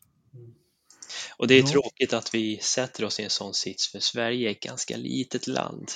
[1.37, 1.67] Och det är ja.
[1.67, 5.47] tråkigt att vi sätter oss i en sån sits, för Sverige är ett ganska litet
[5.47, 5.91] land.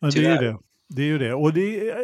[0.00, 0.58] Ja, det är det.
[0.88, 1.34] Det är ju det.
[1.34, 1.96] Och det är,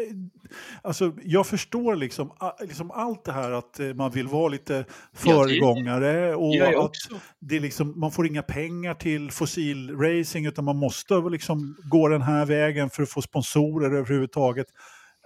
[0.82, 4.84] alltså, jag förstår liksom, liksom allt det här att eh, man vill vara lite
[5.14, 6.54] föregångare och
[6.84, 6.92] att
[7.40, 12.46] det liksom, man får inga pengar till fossilracing utan man måste liksom gå den här
[12.46, 14.66] vägen för att få sponsorer överhuvudtaget.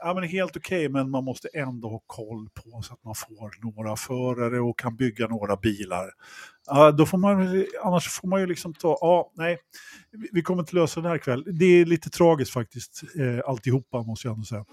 [0.07, 3.15] Ja, men helt okej, okay, men man måste ändå ha koll på så att man
[3.15, 6.11] får några förare och kan bygga några bilar.
[6.67, 9.59] Ja, då får man, annars får man ju liksom ta, ja, nej,
[10.33, 11.45] vi kommer inte lösa det här ikväll.
[11.59, 14.65] Det är lite tragiskt faktiskt, eh, alltihopa måste jag ändå säga.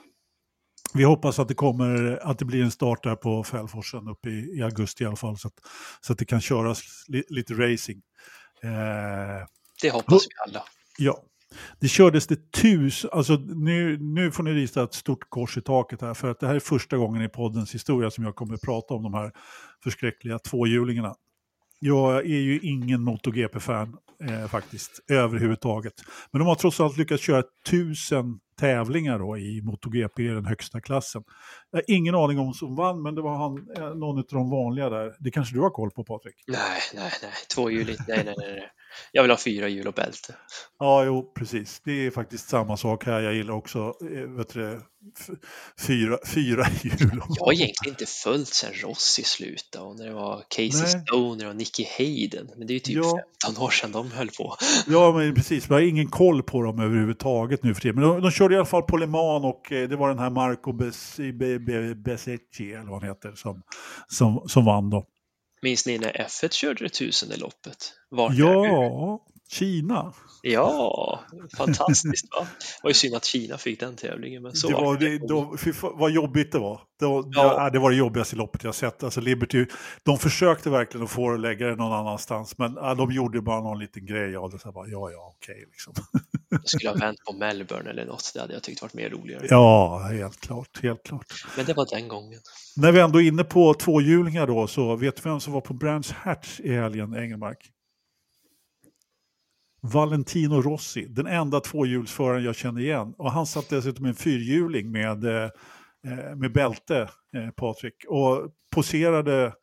[0.93, 4.57] Vi hoppas att det kommer, att det blir en start där på Fällforsen uppe i,
[4.57, 5.59] i, augusti i alla fall, så att,
[6.01, 8.01] så att det kan köras li, lite racing.
[8.63, 9.47] Eh,
[9.81, 10.63] det hoppas vi alla.
[10.97, 11.23] Ja,
[11.80, 16.02] det kördes det tusen, alltså nu, nu får ni rita ett stort kors i taket
[16.02, 18.61] här, för att det här är första gången i poddens historia som jag kommer att
[18.61, 19.32] prata om de här
[19.84, 21.15] förskräckliga tvåhjulingarna.
[21.80, 23.98] Jag är ju ingen MotoGP-fan
[24.30, 25.94] eh, faktiskt, överhuvudtaget.
[26.32, 31.23] Men de har trots allt lyckats köra tusen tävlingar då i MotoGP, den högsta klassen.
[31.72, 34.49] Jag har ingen aning om som vann, men det var han, eh, någon av de
[34.49, 35.15] vanliga där.
[35.19, 36.36] Det kanske du har koll på Patrik?
[36.48, 37.32] Nej, nej, nej.
[37.56, 38.72] Tvåhjuligt, nej, nej, nej.
[39.11, 40.35] Jag vill ha fyra hjul och bälte.
[40.80, 41.81] Ja, jo, precis.
[41.85, 43.19] Det är faktiskt samma sak här.
[43.22, 44.81] Jag gillar också eh, vet du,
[45.88, 47.22] fyra, fyra hjul.
[47.38, 51.03] Jag har egentligen inte följt sen Rossi slutade och när det var Casey Nej.
[51.07, 52.49] Stoner och Nicky Hayden.
[52.57, 53.19] Men det är ju typ Ja.
[53.47, 54.55] 15 år sedan de höll på.
[54.88, 55.69] Ja, men precis.
[55.69, 57.95] Vi har ingen koll på dem överhuvudtaget nu för tiden.
[57.95, 60.19] Men de, de körde i alla fall på Le Mans och eh, det var den
[60.19, 63.61] här Marco Bes- Be- Be- Besecchi, eller vad han heter, som,
[64.07, 65.05] som, som vann då.
[65.61, 67.93] Minns ni när F1 körde det tusende loppet?
[68.09, 68.33] Vart?
[68.33, 70.14] Ja, Kina.
[70.44, 71.19] Ja,
[71.57, 72.48] fantastiskt va?
[72.60, 75.28] Det var ju synd att Kina fick den tävlingen, men så det var, det.
[75.28, 75.56] då,
[75.98, 76.82] vad jobbigt det var.
[76.99, 77.69] Det var, Ja.
[77.69, 79.03] det var det jobbigaste loppet jag sett.
[79.03, 79.65] Alltså Liberty,
[80.03, 83.41] de försökte verkligen att få det att lägga det någon annanstans, men ja, de gjorde
[83.41, 84.60] bara någon liten grej av det.
[84.60, 85.65] Så bara, ja, ja, okej.
[85.72, 85.94] liksom.
[86.49, 89.45] Jag skulle ha vänt på Melbourne eller något, det hade jag tyckt varit mer roligare.
[89.49, 91.26] Ja, helt klart, helt klart.
[91.57, 92.40] Men det var den gången.
[92.76, 95.73] När vi ändå är inne på tvåhjulingar då, så vet du vem som var på
[95.73, 97.72] Brands Hatch i helgen, Engelmark?
[99.81, 103.13] Valentino Rossi, den enda tvåhjulsföraren jag känner igen.
[103.17, 105.49] Och han satt dessutom i en fyrhjuling med, eh,
[106.07, 109.53] eh, med bälte, eh, Patrik, och poserade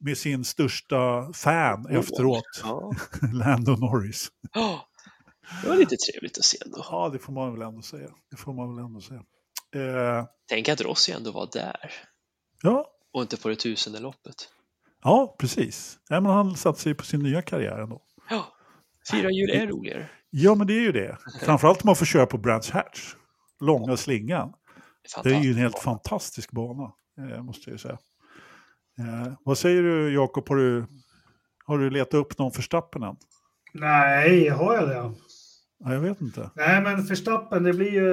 [0.00, 1.94] med sin största fan Oh.
[1.98, 2.92] efteråt, Ja.
[3.32, 4.28] Lando Norris.
[4.52, 4.88] Ja,
[5.62, 6.84] Det var lite trevligt att se ändå.
[6.90, 8.08] Ja, det får man väl ändå säga.
[8.30, 9.22] Det får man väl ändå säga.
[9.74, 11.90] Eh, Tänk att Rossi ändå var där
[12.62, 14.48] ja, och inte på det tusende loppet.
[15.04, 15.98] ja, precis.
[16.08, 18.02] Ja, men han satte sig på sin nya karriär ändå.
[18.30, 18.46] Ja,
[19.10, 20.08] fyra hjul är roligare.
[20.30, 21.18] Ja, men det är ju det.
[21.42, 23.14] Framförallt om man får köra på Brands Hatch.
[23.60, 24.52] Långa slingan.
[25.22, 27.98] Det är ju en helt fantastisk bana, eh, måste jag ju säga.
[28.98, 30.48] Eh, vad säger du, Jakob?
[30.48, 30.86] Har du,
[31.64, 33.16] har du letat upp någon förstappen än?
[33.74, 35.14] Nej, har jag det?
[35.78, 36.50] Ja, jag vet inte.
[36.54, 38.06] Nej, men Verstappen, det blir ju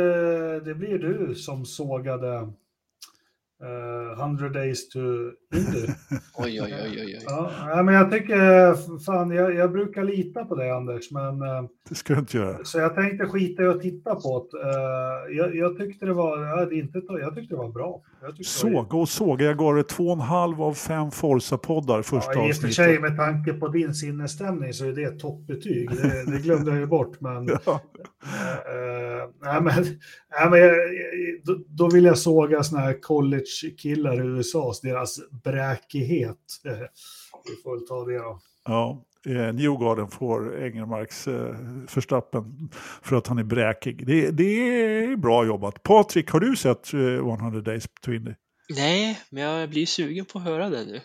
[0.59, 2.53] det blir ju du som sågade
[3.63, 4.99] eh, 100 days to
[5.55, 5.87] Indy.
[6.37, 7.19] Oj, oj, oj, oj.
[7.27, 11.95] ja, men jag tycker, fan, jag, jag brukar lita på dig Anders, men eh, Det
[11.95, 12.57] ska du inte göra.
[12.63, 14.57] så jag tänkte skita i att titta på det.
[14.59, 18.01] Eh, jag, jag tyckte det var, ja, det är inte, jag tyckte det var bra.
[18.21, 19.45] Jag Såga och såga.
[19.45, 22.67] Jag gav det två och en halv av fem Forza-poddar första ja, I och för
[22.67, 22.75] avsnittet.
[22.75, 25.89] sig med tanke på din sinnesstämning så är det ett toppbetyg.
[25.89, 27.81] Det, det glömde jag ju bort, men Ja.
[28.73, 29.85] Uh, nej, men,
[30.31, 30.75] nej, men jag,
[31.43, 36.37] då, då vill jag såga såna här college-killar i USA, deras bräkighet.
[36.65, 36.71] Eh,
[37.49, 38.39] Vi får väl ta det då.
[38.65, 41.55] Ja, eh, Newgarden får Engelmarks eh,
[41.87, 42.69] förstappen
[43.03, 44.07] för att han är bräkig.
[44.07, 45.83] Det, det är bra jobbat.
[45.83, 48.31] Patrik, har du sett eh, 100 Days to Indy?
[48.75, 51.01] Nej, men jag blir sugen på att höra det nu.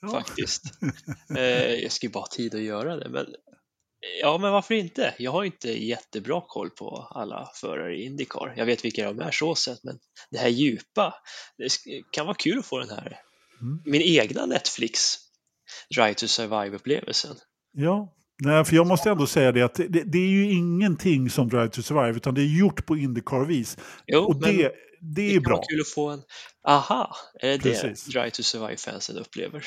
[0.00, 0.08] Ja.
[0.08, 0.62] Faktiskt.
[1.36, 3.26] eh, jag ska ju bara ha tid att göra det, men
[4.22, 5.14] ja, men varför inte?
[5.18, 8.54] Jag har inte jättebra koll på alla förare i Indycar.
[8.56, 9.98] Jag vet vilka de är så sett, men
[10.30, 11.14] det här djupa,
[11.58, 11.68] det
[12.10, 13.18] kan vara kul att få den här,
[13.60, 13.82] Mm.
[13.84, 15.14] min egna Netflix
[15.94, 17.36] Drive to Survive-upplevelsen.
[17.72, 18.14] Ja,
[18.44, 21.68] Nej, för jag måste ändå säga det att det, det är ju ingenting som Drive
[21.68, 23.76] to Survive utan det är gjort på Indycar-vis.
[24.06, 25.56] Jo, Och men det, det är kan bra.
[25.56, 26.22] vara kul att få en,
[26.68, 28.04] aha, är det Precis.
[28.04, 29.66] det Drive to Survive-fansen upplever?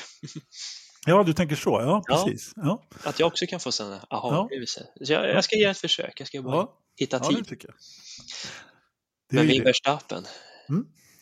[1.06, 1.70] Ja, du tänker så.
[1.70, 2.24] Ja, Ja.
[2.24, 2.52] precis.
[2.56, 4.86] Ja, Att jag också kan få sådana aha-upplevelser.
[5.04, 7.38] Så jag, jag ska ge ett försök, jag ska bara ja, hitta ja tid.
[7.38, 7.76] det tycker jag.
[9.30, 9.64] Det Men min.
[9.64, 10.24] Verstappen,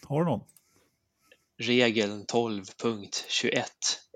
[0.04, 0.40] Har du någon?
[1.58, 3.62] regeln 12.21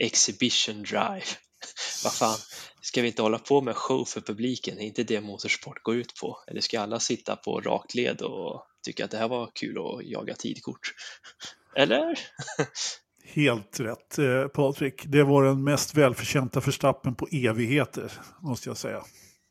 [0.03, 1.25] Exhibition Drive.
[2.05, 2.37] Vad fan,
[2.81, 4.79] ska vi inte hålla på med show för publiken?
[4.79, 6.39] Är inte det motorsport går ut på?
[6.47, 10.07] Eller ska alla sitta på rakt led och tycka att det här var kul att
[10.07, 10.95] jaga tidkort?
[11.77, 12.19] Eller?
[13.35, 15.05] Helt rätt, eh, Patrik.
[15.07, 19.03] Det var den mest välförtjänta förstappen på evigheter, måste jag säga.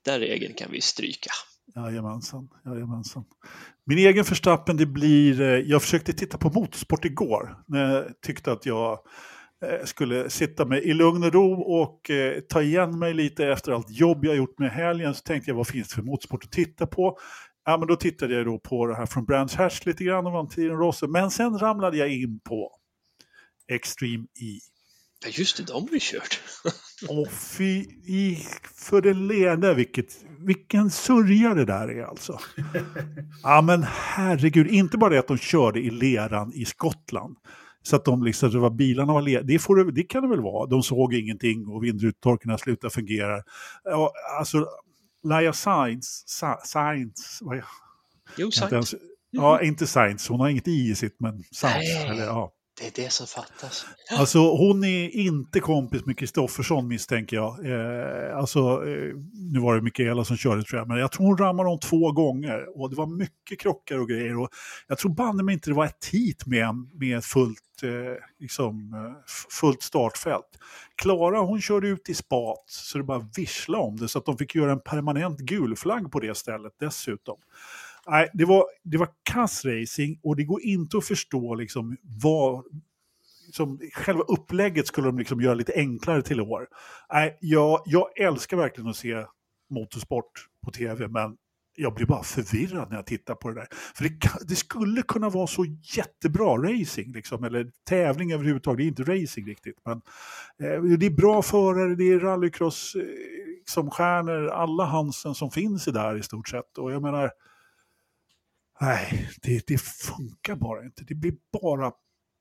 [0.06, 1.30] Den regeln kan vi stryka.
[1.76, 3.24] Jajamensan, jajamensan.
[3.86, 8.52] Min egen förstappen det blir, eh, jag försökte titta på motorsport igår när jag tyckte
[8.52, 8.99] att jag
[9.66, 13.72] eh, skulle sitta med i lugn och ro och eh, ta igen mig lite efter
[13.72, 15.14] allt jobb jag gjort med helgen.
[15.14, 17.18] Så tänkte jag, vad finns det för motorsport att titta på?
[17.66, 20.32] Ja, men då tittade jag då på det här från Brands Hatch lite grann och
[20.32, 21.08] Valentino Rossi.
[21.08, 22.72] Men sen ramlade jag in på
[23.69, 24.60] Extreme E.
[25.26, 26.39] Ja, just det, de har vi kört.
[27.10, 28.45] Åh fy i,
[28.76, 32.39] för den lede, vilket, vilken sörja det där är alltså.
[33.44, 37.38] Ja men herregud, inte bara det att de körde i leran i Skottland.
[37.81, 40.30] Så att de liksom, det var, bilarna var lera, det, får, det- det kan det
[40.30, 40.68] väl vara.
[40.69, 43.44] De såg ingenting och vindrutetorkarna slutade fungera.
[43.84, 44.65] Ja, alltså,
[45.23, 47.65] Laia Sainz, Sa- Sainz, vad är-
[48.38, 48.72] Jo, sant.
[48.73, 48.95] ens,
[49.31, 51.89] ja inte Sainz, hon har inget i i sitt men Sainz.
[52.10, 52.53] Eller, ja.
[52.80, 53.86] Det är det som fattas.
[54.12, 57.66] Alltså hon är inte kompis med Kristoffersson misstänker jag.
[57.66, 59.16] Eh, alltså, eh,
[59.54, 62.12] nu var det Mikaela som körde tror jag, men jag tror hon rammade om två
[62.12, 62.80] gånger.
[62.80, 64.40] Och det var mycket krockar och grejer.
[64.40, 64.49] Och
[64.88, 69.34] jag tror banne mig inte det var ett hit med, med fullt, eh, liksom, eh,
[69.60, 70.60] fullt startfält.
[70.95, 74.38] Klara hon körde ut i spat så det bara vissla om det så att de
[74.38, 77.38] fick göra en permanent gulflagg på det stället dessutom.
[78.08, 82.64] Nej, det var, det var kass racing och det går inte att förstå liksom vad,
[83.52, 86.68] som själva upplägget skulle de liksom göra lite enklare till i år.
[87.14, 89.26] Nej, jag, jag älskar verkligen att se
[89.70, 91.38] motorsport på tv, men
[91.80, 93.68] jag blir bara förvirrad när jag tittar på det där.
[93.96, 95.66] För det, det skulle kunna vara så
[95.96, 98.78] jättebra racing, liksom, eller tävling överhuvudtaget.
[98.78, 100.02] Det är inte racing riktigt, men
[100.64, 103.04] eh, det är bra förare, det är rallycross eh,
[103.66, 106.78] som stjärnor, alla Hansen som finns i där i stort sett.
[106.78, 107.32] Och jag menar,
[108.82, 111.04] nej, det, det funkar bara inte.
[111.04, 111.91] Det blir bara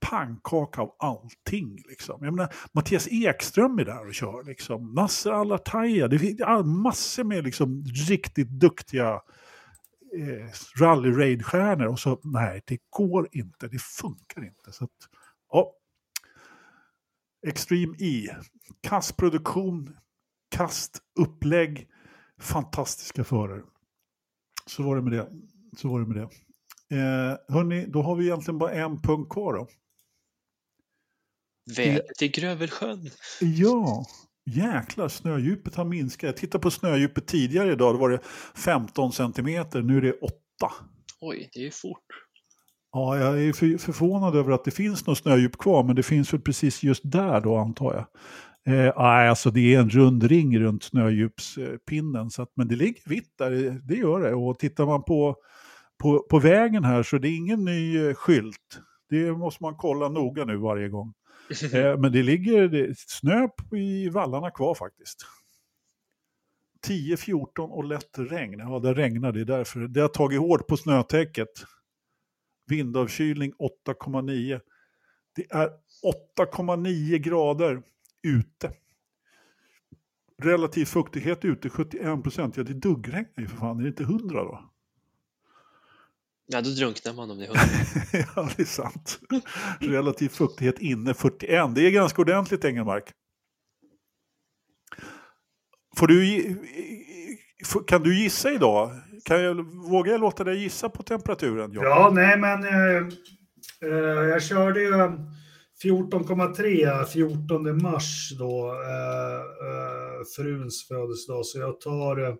[0.00, 1.82] pannkaka av allting.
[1.88, 2.24] Liksom.
[2.24, 4.44] Jag menar, Mattias Ekström är där och kör.
[4.44, 4.94] Liksom.
[4.94, 6.08] Nasser Al-Attaya.
[6.08, 9.22] Det finns massor med liksom, riktigt duktiga
[10.18, 10.50] eh,
[10.80, 11.86] rally-raid-stjärnor.
[11.86, 13.68] Och så, nej, det går inte.
[13.68, 14.72] Det funkar inte.
[14.72, 14.90] Så att,
[15.52, 15.72] ja.
[17.46, 18.36] Extreme E.
[18.80, 19.96] Kastproduktion,
[20.50, 21.88] kast, upplägg,
[22.40, 23.62] fantastiska förare.
[24.66, 25.28] Så var det med det.
[25.76, 26.28] Så var det med det.
[26.96, 29.68] Eh, hörni, då har vi egentligen bara en punkt kvar då.
[31.76, 33.10] Vädret i Grövelsjön.
[33.40, 34.06] Ja,
[34.50, 36.28] jäklar snödjupet har minskat.
[36.28, 38.20] Jag tittade på snödjupet tidigare idag, då var det
[38.54, 40.34] 15 centimeter, nu är det 8.
[41.20, 42.06] Oj, det är fort.
[42.92, 46.32] Ja, jag är för, förvånad över att det finns något snödjup kvar, men det finns
[46.32, 48.06] väl precis just där då antar jag.
[48.68, 53.38] Eh, alltså det är en rund ring runt snödjupspinnen, så att, men det ligger vitt
[53.38, 54.34] där, det gör det.
[54.34, 55.36] Och tittar man på,
[55.98, 58.80] på, på vägen här så det är ingen ny eh, skylt.
[59.08, 61.14] Det måste man kolla noga nu varje gång.
[61.72, 65.26] Eh, men det ligger det, snö i vallarna kvar faktiskt.
[66.86, 68.58] 10-14 och lätt regn.
[68.58, 69.80] Ja, det regnar det är därför.
[69.80, 71.48] Det har tagit hårt på snötäcket.
[72.66, 73.52] Vindavkylning
[73.86, 74.60] 8,9.
[75.36, 75.70] Det är
[76.38, 77.82] 8,9 grader
[78.22, 78.72] ute.
[80.42, 82.56] Relativ fuktighet ute 71 procent.
[82.56, 83.78] Ja, det duggregnar ju för fan.
[83.78, 84.70] Är det inte 100 då?
[86.46, 87.62] Ja, då drunknar man om det är 100.
[88.36, 89.20] ja, det är sant.
[89.80, 91.74] Relativ fuktighet inne 41.
[91.74, 93.12] Det är ganska ordentligt, Engelmark.
[95.96, 96.56] Får du,
[97.86, 98.90] kan du gissa idag?
[99.24, 99.54] Kan jag,
[99.90, 101.72] vågar jag låta dig gissa på temperaturen?
[101.72, 101.88] Jacob?
[101.88, 103.06] Ja, nej men eh,
[103.82, 104.92] eh, jag körde ju
[105.82, 112.34] 14,3 14 mars då, eh, eh, fruns födelsedag, så jag tar eh,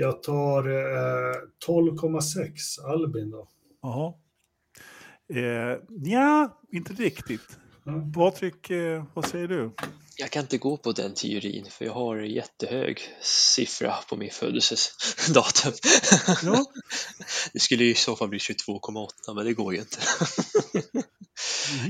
[0.00, 1.34] jag tar eh,
[1.66, 3.48] 12,6 Albin då.
[3.82, 4.14] Jaha.
[5.34, 7.58] Eh, ja, inte riktigt.
[7.86, 8.12] Mm.
[8.12, 9.74] Patrik, eh, vad säger du?
[10.16, 15.72] Jag kan inte gå på den teorin för jag har jättehög siffra på min födelsedatum.
[16.42, 16.64] Ja.
[17.52, 19.98] Det skulle i så fall bli 22,8 men det går ju inte.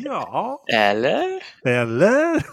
[0.04, 0.64] Ja.
[0.72, 1.42] Eller?
[1.64, 2.46] Eller?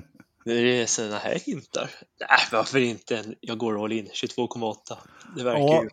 [0.46, 1.90] Nu är det sådana här hintar.
[2.20, 3.24] Nej, varför inte?
[3.40, 4.06] Jag går all in.
[4.06, 4.74] 22,8.
[5.36, 5.82] Det verkar ja.
[5.82, 5.88] ju.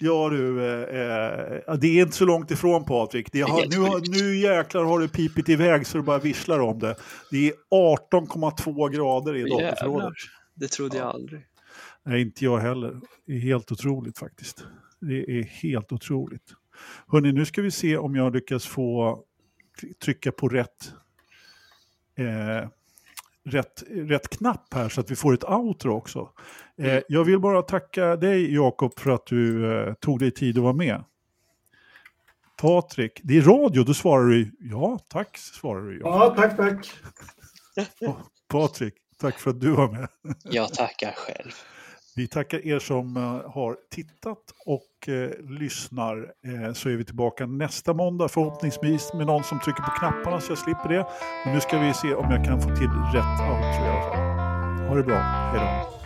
[0.00, 3.32] Ja du, eh, det är inte så långt ifrån Patrik.
[3.32, 6.96] Det har, nu, nu jäklar har du pipit iväg så du bara visslar om det.
[7.30, 10.12] Det är 18,2 grader i datorförrådet.
[10.54, 11.40] Det trodde jag aldrig.
[12.04, 13.00] Nej, inte jag heller.
[13.26, 14.64] Det är helt otroligt faktiskt.
[15.00, 16.54] Det är helt otroligt.
[17.06, 19.18] Hörni, nu ska vi se om jag lyckas få
[20.04, 20.92] trycka på rätt
[22.18, 22.68] eh,
[23.50, 26.30] rätt, rätt knapp här så att vi får ett outro också.
[26.78, 27.02] Eh, mm.
[27.08, 30.72] jag vill bara tacka dig Jakob för att du eh, tog dig tid att vara
[30.72, 31.04] med.
[32.60, 36.00] Patrik, det är radio, då svarar du ja, tack svarar du.
[36.00, 36.90] Ja, tack, tack.
[38.48, 40.08] Patrik, tack för att du var med.
[40.44, 41.52] jag tackar själv.
[42.18, 45.30] Vi tackar er som eh, har tittat och eh,
[45.60, 46.32] lyssnar.
[46.44, 50.50] Eh, så är vi tillbaka nästa måndag förhoppningsvis med någon som trycker på knapparna så
[50.50, 51.06] jag slipper det.
[51.44, 54.88] Men nu ska vi se om jag kan få till rätt outro i alla fall.
[54.88, 55.97] Ha det bra, hej